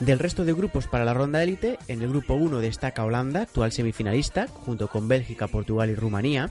Del 0.00 0.18
resto 0.18 0.44
de 0.44 0.52
grupos 0.52 0.88
para 0.88 1.04
la 1.04 1.14
ronda 1.14 1.42
élite, 1.42 1.78
en 1.86 2.02
el 2.02 2.08
grupo 2.08 2.34
1 2.34 2.58
destaca 2.58 3.04
Holanda, 3.04 3.42
actual 3.42 3.70
semifinalista, 3.70 4.48
junto 4.48 4.88
con 4.88 5.06
Bélgica, 5.06 5.46
Portugal 5.46 5.90
y 5.90 5.94
Rumanía. 5.94 6.50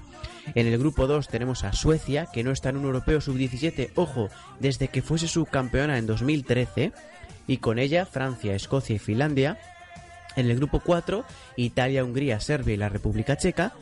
En 0.55 0.67
el 0.67 0.77
grupo 0.77 1.05
2 1.05 1.27
tenemos 1.27 1.63
a 1.63 1.73
Suecia, 1.73 2.27
que 2.31 2.43
no 2.43 2.51
está 2.51 2.69
en 2.69 2.77
un 2.77 2.85
europeo 2.85 3.19
sub-17, 3.19 3.91
ojo, 3.95 4.29
desde 4.59 4.87
que 4.87 5.01
fuese 5.01 5.27
subcampeona 5.27 5.97
en 5.97 6.05
2013. 6.05 6.93
Y 7.47 7.57
con 7.57 7.79
ella 7.79 8.05
Francia, 8.05 8.55
Escocia 8.55 8.95
y 8.95 8.99
Finlandia. 8.99 9.59
En 10.37 10.49
el 10.49 10.55
grupo 10.55 10.79
4, 10.79 11.25
Italia, 11.57 12.05
Hungría, 12.05 12.39
Serbia 12.39 12.73
y 12.73 12.77
la 12.77 12.87
República 12.87 13.35
Checa. 13.35 13.73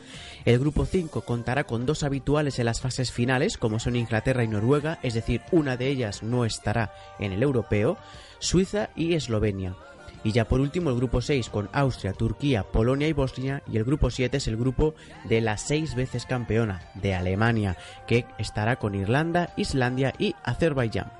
El 0.45 0.57
grupo 0.57 0.85
5 0.85 1.21
contará 1.21 1.65
con 1.65 1.85
dos 1.85 2.01
habituales 2.01 2.57
en 2.57 2.65
las 2.65 2.81
fases 2.81 3.11
finales, 3.11 3.59
como 3.59 3.77
son 3.77 3.95
Inglaterra 3.95 4.43
y 4.43 4.47
Noruega, 4.47 4.97
es 5.03 5.13
decir, 5.13 5.41
una 5.51 5.77
de 5.77 5.89
ellas 5.89 6.23
no 6.23 6.45
estará 6.45 6.91
en 7.19 7.33
el 7.33 7.43
europeo, 7.43 7.97
Suiza 8.39 8.89
y 8.95 9.13
Eslovenia. 9.13 9.75
Y 10.23 10.31
ya 10.31 10.45
por 10.45 10.59
último 10.59 10.89
el 10.89 10.97
grupo 10.97 11.21
6 11.21 11.49
con 11.49 11.69
Austria, 11.71 12.13
Turquía, 12.13 12.63
Polonia 12.63 13.07
y 13.07 13.13
Bosnia. 13.13 13.63
Y 13.71 13.77
el 13.77 13.85
grupo 13.85 14.09
7 14.09 14.37
es 14.37 14.47
el 14.47 14.57
grupo 14.57 14.95
de 15.25 15.41
la 15.41 15.57
seis 15.57 15.95
veces 15.95 16.25
campeona, 16.25 16.81
de 16.95 17.15
Alemania, 17.15 17.77
que 18.07 18.25
estará 18.37 18.77
con 18.77 18.95
Irlanda, 18.95 19.53
Islandia 19.55 20.13
y 20.19 20.35
Azerbaiyán. 20.43 21.11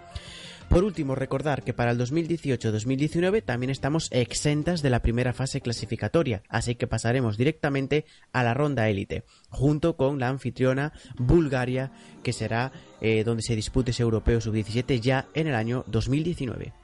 Por 0.70 0.84
último, 0.84 1.16
recordar 1.16 1.64
que 1.64 1.74
para 1.74 1.90
el 1.90 1.98
2018-2019 1.98 3.44
también 3.44 3.72
estamos 3.72 4.08
exentas 4.12 4.84
de 4.84 4.92
la 4.92 5.02
primera 5.02 5.34
fase 5.34 5.62
clasificatoria, 5.62 6.44
así 6.48 6.76
que 6.76 6.86
pasaremos 6.86 7.38
directamente 7.38 8.06
a 8.34 8.44
la 8.44 8.54
ronda 8.54 8.88
élite, 8.88 9.24
junto 9.50 9.98
con 9.98 10.20
la 10.20 10.28
anfitriona 10.28 10.94
Bulgaria, 11.18 11.92
que 12.22 12.34
será 12.34 12.72
eh, 13.02 13.24
donde 13.24 13.42
se 13.42 13.56
dispute 13.56 13.92
ese 13.92 14.04
europeo 14.04 14.40
sub-17 14.42 15.00
ya 15.00 15.28
en 15.34 15.48
el 15.48 15.56
año 15.56 15.86
2019. 15.88 16.79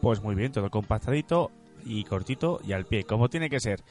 Pues 0.00 0.22
muy 0.22 0.34
bien, 0.34 0.52
todo 0.52 0.70
compactadito 0.70 1.50
y 1.84 2.04
cortito 2.04 2.60
y 2.64 2.72
al 2.72 2.86
pie, 2.86 3.04
como 3.04 3.28
tiene 3.28 3.50
que 3.50 3.60
ser. 3.60 3.82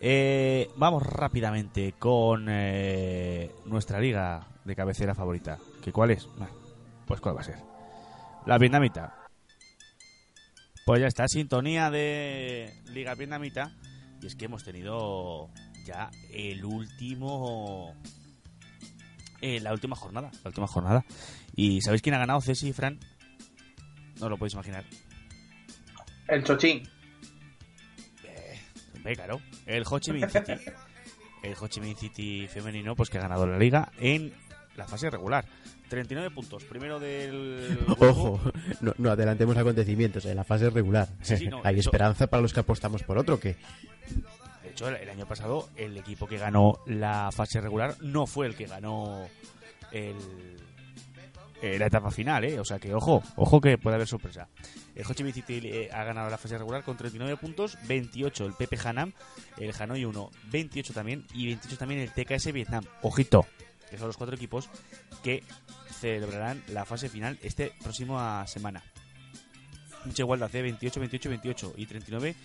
Eh, 0.00 0.68
vamos 0.76 1.02
rápidamente 1.02 1.94
con 1.98 2.46
eh, 2.48 3.50
nuestra 3.64 3.98
liga 3.98 4.46
de 4.64 4.76
cabecera 4.76 5.14
favorita. 5.14 5.58
¿Que 5.82 5.92
¿Cuál 5.92 6.10
es? 6.10 6.28
Pues 7.06 7.20
cuál 7.20 7.36
va 7.36 7.40
a 7.40 7.44
ser. 7.44 7.56
La 8.44 8.58
vietnamita. 8.58 9.14
Pues 10.84 11.00
ya 11.00 11.06
está, 11.08 11.26
sintonía 11.26 11.90
de 11.90 12.72
Liga 12.92 13.14
Vietnamita. 13.14 13.72
Y 14.22 14.26
es 14.26 14.36
que 14.36 14.44
hemos 14.44 14.62
tenido 14.62 15.48
ya 15.84 16.10
el 16.32 16.64
último. 16.64 17.94
eh, 19.40 19.60
la 19.60 19.72
última 19.72 19.96
jornada. 19.96 20.30
La 20.44 20.48
última 20.50 20.66
jornada. 20.66 21.04
¿Y 21.56 21.80
sabéis 21.80 22.02
quién 22.02 22.14
ha 22.14 22.18
ganado, 22.18 22.40
Ceci 22.40 22.68
y 22.68 22.72
Fran? 22.72 23.00
No 24.20 24.28
lo 24.28 24.36
podéis 24.36 24.54
imaginar. 24.54 24.84
El 26.28 26.44
Chochín. 26.44 26.88
Hombre, 28.94 29.14
claro. 29.14 29.40
El 29.66 29.84
Ho 29.88 29.98
Chi 29.98 30.12
Minh 30.12 30.28
City. 30.28 30.52
El 31.42 31.54
Ho 31.60 31.68
Chi 31.68 31.80
Minh 31.80 31.96
City 31.96 32.48
femenino, 32.48 32.96
pues 32.96 33.10
que 33.10 33.18
ha 33.18 33.22
ganado 33.22 33.46
la 33.46 33.58
liga 33.58 33.92
en 33.98 34.32
la 34.76 34.86
fase 34.86 35.10
regular. 35.10 35.44
39 35.88 36.30
puntos. 36.34 36.64
Primero 36.64 36.98
del. 36.98 37.78
Ojo, 37.98 38.40
no, 38.80 38.92
no 38.98 39.10
adelantemos 39.10 39.56
acontecimientos 39.56 40.24
en 40.24 40.36
la 40.36 40.44
fase 40.44 40.70
regular. 40.70 41.08
Sí, 41.22 41.36
sí, 41.36 41.46
no, 41.46 41.60
Hay 41.64 41.78
eso- 41.78 41.90
esperanza 41.90 42.26
para 42.26 42.40
los 42.42 42.52
que 42.52 42.60
apostamos 42.60 43.02
por 43.04 43.18
otro 43.18 43.38
que 43.38 43.56
De 44.64 44.70
hecho, 44.70 44.88
el, 44.88 44.96
el 44.96 45.08
año 45.10 45.26
pasado, 45.26 45.68
el 45.76 45.96
equipo 45.96 46.26
que 46.26 46.38
ganó 46.38 46.80
la 46.86 47.30
fase 47.30 47.60
regular 47.60 47.94
no 48.00 48.26
fue 48.26 48.46
el 48.48 48.56
que 48.56 48.66
ganó 48.66 49.28
el, 49.92 50.16
eh, 51.62 51.78
la 51.78 51.86
etapa 51.86 52.10
final, 52.10 52.44
¿eh? 52.44 52.60
O 52.60 52.64
sea 52.64 52.78
que, 52.78 52.94
ojo, 52.94 53.22
ojo 53.36 53.60
que 53.60 53.78
puede 53.78 53.96
haber 53.96 54.06
sorpresa. 54.06 54.48
El 54.94 55.04
Ho 55.06 55.14
Chi 55.14 55.24
Minh 55.24 55.32
City 55.32 55.60
eh, 55.64 55.88
ha 55.92 56.04
ganado 56.04 56.28
la 56.28 56.38
fase 56.38 56.58
regular 56.58 56.84
con 56.84 56.96
39 56.96 57.36
puntos, 57.38 57.78
28 57.86 58.44
el 58.46 58.52
Pepe 58.52 58.78
Hanam, 58.82 59.12
el 59.58 59.72
Hanoi 59.78 60.04
1, 60.04 60.30
28 60.50 60.92
también, 60.92 61.26
y 61.32 61.46
28 61.46 61.78
también 61.78 62.00
el 62.00 62.10
TKS 62.10 62.52
Vietnam. 62.52 62.84
Ojito, 63.02 63.46
que 63.90 63.96
son 63.96 64.08
los 64.08 64.16
cuatro 64.16 64.36
equipos 64.36 64.68
que 65.22 65.42
celebrarán 65.98 66.62
la 66.68 66.84
fase 66.84 67.08
final 67.08 67.38
este 67.42 67.72
próximo 67.82 68.20
semana. 68.46 68.82
Mucha 70.04 70.22
igualdad, 70.22 70.54
¿eh? 70.54 70.62
28, 70.62 71.00
28, 71.00 71.28
28 71.30 71.74
y 71.76 71.86
39 71.86 72.36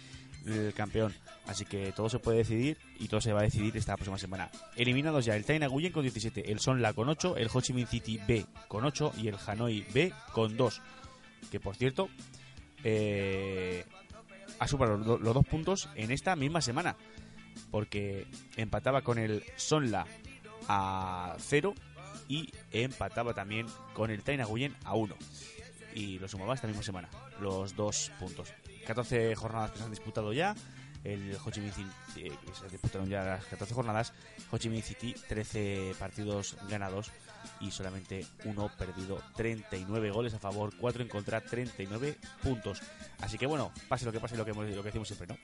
el 0.46 0.74
campeón. 0.74 1.14
Así 1.46 1.66
que 1.66 1.92
todo 1.92 2.10
se 2.10 2.20
puede 2.20 2.40
decidir 2.40 2.78
y 3.00 3.08
todo 3.08 3.22
se 3.22 3.34
va 3.34 3.42
a 3.42 3.44
decidir 3.44 3.76
esta 3.76 3.96
próxima 3.96 4.18
semana. 4.18 4.50
Eliminados 4.76 5.26
ya 5.26 5.36
el 5.36 5.46
Taina 5.46 5.68
Guyen 5.68 5.92
con 5.92 6.04
17, 6.04 6.52
el 6.52 6.60
Sonla 6.60 6.94
con 6.94 7.10
8, 7.10 7.38
el 7.38 7.50
Ho 7.54 7.62
Chi 7.62 7.74
Minh 7.74 7.88
City 7.88 8.20
B 8.28 8.46
con 8.68 8.86
8 8.86 9.14
y 9.18 9.28
el 9.28 9.38
Hanoi 9.46 9.86
B 9.94 10.14
con 10.34 10.58
2. 10.58 10.82
Que 11.52 11.60
por 11.60 11.76
cierto, 11.76 12.10
eh, 12.84 13.86
ha 14.60 14.68
superado 14.68 14.98
los, 14.98 15.22
los 15.22 15.34
dos 15.34 15.46
puntos 15.46 15.90
en 15.96 16.12
esta 16.12 16.36
misma 16.36 16.62
semana. 16.62 16.96
Porque 17.70 18.28
empataba 18.56 19.02
con 19.02 19.18
el 19.18 19.44
Sonla 19.56 20.06
a 20.68 21.36
0 21.40 21.74
y 22.28 22.50
empataba 22.72 23.34
también 23.34 23.68
con 23.94 24.10
el 24.10 24.24
Taina 24.24 24.46
Guyen 24.46 24.76
a 24.86 24.96
1 24.96 25.16
y 25.94 26.20
lo 26.20 26.28
sumaba 26.28 26.54
esta 26.54 26.68
misma 26.68 26.84
semana, 26.84 27.10
los 27.40 27.76
dos 27.76 28.12
puntos. 28.20 28.54
14 28.86 29.36
jornadas 29.36 29.72
que 29.72 29.78
se 29.78 29.84
han 29.84 29.92
disputado 29.92 30.34
ya, 30.34 30.56
el 31.04 31.36
Ho 31.44 31.50
Chi 31.50 31.62
se 31.72 32.70
disputaron 32.70 33.10
ya 33.10 33.24
las 33.24 33.46
14 33.46 33.74
jornadas, 33.74 34.14
Ho 34.52 34.58
Chi 34.58 34.70
Minh 34.70 34.84
City 34.84 35.16
13 35.28 35.96
partidos 35.98 36.58
ganados 36.70 37.12
y 37.60 37.72
solamente 37.72 38.26
uno 38.46 38.70
perdido, 38.78 39.22
39 39.36 40.12
goles 40.12 40.34
a 40.34 40.40
favor, 40.40 40.74
4 40.80 41.02
en 41.02 41.10
contra, 41.10 41.42
39 41.42 42.18
puntos. 42.44 42.82
Así 43.20 43.38
que 43.38 43.48
bueno, 43.48 43.72
pase 43.88 44.06
lo 44.06 44.12
que 44.12 44.20
pase, 44.20 44.38
lo 44.38 44.46
que, 44.46 44.54
lo 44.54 44.66
que 44.66 44.90
decimos 44.90 45.08
siempre, 45.08 45.28
¿no? 45.28 45.38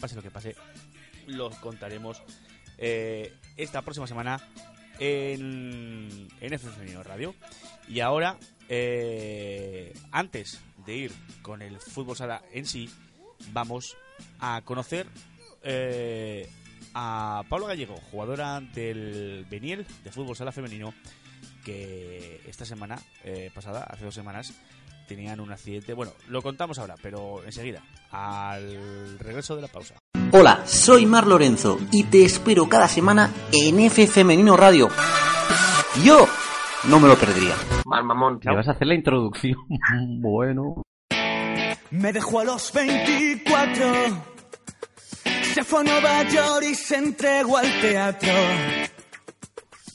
Pase 0.00 0.16
lo 0.16 0.22
que 0.22 0.30
pase, 0.30 0.56
lo 1.26 1.50
contaremos 1.50 2.22
eh, 2.78 3.34
esta 3.56 3.82
próxima 3.82 4.06
semana 4.06 4.40
en, 4.98 6.28
en 6.40 6.52
F 6.52 6.68
Femenino 6.70 7.02
Radio. 7.02 7.34
Y 7.88 8.00
ahora, 8.00 8.38
eh, 8.68 9.92
antes 10.10 10.58
de 10.84 10.94
ir 10.94 11.12
con 11.42 11.62
el 11.62 11.78
fútbol 11.80 12.16
sala 12.16 12.42
en 12.52 12.66
sí, 12.66 12.90
vamos 13.52 13.96
a 14.38 14.62
conocer 14.64 15.06
eh, 15.62 16.48
a 16.94 17.42
Pablo 17.48 17.66
Gallego, 17.66 17.96
jugadora 18.10 18.60
del 18.60 19.46
Beniel 19.50 19.86
de 20.04 20.12
fútbol 20.12 20.36
sala 20.36 20.52
femenino, 20.52 20.94
que 21.64 22.40
esta 22.46 22.64
semana 22.64 22.98
eh, 23.24 23.50
pasada, 23.54 23.84
hace 23.84 24.04
dos 24.04 24.14
semanas, 24.14 24.52
tenían 25.06 25.40
un 25.40 25.52
accidente. 25.52 25.94
Bueno, 25.94 26.12
lo 26.28 26.42
contamos 26.42 26.78
ahora, 26.78 26.96
pero 27.02 27.42
enseguida, 27.44 27.82
al 28.10 29.18
regreso 29.18 29.56
de 29.56 29.62
la 29.62 29.68
pausa. 29.68 29.94
Hola, 30.32 30.66
soy 30.66 31.04
Mar 31.06 31.26
Lorenzo 31.26 31.78
y 31.90 32.04
te 32.04 32.24
espero 32.24 32.68
cada 32.68 32.88
semana 32.88 33.30
en 33.52 33.80
F 33.80 34.06
Femenino 34.06 34.56
Radio. 34.56 34.88
Yo 36.02 36.26
no 36.84 36.98
me 36.98 37.08
lo 37.08 37.16
perdería. 37.16 37.54
Mal 37.92 38.04
mamón. 38.04 38.40
¿Le 38.42 38.56
vas 38.56 38.66
a 38.68 38.70
hacer 38.70 38.86
la 38.86 38.94
introducción? 38.94 39.58
bueno. 40.22 40.82
Me 41.90 42.10
dejó 42.10 42.40
a 42.40 42.44
los 42.44 42.72
24. 42.72 43.86
Se 45.42 45.62
fue 45.62 45.80
a 45.80 45.84
Nueva 45.84 46.22
York 46.22 46.64
y 46.70 46.74
se 46.74 46.96
entregó 46.96 47.58
al 47.58 47.70
teatro. 47.82 48.32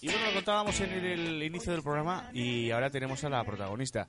Y 0.07 0.09
bueno, 0.09 0.27
lo 0.27 0.33
contábamos 0.35 0.79
en 0.79 0.93
el, 0.93 1.43
inicio 1.43 1.73
del 1.73 1.83
programa 1.83 2.29
y 2.31 2.71
ahora 2.71 2.89
tenemos 2.89 3.21
a 3.25 3.29
la 3.29 3.43
protagonista. 3.43 4.07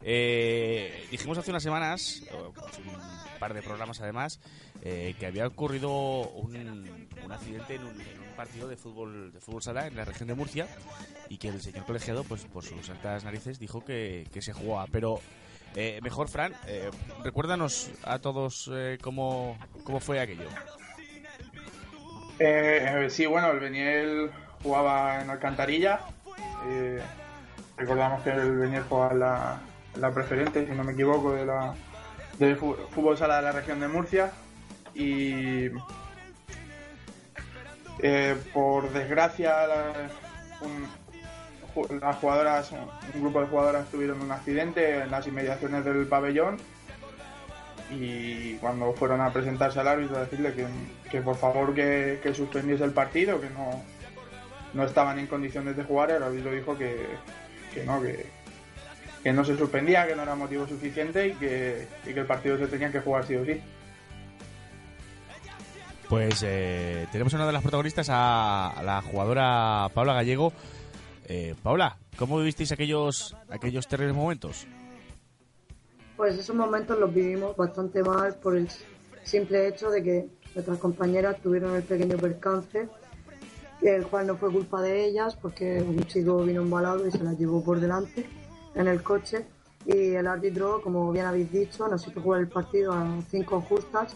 Eh, 0.00 1.08
dijimos 1.10 1.38
hace 1.38 1.50
unas 1.50 1.64
semanas, 1.64 2.22
un 2.32 3.38
par 3.40 3.52
de 3.52 3.60
programas 3.60 4.00
además, 4.00 4.38
eh, 4.82 5.16
que 5.18 5.26
había 5.26 5.48
ocurrido 5.48 5.90
un, 5.90 7.08
accidente 7.32 7.74
en 7.74 7.82
un, 7.82 8.00
en 8.00 8.20
un 8.20 8.36
partido 8.36 8.68
de 8.68 8.76
fútbol 8.76 9.32
de 9.32 9.40
fútbol 9.40 9.60
sala 9.60 9.88
en 9.88 9.96
la 9.96 10.04
región 10.04 10.28
de 10.28 10.34
Murcia 10.34 10.68
y 11.28 11.38
que 11.38 11.48
el 11.48 11.60
señor 11.60 11.84
colegiado, 11.84 12.22
pues 12.22 12.44
por 12.44 12.62
sus 12.62 12.88
altas 12.88 13.24
narices, 13.24 13.58
dijo 13.58 13.84
que, 13.84 14.28
se 14.40 14.52
jugaba. 14.52 14.86
Pero 14.92 15.20
eh, 15.74 15.98
mejor, 16.00 16.28
Fran, 16.28 16.54
eh, 16.68 16.90
recuérdanos 17.24 17.90
a 18.04 18.20
todos 18.20 18.70
eh, 18.72 18.98
cómo, 19.02 19.58
cómo 19.82 19.98
fue 19.98 20.20
aquello. 20.20 20.48
Eh, 22.38 23.08
sí, 23.10 23.26
bueno, 23.26 23.50
el 23.50 24.30
jugaba 24.62 25.20
en 25.22 25.30
Alcantarilla. 25.30 26.00
recordamos 27.76 28.22
que 28.22 28.30
el 28.30 28.58
Benier 28.58 28.82
juega 28.88 29.14
la, 29.14 29.60
la 29.96 30.10
preferente, 30.12 30.66
si 30.66 30.72
no 30.72 30.84
me 30.84 30.92
equivoco, 30.92 31.32
de 31.32 31.46
la 31.46 31.74
de 32.38 32.54
fu- 32.56 32.76
fútbol 32.94 33.16
sala 33.18 33.36
de 33.36 33.42
la 33.42 33.52
región 33.52 33.80
de 33.80 33.88
Murcia 33.88 34.30
y 34.94 35.66
eh, 38.02 38.36
por 38.52 38.90
desgracia 38.92 39.54
un- 40.62 42.00
las 42.00 42.16
jugadoras, 42.16 42.72
un 42.72 43.20
grupo 43.20 43.40
de 43.40 43.46
jugadoras 43.46 43.88
tuvieron 43.90 44.20
un 44.20 44.32
accidente 44.32 45.00
en 45.02 45.10
las 45.10 45.26
inmediaciones 45.26 45.84
del 45.84 46.06
pabellón 46.06 46.56
y 47.90 48.54
cuando 48.56 48.92
fueron 48.94 49.20
a 49.20 49.32
presentarse 49.32 49.80
al 49.80 49.88
árbitro 49.88 50.16
a 50.16 50.20
decirle 50.20 50.52
que, 50.54 50.66
que 51.10 51.20
por 51.20 51.36
favor 51.36 51.74
que 51.74 52.32
suspendiese 52.34 52.84
el 52.84 52.92
partido, 52.92 53.40
que 53.40 53.50
no, 53.50 53.82
no 54.74 54.84
estaban 54.84 55.18
en 55.18 55.26
condiciones 55.26 55.76
de 55.76 55.84
jugar, 55.84 56.10
el 56.10 56.22
árbitro 56.22 56.52
dijo 56.52 56.76
que, 56.76 57.06
que 57.74 57.84
no, 57.84 58.00
que, 58.00 58.26
que 59.22 59.32
no 59.32 59.44
se 59.44 59.56
suspendía, 59.56 60.06
que 60.06 60.16
no 60.16 60.22
era 60.22 60.34
motivo 60.34 60.66
suficiente 60.66 61.28
y 61.28 61.32
que, 61.34 61.86
y 62.06 62.14
que 62.14 62.20
el 62.20 62.26
partido 62.26 62.58
se 62.58 62.66
tenía 62.66 62.90
que 62.90 63.00
jugar 63.00 63.26
sí 63.26 63.36
o 63.36 63.44
sí. 63.44 63.60
Pues 66.08 66.42
eh, 66.44 67.06
tenemos 67.12 67.32
a 67.34 67.36
una 67.36 67.46
de 67.46 67.52
las 67.52 67.62
protagonistas, 67.62 68.08
a, 68.10 68.70
a 68.70 68.82
la 68.82 69.00
jugadora 69.00 69.88
Paula 69.94 70.14
Gallego. 70.14 70.52
Eh, 71.26 71.54
Paula, 71.62 71.96
¿cómo 72.16 72.38
vivisteis 72.38 72.72
aquellos, 72.72 73.36
aquellos 73.48 73.86
terribles 73.86 74.16
momentos? 74.16 74.66
Pues 76.16 76.36
esos 76.36 76.56
momentos 76.56 76.98
los 76.98 77.14
vivimos 77.14 77.56
bastante 77.56 78.02
mal 78.02 78.34
por 78.34 78.56
el 78.56 78.68
simple 79.22 79.68
hecho 79.68 79.88
de 79.90 80.02
que 80.02 80.26
nuestras 80.54 80.78
compañeras 80.78 81.40
tuvieron 81.40 81.76
el 81.76 81.84
pequeño 81.84 82.16
percance, 82.16 82.88
el 83.88 84.06
cual 84.06 84.26
no 84.26 84.36
fue 84.36 84.50
culpa 84.52 84.82
de 84.82 85.04
ellas 85.06 85.36
porque 85.36 85.82
un 85.82 86.04
chico 86.06 86.42
vino 86.44 86.62
embalado 86.62 87.06
y 87.06 87.10
se 87.10 87.22
las 87.24 87.38
llevó 87.38 87.62
por 87.64 87.80
delante 87.80 88.26
en 88.74 88.86
el 88.88 89.02
coche. 89.02 89.46
Y 89.86 90.10
el 90.14 90.26
árbitro, 90.26 90.82
como 90.82 91.10
bien 91.10 91.24
habéis 91.26 91.50
dicho, 91.50 91.88
nos 91.88 92.06
hizo 92.06 92.20
jugar 92.20 92.40
el 92.40 92.48
partido 92.48 92.92
a 92.92 93.18
cinco 93.30 93.60
justas, 93.62 94.14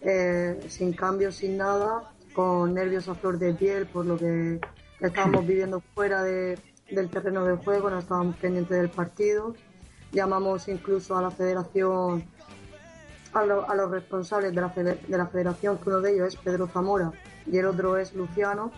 eh, 0.00 0.58
sin 0.68 0.94
cambios, 0.94 1.36
sin 1.36 1.58
nada, 1.58 2.10
con 2.32 2.72
nervios 2.72 3.08
a 3.08 3.14
flor 3.14 3.38
de 3.38 3.52
piel 3.52 3.86
por 3.86 4.06
lo 4.06 4.16
que 4.16 4.58
estábamos 5.00 5.46
viviendo 5.46 5.80
fuera 5.94 6.22
de- 6.22 6.58
del 6.90 7.10
terreno 7.10 7.44
de 7.44 7.56
juego, 7.56 7.90
no 7.90 7.98
estábamos 7.98 8.36
pendientes 8.36 8.76
del 8.76 8.88
partido. 8.88 9.54
Llamamos 10.12 10.68
incluso 10.68 11.16
a 11.16 11.22
la 11.22 11.30
federación, 11.30 12.24
a, 13.34 13.44
lo- 13.44 13.68
a 13.68 13.74
los 13.74 13.90
responsables 13.90 14.54
de 14.54 14.60
la, 14.62 14.68
de 14.68 15.18
la 15.18 15.26
federación, 15.26 15.76
que 15.78 15.88
uno 15.90 16.00
de 16.00 16.14
ellos 16.14 16.28
es 16.28 16.36
Pedro 16.36 16.66
Zamora 16.68 17.12
y 17.46 17.58
el 17.58 17.66
otro 17.66 17.96
es 17.98 18.14
Luciano, 18.14 18.72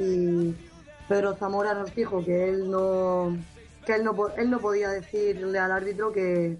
y 0.00 0.56
Pedro 1.08 1.34
Zamora 1.34 1.74
nos 1.74 1.94
dijo 1.94 2.24
que 2.24 2.48
él 2.48 2.70
no, 2.70 3.36
que 3.84 3.94
él 3.94 4.04
no, 4.04 4.16
él 4.36 4.50
no 4.50 4.58
podía 4.58 4.88
decirle 4.88 5.58
al 5.58 5.70
árbitro 5.70 6.10
que, 6.10 6.56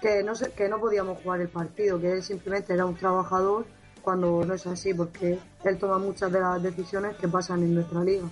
que, 0.00 0.22
no 0.22 0.34
que 0.56 0.68
no 0.68 0.78
podíamos 0.78 1.20
jugar 1.20 1.40
el 1.40 1.48
partido, 1.48 2.00
que 2.00 2.12
él 2.12 2.22
simplemente 2.22 2.72
era 2.74 2.86
un 2.86 2.94
trabajador 2.94 3.66
cuando 4.02 4.44
no 4.44 4.54
es 4.54 4.64
así, 4.68 4.94
porque 4.94 5.36
él 5.64 5.78
toma 5.78 5.98
muchas 5.98 6.30
de 6.30 6.38
las 6.38 6.62
decisiones 6.62 7.16
que 7.16 7.26
pasan 7.26 7.64
en 7.64 7.74
nuestra 7.74 8.04
liga. 8.04 8.28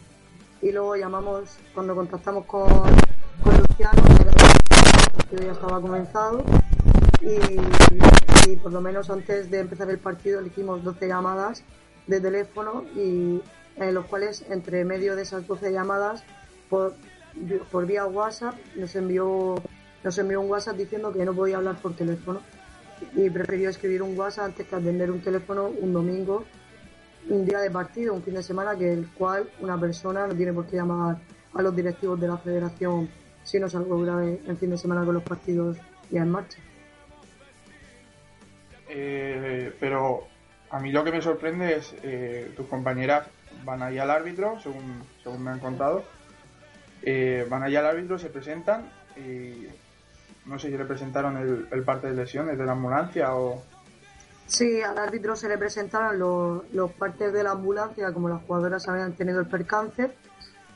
Y 0.63 0.71
luego 0.71 0.95
llamamos, 0.95 1.59
cuando 1.75 1.97
contactamos 1.97 2.47
con, 2.47 2.69
con 3.43 3.59
Luciano, 3.59 4.03
partido 5.17 5.43
ya 5.43 5.53
estaba 5.53 5.81
comenzado 5.81 6.45
y, 7.21 8.51
y 8.51 8.57
por 8.57 8.73
lo 8.73 8.81
menos 8.81 9.11
antes 9.11 9.51
de 9.51 9.61
empezar 9.61 9.91
el 9.91 9.99
partido 9.99 10.41
le 10.41 10.47
hicimos 10.47 10.85
12 10.85 11.09
llamadas 11.09 11.65
de 12.07 12.21
teléfono 12.21 12.85
y 12.95 13.43
en 13.77 13.95
los 13.95 14.07
cuales 14.07 14.45
entre 14.51 14.85
medio 14.85 15.17
de 15.17 15.23
esas 15.23 15.47
12 15.47 15.73
llamadas 15.73 16.25
por, 16.69 16.95
por 17.71 17.87
vía 17.87 18.07
WhatsApp 18.07 18.55
nos 18.77 18.95
envió 18.97 19.57
nos 20.03 20.19
envió 20.19 20.41
un 20.41 20.51
WhatsApp 20.51 20.77
diciendo 20.77 21.13
que 21.13 21.25
no 21.25 21.35
podía 21.35 21.57
hablar 21.57 21.77
por 21.77 21.97
teléfono 21.97 22.41
y 23.15 23.31
prefirió 23.31 23.71
escribir 23.71 24.03
un 24.03 24.19
WhatsApp 24.19 24.47
antes 24.47 24.67
que 24.67 24.75
atender 24.75 25.11
un 25.11 25.21
teléfono 25.21 25.69
un 25.69 25.93
domingo 25.93 26.45
un 27.29 27.47
día 27.47 27.59
de 27.61 27.71
partido, 27.71 28.13
un 28.13 28.23
fin 28.23 28.35
de 28.35 28.43
semana 28.43 28.77
que 28.77 28.93
el 28.93 29.09
cual 29.09 29.49
una 29.61 29.81
persona 29.81 30.27
no 30.27 30.35
tiene 30.35 30.53
por 30.53 30.67
qué 30.67 30.77
llamar 30.77 31.17
a 31.55 31.63
los 31.63 31.75
directivos 31.75 32.21
de 32.21 32.29
la 32.29 32.37
federación 32.37 33.09
si 33.43 33.59
no 33.59 33.67
es 33.67 33.75
algo 33.75 34.01
grave 34.01 34.41
en 34.47 34.57
fin 34.59 34.71
de 34.71 34.79
semana 34.79 35.05
con 35.05 35.15
los 35.15 35.23
partidos 35.23 35.79
ya 36.11 36.23
en 36.23 36.31
marcha. 36.31 36.59
Eh, 38.89 39.73
pero 39.81 40.27
a 40.71 40.81
mí 40.81 40.93
lo 40.93 41.03
que 41.03 41.13
me 41.13 41.23
sorprende 41.23 41.77
es 41.77 41.95
eh, 42.03 42.53
tus 42.57 42.67
compañeras 42.67 43.27
van 43.65 43.83
ahí 43.83 43.99
al 43.99 44.11
árbitro, 44.11 44.59
según, 44.61 45.03
según 45.23 45.45
me 45.45 45.51
han 45.51 45.61
contado, 45.61 46.05
eh, 47.03 47.47
van 47.49 47.63
allá 47.63 47.81
al 47.81 47.87
árbitro, 47.87 48.19
se 48.19 48.31
presentan 48.31 48.91
y 49.17 49.67
no 50.47 50.59
sé 50.59 50.71
si 50.71 50.77
le 50.77 50.85
presentaron 50.85 51.37
el, 51.37 51.69
el 51.71 51.83
parte 51.83 52.09
de 52.09 52.15
lesiones 52.15 52.59
de 52.59 52.65
la 52.65 52.73
ambulancia 52.73 53.35
o... 53.35 53.63
Sí, 54.47 54.83
al 54.83 54.99
árbitro 54.99 55.37
se 55.37 55.49
le 55.49 55.57
presentaron 55.57 56.19
los, 56.19 56.71
los 56.73 56.93
partes 56.93 57.33
de 57.33 57.43
la 57.43 57.53
ambulancia, 57.53 58.13
como 58.13 58.29
las 58.29 58.43
jugadoras 58.43 58.87
habían 58.89 59.15
tenido 59.15 59.41
el 59.41 59.47
percance, 59.47 60.11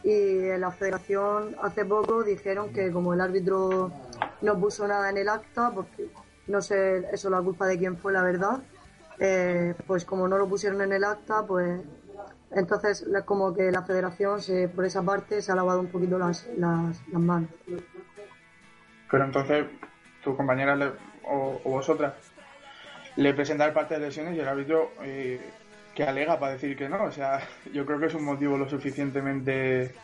y 0.02 0.48
en 0.48 0.60
la 0.60 0.70
federación 0.70 1.54
hace 1.62 1.84
poco 1.84 2.22
dijeron 2.22 2.72
que 2.72 2.90
como 2.90 3.12
el 3.12 3.20
árbitro 3.20 3.92
no 4.40 4.58
puso 4.58 4.88
nada 4.88 5.10
en 5.10 5.18
el 5.18 5.28
acta, 5.28 5.70
porque 5.74 6.08
no 6.46 6.62
sé 6.62 7.04
eso 7.12 7.28
la 7.28 7.42
culpa 7.42 7.66
de 7.66 7.78
quién 7.78 7.98
fue 7.98 8.12
la 8.12 8.22
verdad, 8.22 8.62
eh, 9.18 9.74
pues 9.86 10.04
como 10.04 10.28
no 10.28 10.38
lo 10.38 10.48
pusieron 10.48 10.80
en 10.80 10.92
el 10.92 11.04
acta, 11.04 11.44
pues 11.46 11.80
entonces 12.50 13.06
como 13.24 13.54
que 13.54 13.70
la 13.70 13.82
federación 13.82 14.40
se, 14.40 14.68
por 14.68 14.84
esa 14.84 15.02
parte 15.02 15.42
se 15.42 15.52
ha 15.52 15.54
lavado 15.54 15.80
un 15.80 15.88
poquito 15.88 16.18
las, 16.18 16.46
las, 16.56 17.00
las 17.08 17.20
manos. 17.20 17.50
Pero 19.10 19.24
entonces 19.24 19.66
tus 20.22 20.36
compañeras 20.36 20.78
le- 20.78 20.92
o, 21.24 21.60
o 21.64 21.70
vosotras 21.70 22.14
le 23.16 23.34
presentan 23.34 23.68
el 23.68 23.74
parte 23.74 23.94
de 23.94 24.00
lesiones 24.00 24.36
y 24.36 24.40
el 24.40 24.48
árbitro 24.48 24.92
eh, 25.02 25.40
que 25.94 26.04
alega 26.04 26.38
para 26.38 26.52
decir 26.52 26.76
que 26.76 26.88
no. 26.88 27.04
O 27.04 27.10
sea, 27.12 27.40
yo 27.72 27.84
creo 27.86 27.98
que 27.98 28.06
es 28.06 28.14
un 28.14 28.24
motivo 28.24 28.56
lo 28.56 28.68
suficientemente 28.68 29.94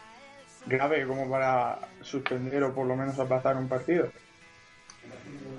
grave 0.66 1.06
como 1.06 1.28
para 1.30 1.78
suspender 2.00 2.62
o 2.64 2.72
por 2.74 2.86
lo 2.86 2.96
menos 2.96 3.18
aplazar 3.18 3.56
un 3.56 3.68
partido. 3.68 4.08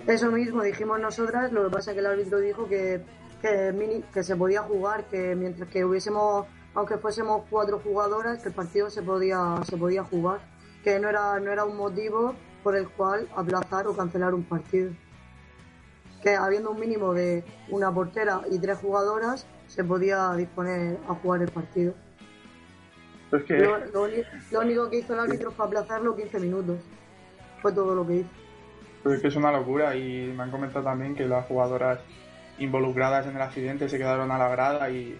Eso 0.07 0.31
mismo 0.31 0.61
dijimos 0.63 0.99
nosotras, 0.99 1.51
lo 1.51 1.63
que 1.65 1.69
pasa 1.75 1.91
es 1.91 1.95
que 1.95 1.99
el 1.99 2.05
árbitro 2.07 2.39
dijo 2.39 2.67
que, 2.67 3.01
que, 3.41 3.71
mini- 3.73 4.03
que 4.13 4.23
se 4.23 4.35
podía 4.35 4.61
jugar, 4.61 5.05
que 5.05 5.35
mientras 5.35 5.69
que 5.69 5.83
hubiésemos, 5.85 6.45
aunque 6.75 6.97
fuésemos 6.97 7.43
cuatro 7.49 7.79
jugadoras, 7.79 8.41
que 8.41 8.49
el 8.49 8.55
partido 8.55 8.89
se 8.89 9.01
podía, 9.01 9.55
se 9.63 9.77
podía 9.77 10.03
jugar, 10.03 10.39
que 10.83 10.99
no 10.99 11.09
era, 11.09 11.39
no 11.39 11.51
era 11.51 11.65
un 11.65 11.77
motivo 11.77 12.35
por 12.63 12.75
el 12.75 12.87
cual 12.89 13.27
aplazar 13.35 13.87
o 13.87 13.95
cancelar 13.95 14.33
un 14.33 14.43
partido. 14.43 14.91
Que 16.21 16.35
habiendo 16.35 16.71
un 16.71 16.79
mínimo 16.79 17.13
de 17.13 17.43
una 17.69 17.91
portera 17.93 18.41
y 18.51 18.59
tres 18.59 18.77
jugadoras, 18.79 19.45
se 19.67 19.83
podía 19.83 20.33
disponer 20.33 20.97
a 21.07 21.13
jugar 21.15 21.41
el 21.43 21.51
partido. 21.51 21.93
Pues 23.29 23.43
que 23.43 23.57
Lo, 23.59 23.77
lo 23.85 24.03
uni- 24.03 24.23
lo 24.51 24.59
único 24.61 24.89
que 24.89 24.97
hizo 24.99 25.13
el 25.13 25.19
árbitro 25.19 25.51
fue 25.51 25.65
aplazarlo 25.65 26.15
15 26.15 26.39
minutos. 26.39 26.77
Fue 27.61 27.71
todo 27.71 27.95
lo 27.95 28.05
que 28.05 28.15
hizo. 28.17 28.29
Pues 29.03 29.15
es 29.15 29.21
que 29.21 29.27
es 29.27 29.35
una 29.35 29.51
locura 29.51 29.95
y 29.95 30.33
me 30.35 30.43
han 30.43 30.51
comentado 30.51 30.83
también 30.85 31.15
que 31.15 31.25
las 31.27 31.45
jugadoras 31.45 31.99
involucradas 32.57 33.27
en 33.27 33.35
el 33.35 33.41
accidente 33.41 33.87
se 33.89 33.97
quedaron 33.97 34.31
a 34.31 34.37
la 34.37 34.47
grada 34.49 34.89
y, 34.89 35.19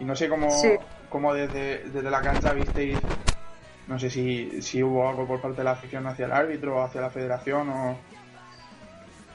y 0.00 0.04
no 0.04 0.16
sé 0.16 0.28
cómo, 0.28 0.50
Sí. 0.50 0.72
cómo 1.08 1.32
desde, 1.34 1.84
desde 1.90 2.10
la 2.10 2.20
cancha 2.22 2.52
visteis, 2.52 2.98
no 3.86 3.98
sé 3.98 4.10
si, 4.10 4.60
si 4.62 4.82
hubo 4.82 5.08
algo 5.08 5.26
por 5.26 5.40
parte 5.40 5.58
de 5.58 5.64
la 5.64 5.72
afición 5.72 6.06
hacia 6.06 6.26
el 6.26 6.32
árbitro 6.32 6.76
o 6.76 6.82
hacia 6.82 7.00
la 7.00 7.10
federación 7.10 7.68
o... 7.68 7.96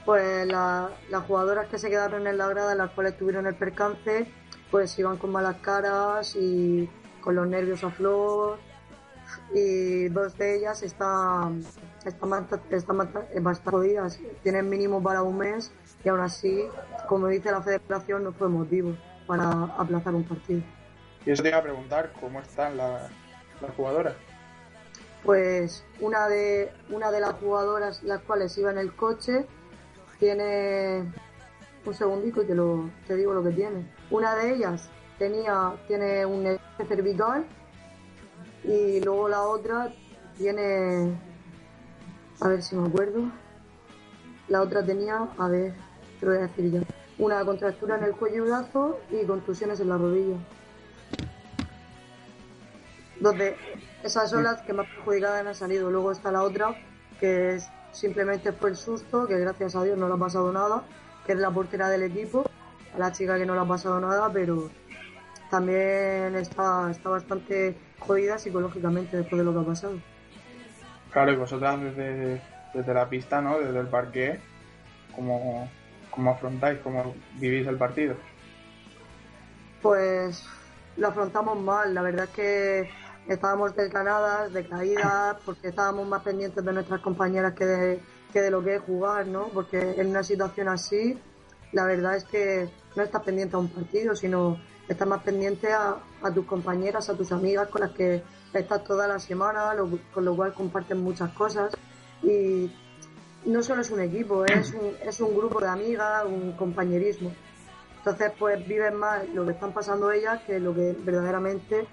Pues 0.04 0.46
la- 0.46 0.90
las 1.10 1.24
jugadoras 1.24 1.66
que 1.68 1.78
se 1.78 1.88
quedaron 1.90 2.26
en 2.26 2.38
la 2.38 2.46
grada, 2.48 2.74
las 2.74 2.90
cuales 2.90 3.16
tuvieron 3.16 3.46
el 3.46 3.54
percance, 3.54 4.26
pues 4.70 4.96
iban 4.98 5.16
con 5.16 5.30
malas 5.32 5.56
caras 5.56 6.36
y 6.36 6.88
con 7.20 7.34
los 7.34 7.46
nervios 7.46 7.82
a 7.82 7.90
flor. 7.90 8.58
Y 9.52 10.08
dos 10.08 10.38
de 10.38 10.56
ellas 10.58 10.82
están, 10.84 11.64
están, 12.04 12.46
están 12.70 12.96
bast- 12.98 13.40
bastante 13.42 13.70
jodidas, 13.70 14.20
tienen 14.44 14.68
mínimo 14.68 15.02
para 15.02 15.22
un 15.22 15.38
mes 15.38 15.72
y 16.04 16.08
aún 16.08 16.20
así, 16.20 16.64
como 17.08 17.26
dice 17.26 17.50
la 17.50 17.60
federación, 17.60 18.22
no 18.22 18.32
fue 18.32 18.48
motivo 18.48 18.94
para 19.26 19.50
aplazar 19.78 20.14
un 20.14 20.24
partido. 20.24 20.62
Y 21.24 21.30
eso 21.30 21.42
te 21.42 21.48
iba 21.48 21.58
a 21.58 21.62
preguntar, 21.62 22.12
¿cómo 22.20 22.40
están 22.40 22.76
la- 22.76 23.08
las 23.60 23.70
jugadoras? 23.76 24.14
Pues 25.24 25.84
una 26.00 26.28
de, 26.28 26.72
una 26.90 27.10
de 27.10 27.20
las 27.20 27.32
jugadoras 27.34 28.02
las 28.04 28.20
cuales 28.22 28.56
iba 28.58 28.70
en 28.70 28.78
el 28.78 28.94
coche 28.94 29.44
tiene 30.20 31.02
un 31.84 31.94
segundito 31.94 32.42
y 32.42 32.46
te, 32.46 32.54
lo, 32.54 32.88
te 33.06 33.16
digo 33.16 33.32
lo 33.34 33.42
que 33.42 33.50
tiene. 33.50 33.84
Una 34.10 34.36
de 34.36 34.54
ellas 34.54 34.88
tenía, 35.18 35.72
tiene 35.88 36.24
un 36.26 36.56
cervical 36.86 37.44
y 38.62 39.00
luego 39.00 39.28
la 39.28 39.42
otra 39.42 39.92
tiene, 40.38 41.12
a 42.40 42.48
ver 42.48 42.62
si 42.62 42.76
me 42.76 42.86
acuerdo, 42.88 43.24
la 44.48 44.62
otra 44.62 44.84
tenía, 44.84 45.28
a 45.38 45.48
ver, 45.48 45.74
te 46.20 46.26
lo 46.26 46.32
voy 46.32 46.40
a 46.42 46.46
decir 46.46 46.70
ya, 46.70 46.80
una 47.18 47.44
contractura 47.44 47.96
en 47.96 48.04
el 48.04 48.12
cuello 48.12 48.44
y 48.44 48.48
brazo 48.48 48.98
y 49.10 49.24
contusiones 49.26 49.80
en 49.80 49.88
la 49.88 49.96
rodilla. 49.96 50.36
donde 53.20 53.56
esas 54.02 54.30
son 54.30 54.44
las 54.44 54.62
que 54.62 54.72
más 54.72 54.86
perjudicadas 54.86 55.46
han 55.46 55.54
salido. 55.54 55.90
Luego 55.90 56.12
está 56.12 56.30
la 56.30 56.42
otra, 56.42 56.74
que 57.18 57.54
es, 57.54 57.68
simplemente 57.92 58.52
fue 58.52 58.70
el 58.70 58.76
susto, 58.76 59.26
que 59.26 59.38
gracias 59.38 59.74
a 59.74 59.82
Dios 59.84 59.98
no 59.98 60.08
le 60.08 60.14
ha 60.14 60.18
pasado 60.18 60.52
nada, 60.52 60.82
que 61.24 61.32
es 61.32 61.38
la 61.38 61.50
portera 61.50 61.88
del 61.88 62.02
equipo, 62.02 62.44
a 62.94 62.98
la 62.98 63.12
chica 63.12 63.38
que 63.38 63.46
no 63.46 63.54
le 63.54 63.60
ha 63.60 63.64
pasado 63.64 64.00
nada, 64.00 64.30
pero 64.32 64.70
también 65.50 66.34
está, 66.36 66.90
está 66.90 67.08
bastante 67.08 67.76
jodida 68.00 68.38
psicológicamente 68.38 69.16
después 69.16 69.38
de 69.38 69.44
lo 69.44 69.52
que 69.52 69.60
ha 69.60 69.72
pasado. 69.72 69.94
Claro, 71.10 71.32
y 71.32 71.36
vosotras 71.36 71.80
desde, 71.80 72.42
desde 72.74 72.94
la 72.94 73.08
pista, 73.08 73.40
¿no? 73.40 73.58
Desde 73.58 73.78
el 73.78 73.86
parque, 73.86 74.38
¿cómo, 75.14 75.68
cómo 76.16 76.30
afrontáis, 76.32 76.80
cómo 76.80 77.14
vivís 77.38 77.66
el 77.68 77.76
partido? 77.76 78.16
Pues 79.82 80.42
lo 80.96 81.08
afrontamos 81.08 81.58
mal, 81.62 81.94
la 81.94 82.02
verdad 82.02 82.24
es 82.24 82.30
que 82.30 82.88
estábamos 83.28 83.76
desganadas, 83.76 84.52
decaídas, 84.52 85.36
porque 85.44 85.68
estábamos 85.68 86.08
más 86.08 86.22
pendientes 86.22 86.64
de 86.64 86.72
nuestras 86.72 87.00
compañeras 87.00 87.52
que 87.54 87.66
de, 87.66 88.00
que 88.32 88.40
de 88.40 88.50
lo 88.50 88.64
que 88.64 88.76
es 88.76 88.82
jugar, 88.82 89.26
¿no? 89.26 89.48
Porque 89.48 89.78
en 89.78 90.08
una 90.08 90.22
situación 90.24 90.68
así, 90.68 91.18
la 91.72 91.84
verdad 91.84 92.16
es 92.16 92.24
que 92.24 92.68
no 92.96 93.02
estás 93.02 93.22
pendiente 93.22 93.54
a 93.56 93.58
un 93.58 93.68
partido, 93.68 94.14
sino 94.16 94.58
estás 94.88 95.06
más 95.06 95.22
pendiente 95.22 95.72
a, 95.72 95.96
a 96.22 96.32
tus 96.32 96.46
compañeras, 96.46 97.10
a 97.10 97.16
tus 97.16 97.30
amigas 97.30 97.68
con 97.68 97.82
las 97.82 97.90
que 97.90 98.22
estás 98.54 98.82
toda 98.84 99.06
la 99.06 99.18
semana, 99.18 99.74
lo- 99.74 99.98
con 100.14 100.24
lo 100.24 100.34
cual 100.34 100.54
comparten 100.54 100.98
muchas 100.98 101.30
cosas. 101.32 101.74
Y 102.22 102.70
no 103.46 103.62
solo 103.62 103.80
es 103.82 103.90
un 103.90 104.00
equipo, 104.00 104.44
es 104.44 104.72
un, 104.72 104.96
es 105.02 105.20
un 105.20 105.36
grupo 105.36 105.60
de 105.60 105.68
amigas, 105.68 106.24
un 106.26 106.52
compañerismo. 106.52 107.32
Entonces, 107.98 108.32
pues 108.38 108.66
vives 108.66 108.92
más 108.92 109.28
lo 109.30 109.44
que 109.44 109.52
están 109.52 109.72
pasando 109.72 110.10
ellas 110.12 110.40
que 110.46 110.60
lo 110.60 110.74
que 110.74 110.94
verdaderamente 110.98 111.86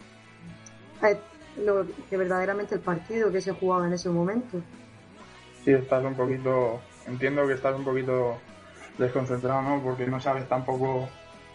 es 1.01 1.17
lo 1.57 1.85
que 2.09 2.17
verdaderamente 2.17 2.75
el 2.75 2.81
partido 2.81 3.31
que 3.31 3.41
se 3.41 3.51
jugaba 3.51 3.87
en 3.87 3.93
ese 3.93 4.09
momento. 4.09 4.61
Sí, 5.63 5.71
estás 5.71 6.03
un 6.03 6.15
poquito, 6.15 6.81
entiendo 7.07 7.47
que 7.47 7.53
estás 7.53 7.75
un 7.75 7.83
poquito 7.83 8.37
desconcentrado, 8.97 9.61
¿no? 9.61 9.81
Porque 9.81 10.05
no 10.07 10.19
sabes 10.19 10.47
tampoco, 10.47 11.07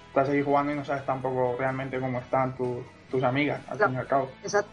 estás 0.09 0.28
ahí 0.28 0.42
jugando 0.42 0.72
y 0.72 0.76
no 0.76 0.84
sabes 0.84 1.05
tampoco 1.05 1.57
realmente 1.59 1.99
cómo 2.01 2.18
están 2.18 2.57
tus, 2.57 2.78
tus 3.11 3.22
amigas, 3.22 3.61
al 3.68 3.78
fin 3.78 3.92
y 3.94 3.96
al 3.96 4.07
cabo. 4.07 4.30
Exact- 4.44 4.66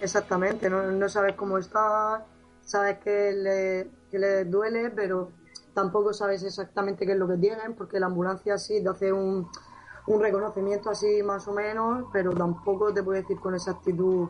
exactamente, 0.00 0.68
no, 0.68 0.82
no 0.90 1.08
sabes 1.08 1.34
cómo 1.34 1.58
está, 1.58 2.22
sabes 2.70 2.98
que 2.98 3.32
le, 3.32 3.90
que 4.10 4.18
le 4.18 4.44
duele, 4.44 4.90
pero 4.90 5.32
tampoco 5.74 6.12
sabes 6.12 6.44
exactamente 6.44 7.04
qué 7.04 7.12
es 7.12 7.18
lo 7.18 7.26
que 7.26 7.36
tienen, 7.36 7.74
porque 7.74 7.98
la 7.98 8.06
ambulancia 8.06 8.58
sí 8.58 8.80
te 8.82 8.88
hace 8.88 9.12
un, 9.12 9.48
un 10.06 10.22
reconocimiento 10.22 10.88
así 10.88 11.22
más 11.24 11.48
o 11.48 11.52
menos, 11.52 12.04
pero 12.12 12.30
tampoco 12.32 12.94
te 12.94 13.02
puede 13.02 13.22
decir 13.22 13.40
con 13.40 13.54
exactitud 13.54 14.28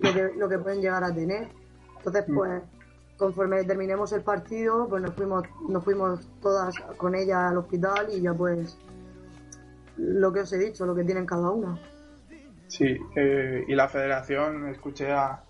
lo 0.00 0.12
que, 0.12 0.32
lo 0.36 0.48
que 0.48 0.58
pueden 0.58 0.82
llegar 0.82 1.02
a 1.02 1.14
tener. 1.14 1.48
Entonces, 1.96 2.24
pues, 2.32 2.62
conforme 3.16 3.64
terminemos 3.64 4.12
el 4.12 4.22
partido, 4.22 4.86
pues 4.86 5.02
nos 5.02 5.14
fuimos, 5.14 5.44
nos 5.66 5.82
fuimos 5.82 6.28
todas 6.42 6.74
con 6.98 7.14
ella 7.14 7.48
al 7.48 7.56
hospital 7.56 8.08
y 8.12 8.20
ya 8.20 8.34
pues 8.34 8.78
lo 9.96 10.32
que 10.32 10.40
os 10.40 10.52
he 10.52 10.58
dicho, 10.58 10.84
lo 10.84 10.94
que 10.94 11.04
tienen 11.04 11.24
cada 11.24 11.50
una. 11.50 11.78
Sí, 12.66 12.98
eh, 13.16 13.64
y 13.66 13.74
la 13.74 13.88
federación, 13.88 14.68
escuché 14.68 15.10
a, 15.10 15.42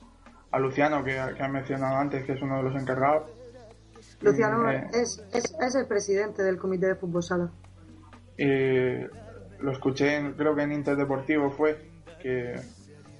a 0.51 0.59
Luciano, 0.59 1.05
que, 1.05 1.13
que 1.37 1.43
has 1.43 1.51
mencionado 1.51 1.97
antes, 1.97 2.25
que 2.25 2.33
es 2.33 2.43
uno 2.43 2.57
de 2.59 2.63
los 2.65 2.81
encargados. 2.81 3.25
Luciano 4.21 4.71
eh, 4.71 4.87
es, 4.93 5.23
es, 5.33 5.55
es 5.61 5.75
el 5.75 5.87
presidente 5.87 6.43
del 6.43 6.57
comité 6.59 6.87
de 6.87 6.95
fútbol 6.97 7.23
sala. 7.23 7.51
eh, 8.37 9.09
lo 9.61 9.73
escuché, 9.73 10.17
en- 10.17 10.33
creo 10.35 10.55
que 10.55 10.63
en 10.63 10.73
Interdeportivo 10.73 11.51
fue, 11.51 11.77
que 12.23 12.55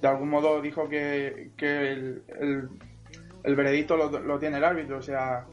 de 0.01 0.07
algún 0.07 0.29
modo 0.29 0.61
dijo 0.61 0.87
que, 0.87 1.51
que 1.57 1.91
el, 1.91 2.23
el, 2.39 2.69
el 3.43 3.55
veredicto 3.55 3.97
lo, 3.97 4.09
lo 4.19 4.39
tiene 4.39 4.57
el 4.57 4.63
árbitro, 4.63 4.97
o 4.99 5.01
sea, 5.01 5.45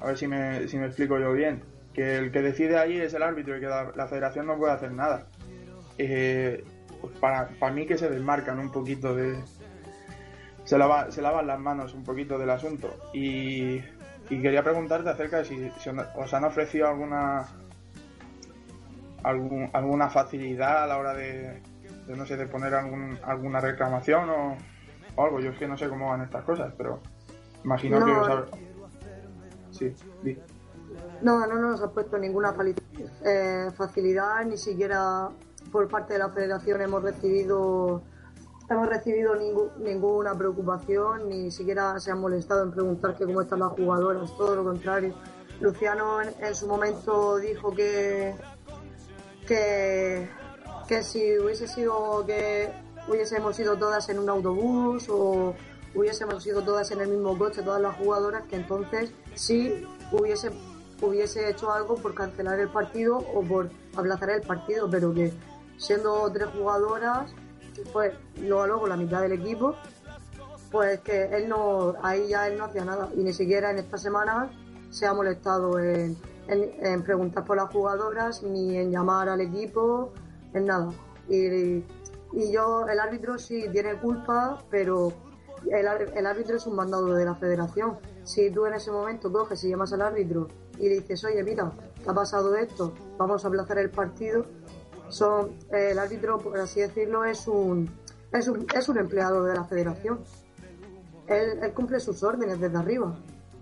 a 0.00 0.06
ver 0.06 0.16
si 0.16 0.28
me, 0.28 0.68
si 0.68 0.78
me 0.78 0.86
explico 0.86 1.18
yo 1.18 1.32
bien, 1.32 1.62
que 1.92 2.16
el 2.16 2.30
que 2.30 2.42
decide 2.42 2.78
allí 2.78 3.00
es 3.00 3.14
el 3.14 3.22
árbitro 3.24 3.56
y 3.56 3.60
que 3.60 3.66
la, 3.66 3.92
la 3.96 4.06
federación 4.06 4.46
no 4.46 4.56
puede 4.56 4.72
hacer 4.72 4.92
nada. 4.92 5.26
Eh, 5.98 6.64
pues 7.00 7.16
para, 7.18 7.48
para 7.58 7.72
mí 7.74 7.86
que 7.86 7.98
se 7.98 8.08
desmarcan 8.08 8.58
un 8.60 8.70
poquito 8.70 9.14
de... 9.14 9.36
Se, 10.74 10.78
lava- 10.78 11.08
se 11.12 11.22
lavan 11.22 11.46
las 11.46 11.60
manos 11.60 11.94
un 11.94 12.02
poquito 12.02 12.36
del 12.36 12.50
asunto. 12.50 12.92
Y, 13.12 13.76
y 14.28 14.42
quería 14.42 14.64
preguntarte 14.64 15.08
acerca 15.08 15.36
de 15.38 15.44
si, 15.44 15.70
si 15.78 15.88
os 15.88 16.34
han 16.34 16.42
ofrecido 16.44 16.88
alguna 16.88 17.46
algún- 19.22 19.70
alguna 19.72 20.10
facilidad 20.10 20.82
a 20.82 20.86
la 20.88 20.98
hora 20.98 21.14
de, 21.14 21.62
de, 22.08 22.16
no 22.16 22.26
sé, 22.26 22.36
de 22.36 22.48
poner 22.48 22.74
algún, 22.74 23.16
alguna 23.22 23.60
reclamación 23.60 24.28
o, 24.30 24.56
o 25.14 25.24
algo. 25.24 25.38
Yo 25.38 25.50
es 25.50 25.58
que 25.58 25.68
no 25.68 25.78
sé 25.78 25.88
cómo 25.88 26.08
van 26.08 26.22
estas 26.22 26.42
cosas, 26.42 26.74
pero 26.76 26.98
imagino 27.64 28.00
No, 28.00 28.06
que 28.06 28.12
os 28.12 28.28
ha- 28.28 28.44
Sí, 29.70 29.94
di. 30.24 30.36
No, 31.22 31.46
no 31.46 31.54
nos 31.54 31.80
ha 31.82 31.90
puesto 31.92 32.18
ninguna 32.18 32.52
eh, 33.24 33.70
facilidad, 33.76 34.44
ni 34.44 34.56
siquiera 34.56 35.28
por 35.70 35.86
parte 35.86 36.14
de 36.14 36.18
la 36.18 36.30
federación 36.30 36.80
hemos 36.82 37.00
recibido 37.04 38.02
hemos 38.68 38.88
recibido 38.88 39.34
ninguna 39.78 40.36
preocupación, 40.36 41.28
ni 41.28 41.50
siquiera 41.50 41.98
se 42.00 42.10
han 42.10 42.20
molestado 42.20 42.62
en 42.64 42.72
preguntar 42.72 43.16
que 43.16 43.24
cómo 43.24 43.42
están 43.42 43.60
las 43.60 43.72
jugadoras, 43.72 44.36
todo 44.36 44.56
lo 44.56 44.64
contrario. 44.64 45.14
Luciano 45.60 46.20
en, 46.20 46.34
en 46.40 46.54
su 46.54 46.66
momento 46.66 47.36
dijo 47.36 47.72
que, 47.72 48.34
que 49.46 50.28
que 50.86 51.02
si 51.02 51.38
hubiese 51.38 51.66
sido 51.66 52.24
que 52.26 52.70
hubiésemos 53.08 53.58
ido 53.58 53.76
todas 53.76 54.08
en 54.08 54.18
un 54.18 54.28
autobús 54.28 55.08
o 55.08 55.54
hubiésemos 55.94 56.46
ido 56.46 56.62
todas 56.62 56.90
en 56.90 57.00
el 57.00 57.08
mismo 57.08 57.36
coche, 57.38 57.62
todas 57.62 57.80
las 57.80 57.96
jugadoras, 57.96 58.44
que 58.48 58.56
entonces 58.56 59.12
sí 59.34 59.86
hubiese 60.12 60.50
hubiese 61.00 61.50
hecho 61.50 61.72
algo 61.72 61.96
por 61.96 62.14
cancelar 62.14 62.58
el 62.60 62.68
partido 62.68 63.18
o 63.18 63.42
por 63.42 63.70
aplazar 63.96 64.30
el 64.30 64.42
partido, 64.42 64.88
pero 64.90 65.12
que 65.12 65.32
siendo 65.76 66.30
tres 66.32 66.48
jugadoras, 66.56 67.34
pues 67.92 68.12
luego 68.40 68.66
luego 68.66 68.86
la 68.86 68.96
mitad 68.96 69.20
del 69.22 69.32
equipo, 69.32 69.76
pues 70.70 71.00
que 71.00 71.24
él 71.36 71.48
no, 71.48 71.94
ahí 72.02 72.28
ya 72.28 72.48
él 72.48 72.58
no 72.58 72.64
hacía 72.64 72.84
nada 72.84 73.08
y 73.14 73.22
ni 73.22 73.32
siquiera 73.32 73.70
en 73.70 73.78
esta 73.78 73.96
semana 73.98 74.50
se 74.90 75.06
ha 75.06 75.14
molestado 75.14 75.78
en, 75.78 76.16
en- 76.48 77.02
preguntar 77.02 77.44
por 77.44 77.56
las 77.56 77.70
jugadoras 77.70 78.42
ni 78.42 78.76
en 78.76 78.90
llamar 78.90 79.28
al 79.28 79.40
equipo, 79.40 80.12
en 80.52 80.66
nada. 80.66 80.90
Y, 81.28 81.82
y 82.32 82.52
yo, 82.52 82.86
el 82.88 82.98
árbitro 83.00 83.38
sí 83.38 83.66
tiene 83.72 83.94
culpa, 84.00 84.58
pero 84.70 85.12
el, 85.70 85.86
el 86.16 86.26
árbitro 86.26 86.56
es 86.56 86.66
un 86.66 86.76
mandado 86.76 87.14
de 87.14 87.24
la 87.24 87.34
federación. 87.34 87.98
Si 88.24 88.50
tú 88.50 88.66
en 88.66 88.74
ese 88.74 88.90
momento 88.92 89.32
coges 89.32 89.62
y 89.64 89.70
llamas 89.70 89.92
al 89.92 90.02
árbitro 90.02 90.48
y 90.78 90.88
le 90.88 91.00
dices, 91.00 91.24
oye, 91.24 91.42
mira, 91.42 91.72
ha 92.06 92.12
pasado 92.14 92.54
esto, 92.56 92.94
vamos 93.16 93.44
a 93.44 93.48
aplazar 93.48 93.78
el 93.78 93.90
partido, 93.90 94.44
son 95.08 95.50
eh, 95.72 95.90
el 95.92 95.98
árbitro, 95.98 96.38
por 96.38 96.58
así 96.58 96.80
decirlo, 96.80 97.24
es 97.24 97.46
un, 97.46 97.90
es 98.32 98.48
un, 98.48 98.66
es 98.74 98.88
un 98.88 98.98
empleado 98.98 99.44
de 99.44 99.54
la 99.54 99.64
federación. 99.64 100.20
Él, 101.26 101.58
él 101.62 101.72
cumple 101.72 102.00
sus 102.00 102.22
órdenes 102.22 102.60
desde 102.60 102.76
arriba, 102.76 103.14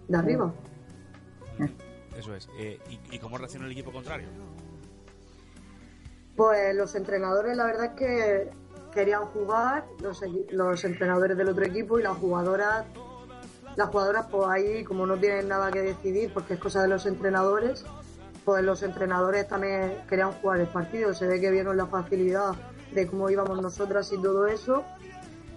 de 0.08 0.16
arriba. 0.16 0.52
Eso 2.16 2.34
es. 2.34 2.48
Eh, 2.58 2.78
¿y, 2.90 3.16
¿Y 3.16 3.18
cómo 3.18 3.38
reaccionó 3.38 3.66
el 3.66 3.72
equipo 3.72 3.92
contrario? 3.92 4.28
Pues 6.36 6.74
los 6.74 6.94
entrenadores, 6.94 7.56
la 7.56 7.64
verdad 7.64 7.84
es 7.86 7.92
que 7.92 8.50
querían 8.92 9.24
jugar, 9.26 9.86
los, 10.00 10.20
los 10.50 10.84
entrenadores 10.84 11.36
del 11.36 11.48
otro 11.48 11.64
equipo 11.64 11.98
y 11.98 12.02
las 12.02 12.16
jugadoras, 12.16 12.84
las 13.76 13.88
jugadoras 13.88 14.26
pues 14.30 14.48
ahí 14.48 14.84
como 14.84 15.06
no 15.06 15.16
tienen 15.16 15.48
nada 15.48 15.70
que 15.70 15.80
decidir 15.80 16.32
porque 16.32 16.54
es 16.54 16.60
cosa 16.60 16.82
de 16.82 16.88
los 16.88 17.06
entrenadores, 17.06 17.84
pues 18.44 18.64
los 18.64 18.82
entrenadores 18.82 19.46
también 19.48 19.98
querían 20.08 20.32
jugar 20.32 20.60
el 20.60 20.66
partido, 20.66 21.14
se 21.14 21.26
ve 21.26 21.40
que 21.40 21.50
vieron 21.50 21.76
la 21.76 21.86
facilidad 21.86 22.52
de 22.92 23.06
cómo 23.06 23.30
íbamos 23.30 23.60
nosotras 23.62 24.12
y 24.12 24.20
todo 24.20 24.46
eso. 24.46 24.84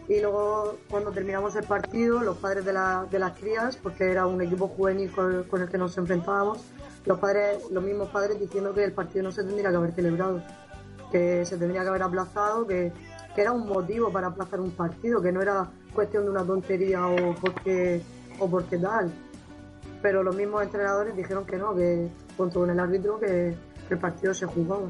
Y 0.07 0.21
luego 0.21 0.77
cuando 0.89 1.11
terminamos 1.11 1.55
el 1.55 1.63
partido, 1.63 2.21
los 2.21 2.37
padres 2.37 2.63
de, 2.63 2.73
la- 2.73 3.07
de 3.09 3.17
las 3.17 3.33
crías, 3.39 3.75
porque 3.75 4.11
era 4.11 4.27
un 4.27 4.39
equipo 4.41 4.67
juvenil 4.67 5.11
con, 5.11 5.43
con 5.45 5.61
el 5.63 5.69
que 5.69 5.77
nos 5.79 5.97
enfrentábamos, 5.97 6.59
los 7.05 7.17
padres, 7.19 7.59
los 7.71 7.83
mismos 7.83 8.09
padres 8.09 8.39
diciendo 8.39 8.73
que 8.73 8.83
el 8.83 8.91
partido 8.93 9.23
no 9.23 9.31
se 9.31 9.43
tendría 9.43 9.69
que 9.71 9.75
haber 9.75 9.91
celebrado, 9.93 10.43
que 11.11 11.43
se 11.45 11.57
tendría 11.57 11.81
que 11.81 11.89
haber 11.89 12.03
aplazado, 12.03 12.67
que, 12.67 12.91
que 13.35 13.41
era 13.41 13.51
un 13.51 13.67
motivo 13.67 14.11
para 14.11 14.27
aplazar 14.27 14.59
un 14.59 14.71
partido, 14.71 15.21
que 15.21 15.31
no 15.31 15.41
era 15.41 15.67
cuestión 15.93 16.25
de 16.25 16.29
una 16.31 16.43
tontería 16.43 17.07
o 17.07 17.33
porque, 17.41 18.01
o 18.39 18.47
porque 18.49 18.77
tal. 18.77 19.11
Pero 20.03 20.21
los 20.21 20.35
mismos 20.35 20.61
entrenadores 20.63 21.15
dijeron 21.15 21.45
que 21.45 21.57
no, 21.57 21.73
que 21.75 22.09
junto 22.37 22.61
con 22.61 22.69
el 22.69 22.79
árbitro 22.79 23.19
que, 23.19 23.55
que 23.87 23.93
el 23.93 23.99
partido 23.99 24.33
se 24.33 24.45
jugaba. 24.45 24.87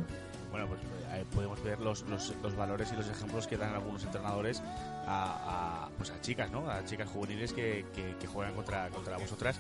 Bueno, 0.52 0.68
pues 0.68 0.80
eh, 1.16 1.26
podemos 1.34 1.62
ver 1.64 1.80
los, 1.80 2.08
los, 2.10 2.34
los 2.42 2.56
valores 2.56 2.92
y 2.92 2.96
los 2.96 3.10
ejemplos 3.10 3.48
que 3.48 3.58
dan 3.58 3.74
algunos 3.74 4.04
entrenadores 4.04 4.62
a, 5.08 5.86
a, 5.86 5.90
pues 5.98 6.12
a 6.12 6.20
chicas, 6.22 6.52
¿no? 6.52 6.70
A 6.70 6.84
chicas 6.86 7.10
juveniles 7.10 7.54
que, 7.54 7.86
que, 7.94 8.16
que 8.20 8.28
juegan 8.28 8.54
contra, 8.54 8.90
contra 8.90 9.18
vosotras 9.18 9.60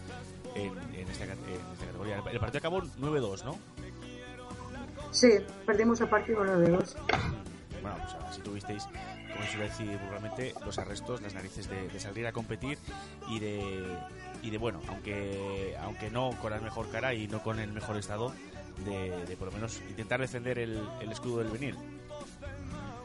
en, 0.55 0.73
en, 0.93 1.07
esta, 1.09 1.23
en 1.25 1.31
esta 1.73 1.85
categoría. 1.85 2.21
El 2.31 2.39
partido 2.39 2.59
acabó 2.59 2.81
9-2, 2.81 3.45
¿no? 3.45 3.57
Sí, 5.11 5.29
perdimos 5.65 6.01
el 6.01 6.09
partido 6.09 6.43
9-2. 6.43 6.95
bueno, 7.81 7.97
pues 7.99 8.15
así 8.29 8.41
tuvisteis, 8.41 8.87
como 9.35 9.45
se 9.45 9.51
suele 9.51 9.69
decir 9.69 9.99
vulgarmente, 9.99 10.53
los 10.65 10.77
arrestos, 10.79 11.21
las 11.21 11.33
narices 11.33 11.69
de, 11.69 11.99
salir 11.99 12.25
a 12.25 12.31
competir 12.31 12.77
y 13.29 13.39
de, 13.39 13.97
y 14.41 14.49
de 14.49 14.57
bueno, 14.57 14.79
aunque, 14.87 15.75
aunque 15.81 16.09
no 16.09 16.31
con 16.41 16.51
la 16.51 16.59
mejor 16.59 16.89
cara 16.89 17.13
y 17.13 17.27
no 17.27 17.43
con 17.43 17.59
el 17.59 17.71
mejor 17.73 17.97
estado, 17.97 18.31
de, 18.83 19.35
por 19.37 19.47
lo 19.47 19.53
menos 19.53 19.81
intentar 19.89 20.19
defender 20.21 20.59
el, 20.59 20.79
escudo 21.11 21.39
del 21.39 21.49
venir. 21.49 21.75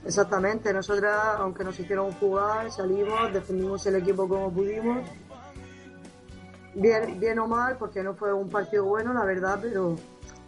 Exactamente, 0.05 0.73
nosotras, 0.73 1.37
aunque 1.39 1.63
nos 1.65 1.79
hicieron 1.79 2.13
jugar, 2.13 2.71
salimos, 2.71 3.33
defendimos 3.33 3.85
el 3.87 3.97
equipo 3.97 4.29
como 4.29 4.51
pudimos. 4.51 5.07
Bien, 6.75 7.19
bien 7.19 7.39
o 7.41 7.49
mal, 7.49 7.77
porque 7.77 8.03
no 8.03 8.15
fue 8.15 8.33
un 8.33 8.49
partido 8.49 8.85
bueno, 8.85 9.13
la 9.13 9.25
verdad, 9.25 9.59
pero 9.61 9.97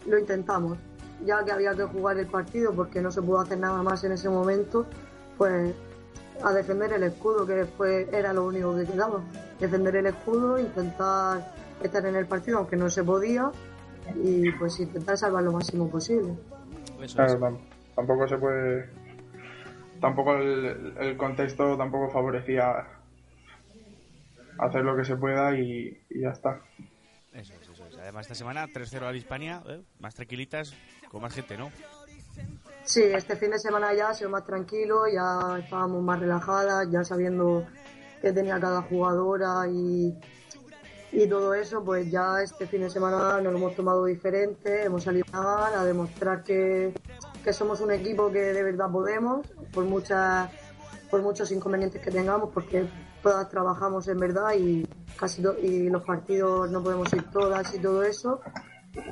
lo 0.07 0.17
intentamos. 0.17 0.77
Ya 1.25 1.43
que 1.43 1.51
había 1.51 1.75
que 1.75 1.83
jugar 1.83 2.17
el 2.17 2.27
partido 2.27 2.73
porque 2.73 3.01
no 3.01 3.11
se 3.11 3.21
pudo 3.21 3.39
hacer 3.39 3.59
nada 3.59 3.83
más 3.83 4.03
en 4.03 4.13
ese 4.13 4.29
momento, 4.29 4.87
pues 5.37 5.73
a 6.43 6.51
defender 6.51 6.91
el 6.93 7.03
escudo, 7.03 7.45
que 7.45 7.65
fue, 7.65 8.07
era 8.11 8.33
lo 8.33 8.45
único 8.45 8.75
que 8.75 8.85
quedaba. 8.85 9.21
Defender 9.59 9.95
el 9.97 10.07
escudo, 10.07 10.59
intentar 10.59 11.53
estar 11.81 12.05
en 12.05 12.15
el 12.15 12.25
partido, 12.25 12.57
aunque 12.59 12.75
no 12.75 12.89
se 12.89 13.03
podía, 13.03 13.51
y 14.21 14.51
pues 14.53 14.79
intentar 14.79 15.17
salvar 15.17 15.43
lo 15.43 15.51
máximo 15.53 15.89
posible. 15.89 16.33
Claro, 17.15 17.39
tam- 17.39 17.59
tampoco 17.95 18.27
se 18.27 18.37
puede. 18.37 18.89
Tampoco 20.01 20.35
el, 20.35 20.93
el 20.99 21.17
contexto 21.17 21.77
tampoco 21.77 22.09
favorecía 22.11 22.87
hacer 24.57 24.83
lo 24.83 24.95
que 24.97 25.05
se 25.05 25.15
pueda 25.15 25.57
y, 25.57 25.97
y 26.09 26.21
ya 26.21 26.29
está. 26.29 26.61
Eso 27.33 27.53
es, 27.61 27.69
eso 27.69 27.85
es. 27.87 27.97
Además, 27.97 28.25
esta 28.25 28.35
semana 28.35 28.67
3-0 28.67 29.01
al 29.03 29.15
Hispania, 29.15 29.63
¿eh? 29.67 29.81
más 29.99 30.13
tranquilitas, 30.13 30.73
con 31.09 31.21
más 31.21 31.33
gente, 31.33 31.57
¿no? 31.57 31.71
Sí, 32.85 33.01
este 33.01 33.35
fin 33.37 33.51
de 33.51 33.59
semana 33.59 33.93
ya 33.93 34.09
ha 34.09 34.13
sido 34.13 34.29
más 34.29 34.45
tranquilo, 34.45 35.03
ya 35.07 35.57
estábamos 35.57 36.03
más 36.03 36.19
relajadas, 36.19 36.89
ya 36.91 37.03
sabiendo 37.03 37.65
qué 38.21 38.33
tenía 38.33 38.59
cada 38.59 38.81
jugadora 38.81 39.67
y, 39.69 40.13
y 41.13 41.27
todo 41.27 41.53
eso, 41.53 41.83
pues 41.83 42.11
ya 42.11 42.41
este 42.41 42.67
fin 42.67 42.81
de 42.81 42.89
semana 42.89 43.39
nos 43.39 43.53
lo 43.53 43.57
hemos 43.57 43.75
tomado 43.75 44.05
diferente, 44.05 44.83
hemos 44.83 45.03
salido 45.03 45.25
a 45.31 45.67
a 45.79 45.85
demostrar 45.85 46.43
que, 46.43 46.93
que 47.43 47.53
somos 47.53 47.79
un 47.79 47.91
equipo 47.91 48.29
que 48.31 48.39
de 48.39 48.63
verdad 48.63 48.91
podemos, 48.91 49.47
por 49.73 49.85
muchas 49.85 50.49
por 51.09 51.21
muchos 51.21 51.51
inconvenientes 51.51 52.01
que 52.01 52.11
tengamos, 52.11 52.49
porque 52.53 52.89
todas 53.21 53.47
trabajamos 53.47 54.07
en 54.07 54.19
verdad 54.19 54.53
y 54.57 54.85
casi 55.15 55.43
y 55.61 55.89
los 55.89 56.03
partidos 56.03 56.69
no 56.71 56.81
podemos 56.81 57.13
ir 57.13 57.23
todas 57.31 57.73
y 57.75 57.79
todo 57.79 58.03
eso, 58.03 58.41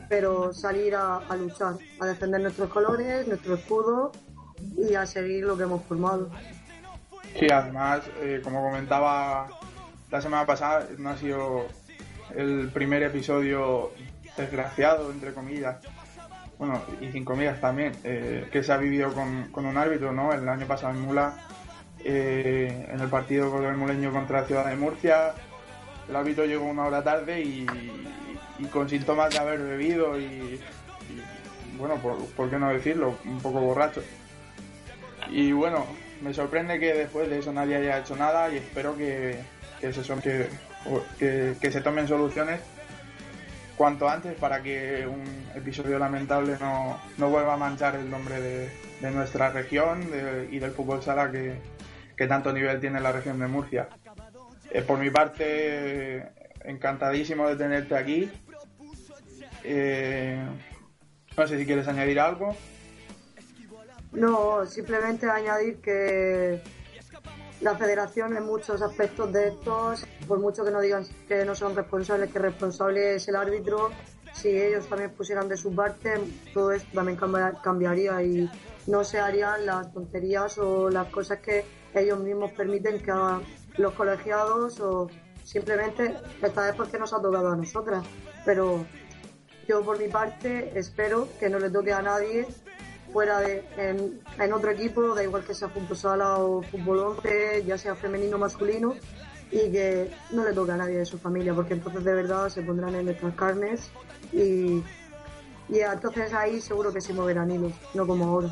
pero 0.09 0.53
salir 0.53 0.95
a, 0.95 1.21
luchar, 1.35 1.75
a 1.99 2.05
defender 2.05 2.41
nuestros 2.41 2.69
colores, 2.69 3.27
nuestro 3.27 3.55
escudo 3.55 4.11
y 4.77 4.93
a 4.95 5.05
seguir 5.05 5.43
lo 5.45 5.57
que 5.57 5.63
hemos 5.63 5.83
formado. 5.83 6.29
Sí, 7.39 7.47
además, 7.49 8.01
eh, 8.21 8.41
como 8.43 8.61
comentaba 8.61 9.47
la 10.11 10.21
semana 10.21 10.45
pasada, 10.45 10.87
no 10.97 11.09
ha 11.09 11.17
sido 11.17 11.65
el 12.35 12.69
primer 12.73 13.03
episodio 13.03 13.91
desgraciado, 14.37 15.11
entre 15.11 15.33
comillas, 15.33 15.77
bueno, 16.57 16.81
y 16.99 17.11
sin 17.11 17.25
comillas 17.25 17.59
también, 17.59 17.93
eh, 18.03 18.47
que 18.51 18.63
se 18.63 18.71
ha 18.71 18.77
vivido 18.77 19.13
con, 19.13 19.51
con 19.51 19.65
un 19.65 19.77
árbitro, 19.77 20.11
¿no? 20.11 20.31
El 20.31 20.47
año 20.47 20.67
pasado 20.67 20.93
en 20.93 21.01
Mula, 21.01 21.33
eh, 22.03 22.87
en 22.91 22.99
el 22.99 23.09
partido 23.09 23.49
con 23.51 23.65
el 23.65 23.77
Muleño 23.77 24.11
contra 24.11 24.41
la 24.41 24.47
Ciudad 24.47 24.65
de 24.67 24.75
Murcia, 24.75 25.33
el 26.09 26.15
árbitro 26.15 26.45
llegó 26.45 26.65
una 26.65 26.85
hora 26.85 27.03
tarde 27.03 27.41
y, 27.41 27.65
y 28.61 28.65
con 28.65 28.87
síntomas 28.87 29.31
de 29.33 29.39
haber 29.39 29.59
bebido 29.59 30.19
y, 30.19 30.59
bueno, 31.77 31.95
por, 31.95 32.49
qué 32.49 32.57
no 32.59 32.69
decirlo, 32.69 33.17
un 33.25 33.39
poco 33.41 33.59
borracho. 33.59 34.03
Y 35.29 35.51
bueno, 35.51 35.85
me 36.21 36.33
sorprende 36.33 36.79
que 36.79 36.93
después 36.93 37.29
de 37.29 37.39
eso 37.39 37.51
nadie 37.51 37.77
haya 37.77 37.97
hecho 37.99 38.15
nada 38.15 38.49
y 38.51 38.57
espero 38.57 38.95
que, 38.95 39.39
que, 39.79 39.91
se, 39.91 40.03
son- 40.03 40.21
que, 40.21 40.47
que- 41.17 41.71
se 41.71 41.81
tomen 41.81 42.07
soluciones 42.07 42.59
cuanto 43.75 44.07
antes 44.07 44.35
para 44.35 44.61
que 44.61 45.07
un 45.07 45.23
episodio 45.55 45.97
lamentable 45.97 46.55
no, 46.59 46.99
no 47.17 47.29
vuelva 47.29 47.55
a 47.55 47.57
manchar 47.57 47.95
el 47.95 48.09
nombre 48.11 48.39
de, 48.39 48.69
de 48.99 49.11
nuestra 49.11 49.49
región 49.49 50.07
y 50.51 50.59
del 50.59 50.71
fútbol 50.71 51.01
sala 51.01 51.31
que, 51.31 51.55
que 52.15 52.27
tanto 52.27 52.53
nivel 52.53 52.79
tiene 52.79 52.99
la 52.99 53.11
región 53.11 53.39
de 53.39 53.47
Murcia. 53.47 53.87
Eh, 54.69 54.83
por 54.83 54.99
mi 54.99 55.09
parte, 55.09 56.27
encantadísimo 56.63 57.47
de 57.49 57.55
tenerte 57.55 57.95
aquí. 57.95 58.29
Eh, 59.63 60.43
no 61.37 61.47
sé 61.47 61.57
si 61.57 61.65
quieres 61.65 61.87
añadir 61.87 62.19
algo. 62.19 62.55
No, 64.11 64.65
simplemente 64.65 65.29
añadir 65.29 65.77
que 65.81 66.61
la 67.61 67.77
federación 67.77 68.35
en 68.35 68.43
muchos 68.45 68.81
aspectos 68.81 69.31
de 69.31 69.49
estos, 69.49 70.05
por 70.27 70.39
mucho 70.39 70.65
que 70.65 70.71
no 70.71 70.81
digan 70.81 71.05
que 71.27 71.45
no 71.45 71.55
son 71.55 71.75
responsables, 71.75 72.31
que 72.31 72.39
responsable 72.39 73.15
es 73.15 73.27
el 73.27 73.35
árbitro, 73.35 73.91
si 74.33 74.49
ellos 74.49 74.87
también 74.87 75.11
pusieran 75.11 75.47
de 75.47 75.57
su 75.57 75.73
parte, 75.73 76.13
todo 76.53 76.71
esto 76.71 76.89
también 76.93 77.17
cambia- 77.17 77.53
cambiaría 77.61 78.21
y 78.23 78.49
no 78.87 79.03
se 79.03 79.19
harían 79.19 79.65
las 79.65 79.93
tonterías 79.93 80.57
o 80.57 80.89
las 80.89 81.07
cosas 81.09 81.39
que 81.39 81.63
ellos 81.93 82.19
mismos 82.19 82.51
permiten 82.51 82.99
que 83.01 83.11
hagan 83.11 83.43
los 83.77 83.93
colegiados 83.93 84.79
o 84.79 85.09
simplemente 85.43 86.15
esta 86.41 86.65
vez 86.65 86.75
porque 86.75 86.97
nos 86.97 87.13
ha 87.13 87.21
tocado 87.21 87.51
a 87.51 87.55
nosotras. 87.55 88.03
Pero 88.43 88.85
yo 89.71 89.85
por 89.85 89.97
mi 89.97 90.09
parte 90.09 90.77
espero 90.77 91.29
que 91.39 91.49
no 91.49 91.57
le 91.57 91.69
toque 91.69 91.93
a 91.93 92.01
nadie 92.01 92.45
fuera 93.13 93.39
de 93.39 93.63
en, 93.77 94.53
otro 94.53 94.71
equipo, 94.71 95.15
da 95.15 95.23
igual 95.23 95.45
que 95.45 95.53
sea 95.53 95.69
fútbol 95.69 95.95
sala 95.95 96.39
o 96.39 96.61
fútbol 96.61 96.99
11, 97.23 97.63
ya 97.65 97.77
sea 97.77 97.95
femenino 97.95 98.35
o 98.35 98.39
masculino, 98.39 98.95
y 99.49 99.71
que 99.71 100.11
no 100.31 100.43
le 100.43 100.51
toque 100.51 100.73
a 100.73 100.77
nadie 100.77 100.97
de 100.97 101.05
su 101.05 101.17
familia, 101.17 101.53
porque 101.53 101.75
entonces 101.75 102.03
de 102.03 102.13
verdad 102.13 102.49
se 102.49 102.61
pondrán 102.63 102.95
en 102.95 103.05
nuestras 103.05 103.33
carnes 103.35 103.91
y, 104.33 104.83
y 105.69 105.79
entonces 105.79 106.33
ahí 106.33 106.59
seguro 106.59 106.91
que 106.91 106.99
se 106.99 107.13
moverán 107.13 107.49
hilos, 107.49 107.73
no 107.93 108.05
como 108.05 108.25
ahora. 108.25 108.49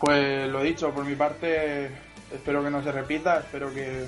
Pues 0.00 0.48
lo 0.48 0.62
dicho, 0.62 0.94
por 0.94 1.04
mi 1.04 1.14
parte, 1.14 1.90
espero 2.32 2.64
que 2.64 2.70
no 2.70 2.82
se 2.82 2.92
repita, 2.92 3.40
espero 3.40 3.72
que, 3.74 4.06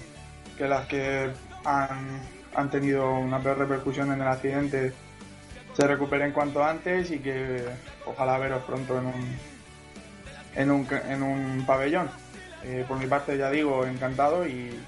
que 0.57 0.67
las 0.67 0.87
que 0.87 1.31
han, 1.65 2.23
han 2.55 2.71
tenido 2.71 3.13
una 3.19 3.41
peor 3.41 3.59
repercusión 3.59 4.13
en 4.13 4.21
el 4.21 4.29
accidente 4.29 4.93
se 5.81 5.87
recuperen 5.87 6.33
cuanto 6.33 6.65
antes 6.65 7.11
y 7.11 7.19
que 7.19 7.65
ojalá 8.07 8.39
veros 8.39 8.63
pronto 8.65 8.99
en 8.99 9.07
un, 9.07 9.39
en 10.55 10.71
un, 10.71 10.89
en 11.09 11.23
un 11.23 11.65
pabellón. 11.67 12.11
Eh, 12.65 12.85
por 12.87 12.99
mi 12.99 13.07
parte, 13.07 13.39
ya 13.39 13.51
digo, 13.51 13.87
encantado 13.87 14.47
y, 14.47 14.79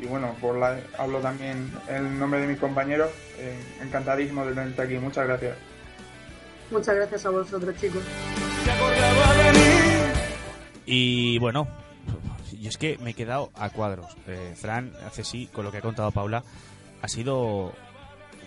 y 0.00 0.06
bueno, 0.06 0.34
por 0.40 0.58
la, 0.58 0.78
hablo 0.98 1.20
también 1.20 1.72
en 1.88 2.18
nombre 2.18 2.40
de 2.40 2.48
mis 2.48 2.58
compañeros, 2.58 3.10
eh, 3.38 3.56
encantadísimo 3.82 4.44
de 4.44 4.54
tenerte 4.54 4.82
aquí. 4.82 4.94
Muchas 4.96 5.26
gracias. 5.26 5.56
Muchas 6.70 6.96
gracias 6.96 7.26
a 7.26 7.30
vosotros, 7.30 7.76
chicos. 7.76 8.02
Y 10.86 11.38
bueno, 11.38 11.68
yo 12.64 12.70
es 12.70 12.78
que 12.78 12.96
me 12.96 13.10
he 13.10 13.14
quedado 13.14 13.50
a 13.56 13.68
cuadros. 13.68 14.16
Eh, 14.26 14.54
Fran, 14.56 14.90
hace 15.06 15.22
sí, 15.22 15.50
con 15.52 15.66
lo 15.66 15.70
que 15.70 15.78
ha 15.78 15.82
contado 15.82 16.10
Paula, 16.10 16.42
ha 17.02 17.08
sido 17.08 17.74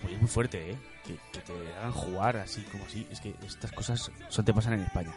muy, 0.02 0.16
muy 0.18 0.28
fuerte, 0.28 0.72
¿eh? 0.72 0.78
Que, 1.06 1.14
que 1.32 1.40
te 1.40 1.54
hagan 1.78 1.92
jugar 1.92 2.38
así 2.38 2.64
como 2.64 2.84
así. 2.86 3.08
Es 3.12 3.22
que 3.22 3.36
estas 3.46 3.72
cosas 3.72 4.12
solo 4.30 4.46
te 4.46 4.54
pasan 4.56 4.74
en 4.74 4.82
España. 4.82 5.14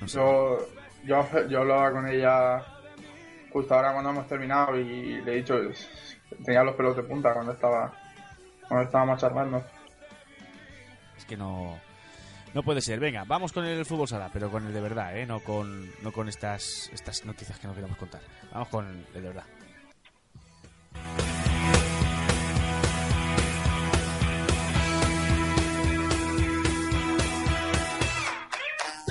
No 0.00 0.08
sé. 0.08 0.18
Yo, 0.18 0.58
yo, 1.04 1.46
yo 1.48 1.60
hablaba 1.60 1.92
con 1.92 2.08
ella 2.08 2.64
justo 3.52 3.74
ahora 3.74 3.92
cuando 3.92 4.10
hemos 4.10 4.26
terminado 4.26 4.76
y 4.76 5.22
le 5.22 5.32
he 5.32 5.36
dicho, 5.36 5.54
tenía 6.44 6.64
los 6.64 6.74
pelos 6.74 6.96
de 6.96 7.04
punta 7.04 7.32
cuando 7.32 7.52
estaba 7.52 7.92
cuando 8.66 8.86
estábamos 8.86 9.20
charlando. 9.20 9.62
Es 11.16 11.24
que 11.24 11.36
no, 11.36 11.78
no 12.54 12.62
puede 12.62 12.80
ser. 12.80 13.00
Venga, 13.00 13.24
vamos 13.24 13.52
con 13.52 13.64
el 13.64 13.84
fútbol 13.84 14.08
sala, 14.08 14.30
pero 14.32 14.50
con 14.50 14.66
el 14.66 14.72
de 14.72 14.80
verdad, 14.80 15.16
¿eh? 15.16 15.26
No 15.26 15.40
con, 15.40 15.90
no 16.02 16.12
con 16.12 16.28
estas, 16.28 16.90
estas 16.92 17.24
noticias 17.24 17.58
que 17.58 17.66
no 17.66 17.74
queremos 17.74 17.96
contar. 17.96 18.20
Vamos 18.52 18.68
con 18.68 19.06
el 19.14 19.22
de 19.22 19.28
verdad. 19.28 19.44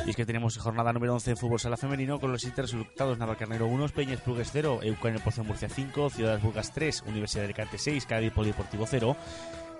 Y 0.08 0.12
es 0.12 0.16
que 0.16 0.26
tenemos 0.26 0.58
jornada 0.58 0.94
número 0.94 1.14
11 1.16 1.32
de 1.32 1.36
fútbol 1.36 1.60
sala 1.60 1.76
femenino 1.76 2.18
con 2.18 2.32
los 2.32 2.40
siguientes 2.40 2.72
resultados: 2.72 3.18
Navalcarnero 3.18 3.68
1, 3.68 3.90
Peñas 3.90 4.22
Plugues 4.22 4.52
0, 4.54 4.80
Eucanio 4.82 5.20
Pozo 5.20 5.44
Murcia 5.44 5.68
5, 5.68 6.12
Ciudades 6.12 6.42
Burgas 6.42 6.72
3, 6.72 7.04
Universidad 7.08 7.42
de 7.42 7.48
Alicante 7.48 7.78
6, 7.78 8.06
Cádiz 8.06 8.32
Polideportivo 8.32 8.86
0, 8.88 9.18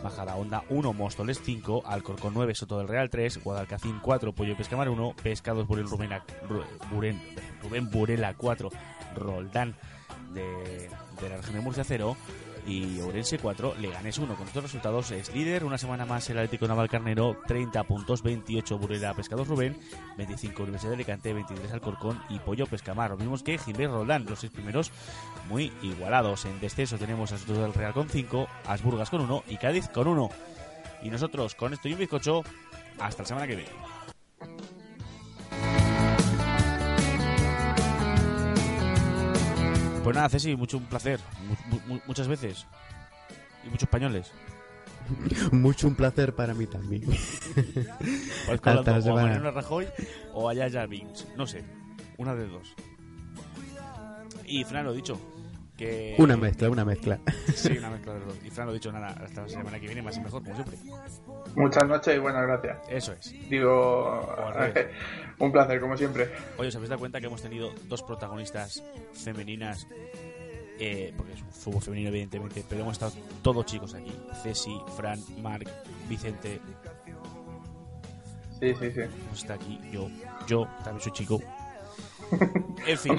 Majada 0.04 0.36
Onda 0.36 0.64
1, 0.70 0.94
Móstoles 0.94 1.42
5, 1.44 1.84
Alcorcón 1.86 2.34
9, 2.34 2.54
Soto 2.56 2.78
del 2.78 2.88
Real 2.88 3.10
3, 3.10 3.44
Guadalcacín 3.44 4.00
4, 4.02 4.34
Pollo 4.34 4.56
Pescamar 4.56 4.90
1, 4.90 5.16
Pescados 5.24 5.68
Burel 5.68 5.90
Rubén, 5.90 6.12
Ru- 6.48 6.64
Buren- 6.92 7.22
Rubén 7.64 7.90
Burela 7.90 8.34
4, 8.36 8.70
Roldán 9.16 9.76
de, 10.34 10.44
de 11.22 11.30
la 11.30 11.38
región 11.38 11.56
de 11.56 11.62
Murcia 11.62 11.84
0, 11.84 12.16
y 12.68 13.00
Ourense 13.00 13.40
4, 13.40 13.76
Leganés 13.80 14.18
1. 14.18 14.36
Con 14.36 14.46
estos 14.46 14.64
resultados 14.64 15.12
es 15.12 15.34
líder. 15.34 15.64
Una 15.64 15.78
semana 15.78 16.06
más 16.06 16.30
el 16.30 16.38
Atlético 16.38 16.68
Naval 16.68 16.90
Carnero, 16.90 17.38
30 17.48 17.84
puntos, 17.86 18.22
28 18.22 18.78
Burela 18.78 19.14
Pescados 19.14 19.48
Rubén, 19.48 19.80
25 20.18 20.64
Universidad 20.64 20.92
de 20.92 20.96
Alicante, 20.96 21.34
23 21.34 21.72
Alcorcón 21.72 22.22
y 22.30 22.40
Pollo 22.40 22.68
Pescamar. 22.68 23.12
Lo 23.12 23.18
mismo 23.18 23.38
que 23.44 23.58
Jiménez 23.58 23.92
Roldán, 23.92 24.26
los 24.26 24.40
seis 24.40 24.52
primeros 24.52 24.92
muy 25.48 25.72
igualados. 25.82 26.46
En 26.46 26.60
descenso 26.60 26.98
tenemos 26.98 27.32
a 27.32 27.38
Soto 27.38 27.62
del 27.62 27.74
Real 27.74 27.94
con 27.94 28.10
5, 28.10 28.48
Asburgas 28.66 29.10
con 29.10 29.22
1 29.22 29.44
y 29.48 29.58
Cádiz 29.58 29.88
con 29.88 30.08
1. 30.08 30.30
Y 31.04 31.10
nosotros 31.10 31.56
con 31.56 31.74
esto 31.74 31.88
y 31.88 31.94
un 31.94 32.00
bizcocho, 32.00 32.44
hasta 33.00 33.24
la 33.24 33.28
semana 33.28 33.48
que 33.48 33.56
viene. 33.56 33.97
Pues 40.08 40.16
nada, 40.16 40.30
Ceci, 40.30 40.56
mucho 40.56 40.78
un 40.78 40.86
placer. 40.86 41.20
Mu- 41.70 41.80
mu- 41.96 42.02
muchas 42.08 42.28
veces. 42.28 42.66
Y 43.66 43.70
muchos 43.70 43.84
españoles. 43.84 44.32
Mucho 45.54 45.88
un 45.88 45.96
placer 45.96 46.36
para 46.36 46.54
mí 46.54 46.66
también. 46.68 47.04
Hasta 48.52 48.72
hablando 48.72 48.92
la 49.08 49.14
o 49.14 49.18
a. 49.18 49.22
Mariano 49.22 49.52
Rajoy 49.52 49.88
o 50.34 50.50
a 50.50 50.54
Yaya 50.54 50.86
Binks. 50.86 51.26
No 51.38 51.48
sé. 51.48 51.64
Una 52.18 52.36
de 52.36 52.48
dos. 52.48 52.74
Y 54.46 54.64
Fran 54.66 54.86
lo 54.86 54.92
dicho. 54.94 55.18
Que... 55.78 56.16
Una 56.18 56.36
mezcla, 56.36 56.70
una 56.70 56.84
mezcla. 56.84 57.20
Sí, 57.54 57.78
una 57.78 57.92
mezcla 57.92 58.14
de 58.14 58.20
los 58.20 58.28
dos. 58.30 58.38
Y 58.44 58.50
Fran 58.50 58.68
lo 58.68 58.74
dicho, 58.74 58.92
nada, 58.92 59.10
hasta 59.10 59.44
la 59.44 59.50
semana 59.50 59.80
que 59.80 59.86
viene, 59.86 60.02
más 60.02 60.18
y 60.18 60.22
mejor, 60.22 60.44
como 60.44 60.56
siempre. 60.56 60.78
Muchas 61.56 61.88
noches 61.88 62.16
y 62.16 62.20
buenas 62.20 62.48
gracias. 62.48 62.78
Eso 62.90 63.14
es. 63.14 63.32
Digo, 63.48 64.36
al 64.38 64.54
revés. 64.54 64.88
un 65.40 65.52
placer, 65.52 65.80
como 65.80 65.96
siempre. 65.96 66.30
Oye, 66.58 66.70
¿os 66.70 66.76
habéis 66.76 66.90
dado 66.90 67.00
cuenta 67.00 67.20
que 67.20 67.28
hemos 67.28 67.42
tenido 67.42 67.72
dos 67.88 68.02
protagonistas 68.02 68.84
femeninas? 69.14 69.88
Eh, 70.80 71.14
porque 71.16 71.34
es 71.34 71.42
un 71.42 71.52
fútbol 71.52 71.82
femenino, 71.82 72.10
evidentemente, 72.10 72.64
pero 72.68 72.82
hemos 72.82 72.94
estado 72.94 73.14
todos 73.42 73.66
chicos 73.66 73.94
aquí: 73.94 74.12
Ceci, 74.44 74.76
Fran, 74.96 75.20
Marc, 75.42 75.68
Vicente. 76.08 76.60
Sí, 78.60 78.74
sí, 78.80 78.92
sí. 78.92 79.02
Hemos 79.02 79.40
estado 79.40 79.60
aquí, 79.60 79.80
yo, 79.92 80.10
yo 80.48 80.68
también 80.84 81.02
soy 81.02 81.12
chico. 81.14 81.40
En 82.86 82.98
fin, 82.98 83.18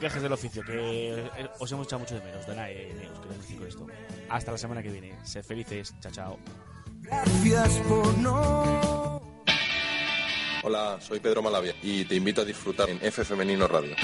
viajes 0.00 0.22
del 0.22 0.32
oficio, 0.32 0.62
que 0.64 1.14
eh, 1.14 1.50
os 1.58 1.70
hemos 1.72 1.86
echado 1.86 2.00
mucho 2.00 2.14
de 2.14 2.22
menos. 2.22 2.46
Dana, 2.46 2.70
eh, 2.70 3.08
os 3.12 3.20
quería 3.20 3.38
decir 3.38 3.58
con 3.58 3.68
esto. 3.68 3.86
Hasta 4.28 4.52
la 4.52 4.58
semana 4.58 4.82
que 4.82 4.90
viene. 4.90 5.18
Sed 5.24 5.44
felices, 5.44 5.94
chao, 6.00 6.12
chao. 6.12 6.38
Gracias 7.02 7.78
por 7.88 8.18
no. 8.18 9.22
Hola, 10.62 10.98
soy 11.00 11.20
Pedro 11.20 11.40
Malavia 11.40 11.74
y 11.82 12.04
te 12.04 12.16
invito 12.16 12.42
a 12.42 12.44
disfrutar 12.44 12.90
en 12.90 12.98
F 13.00 13.24
Femenino 13.24 13.68
Radio. 13.68 13.94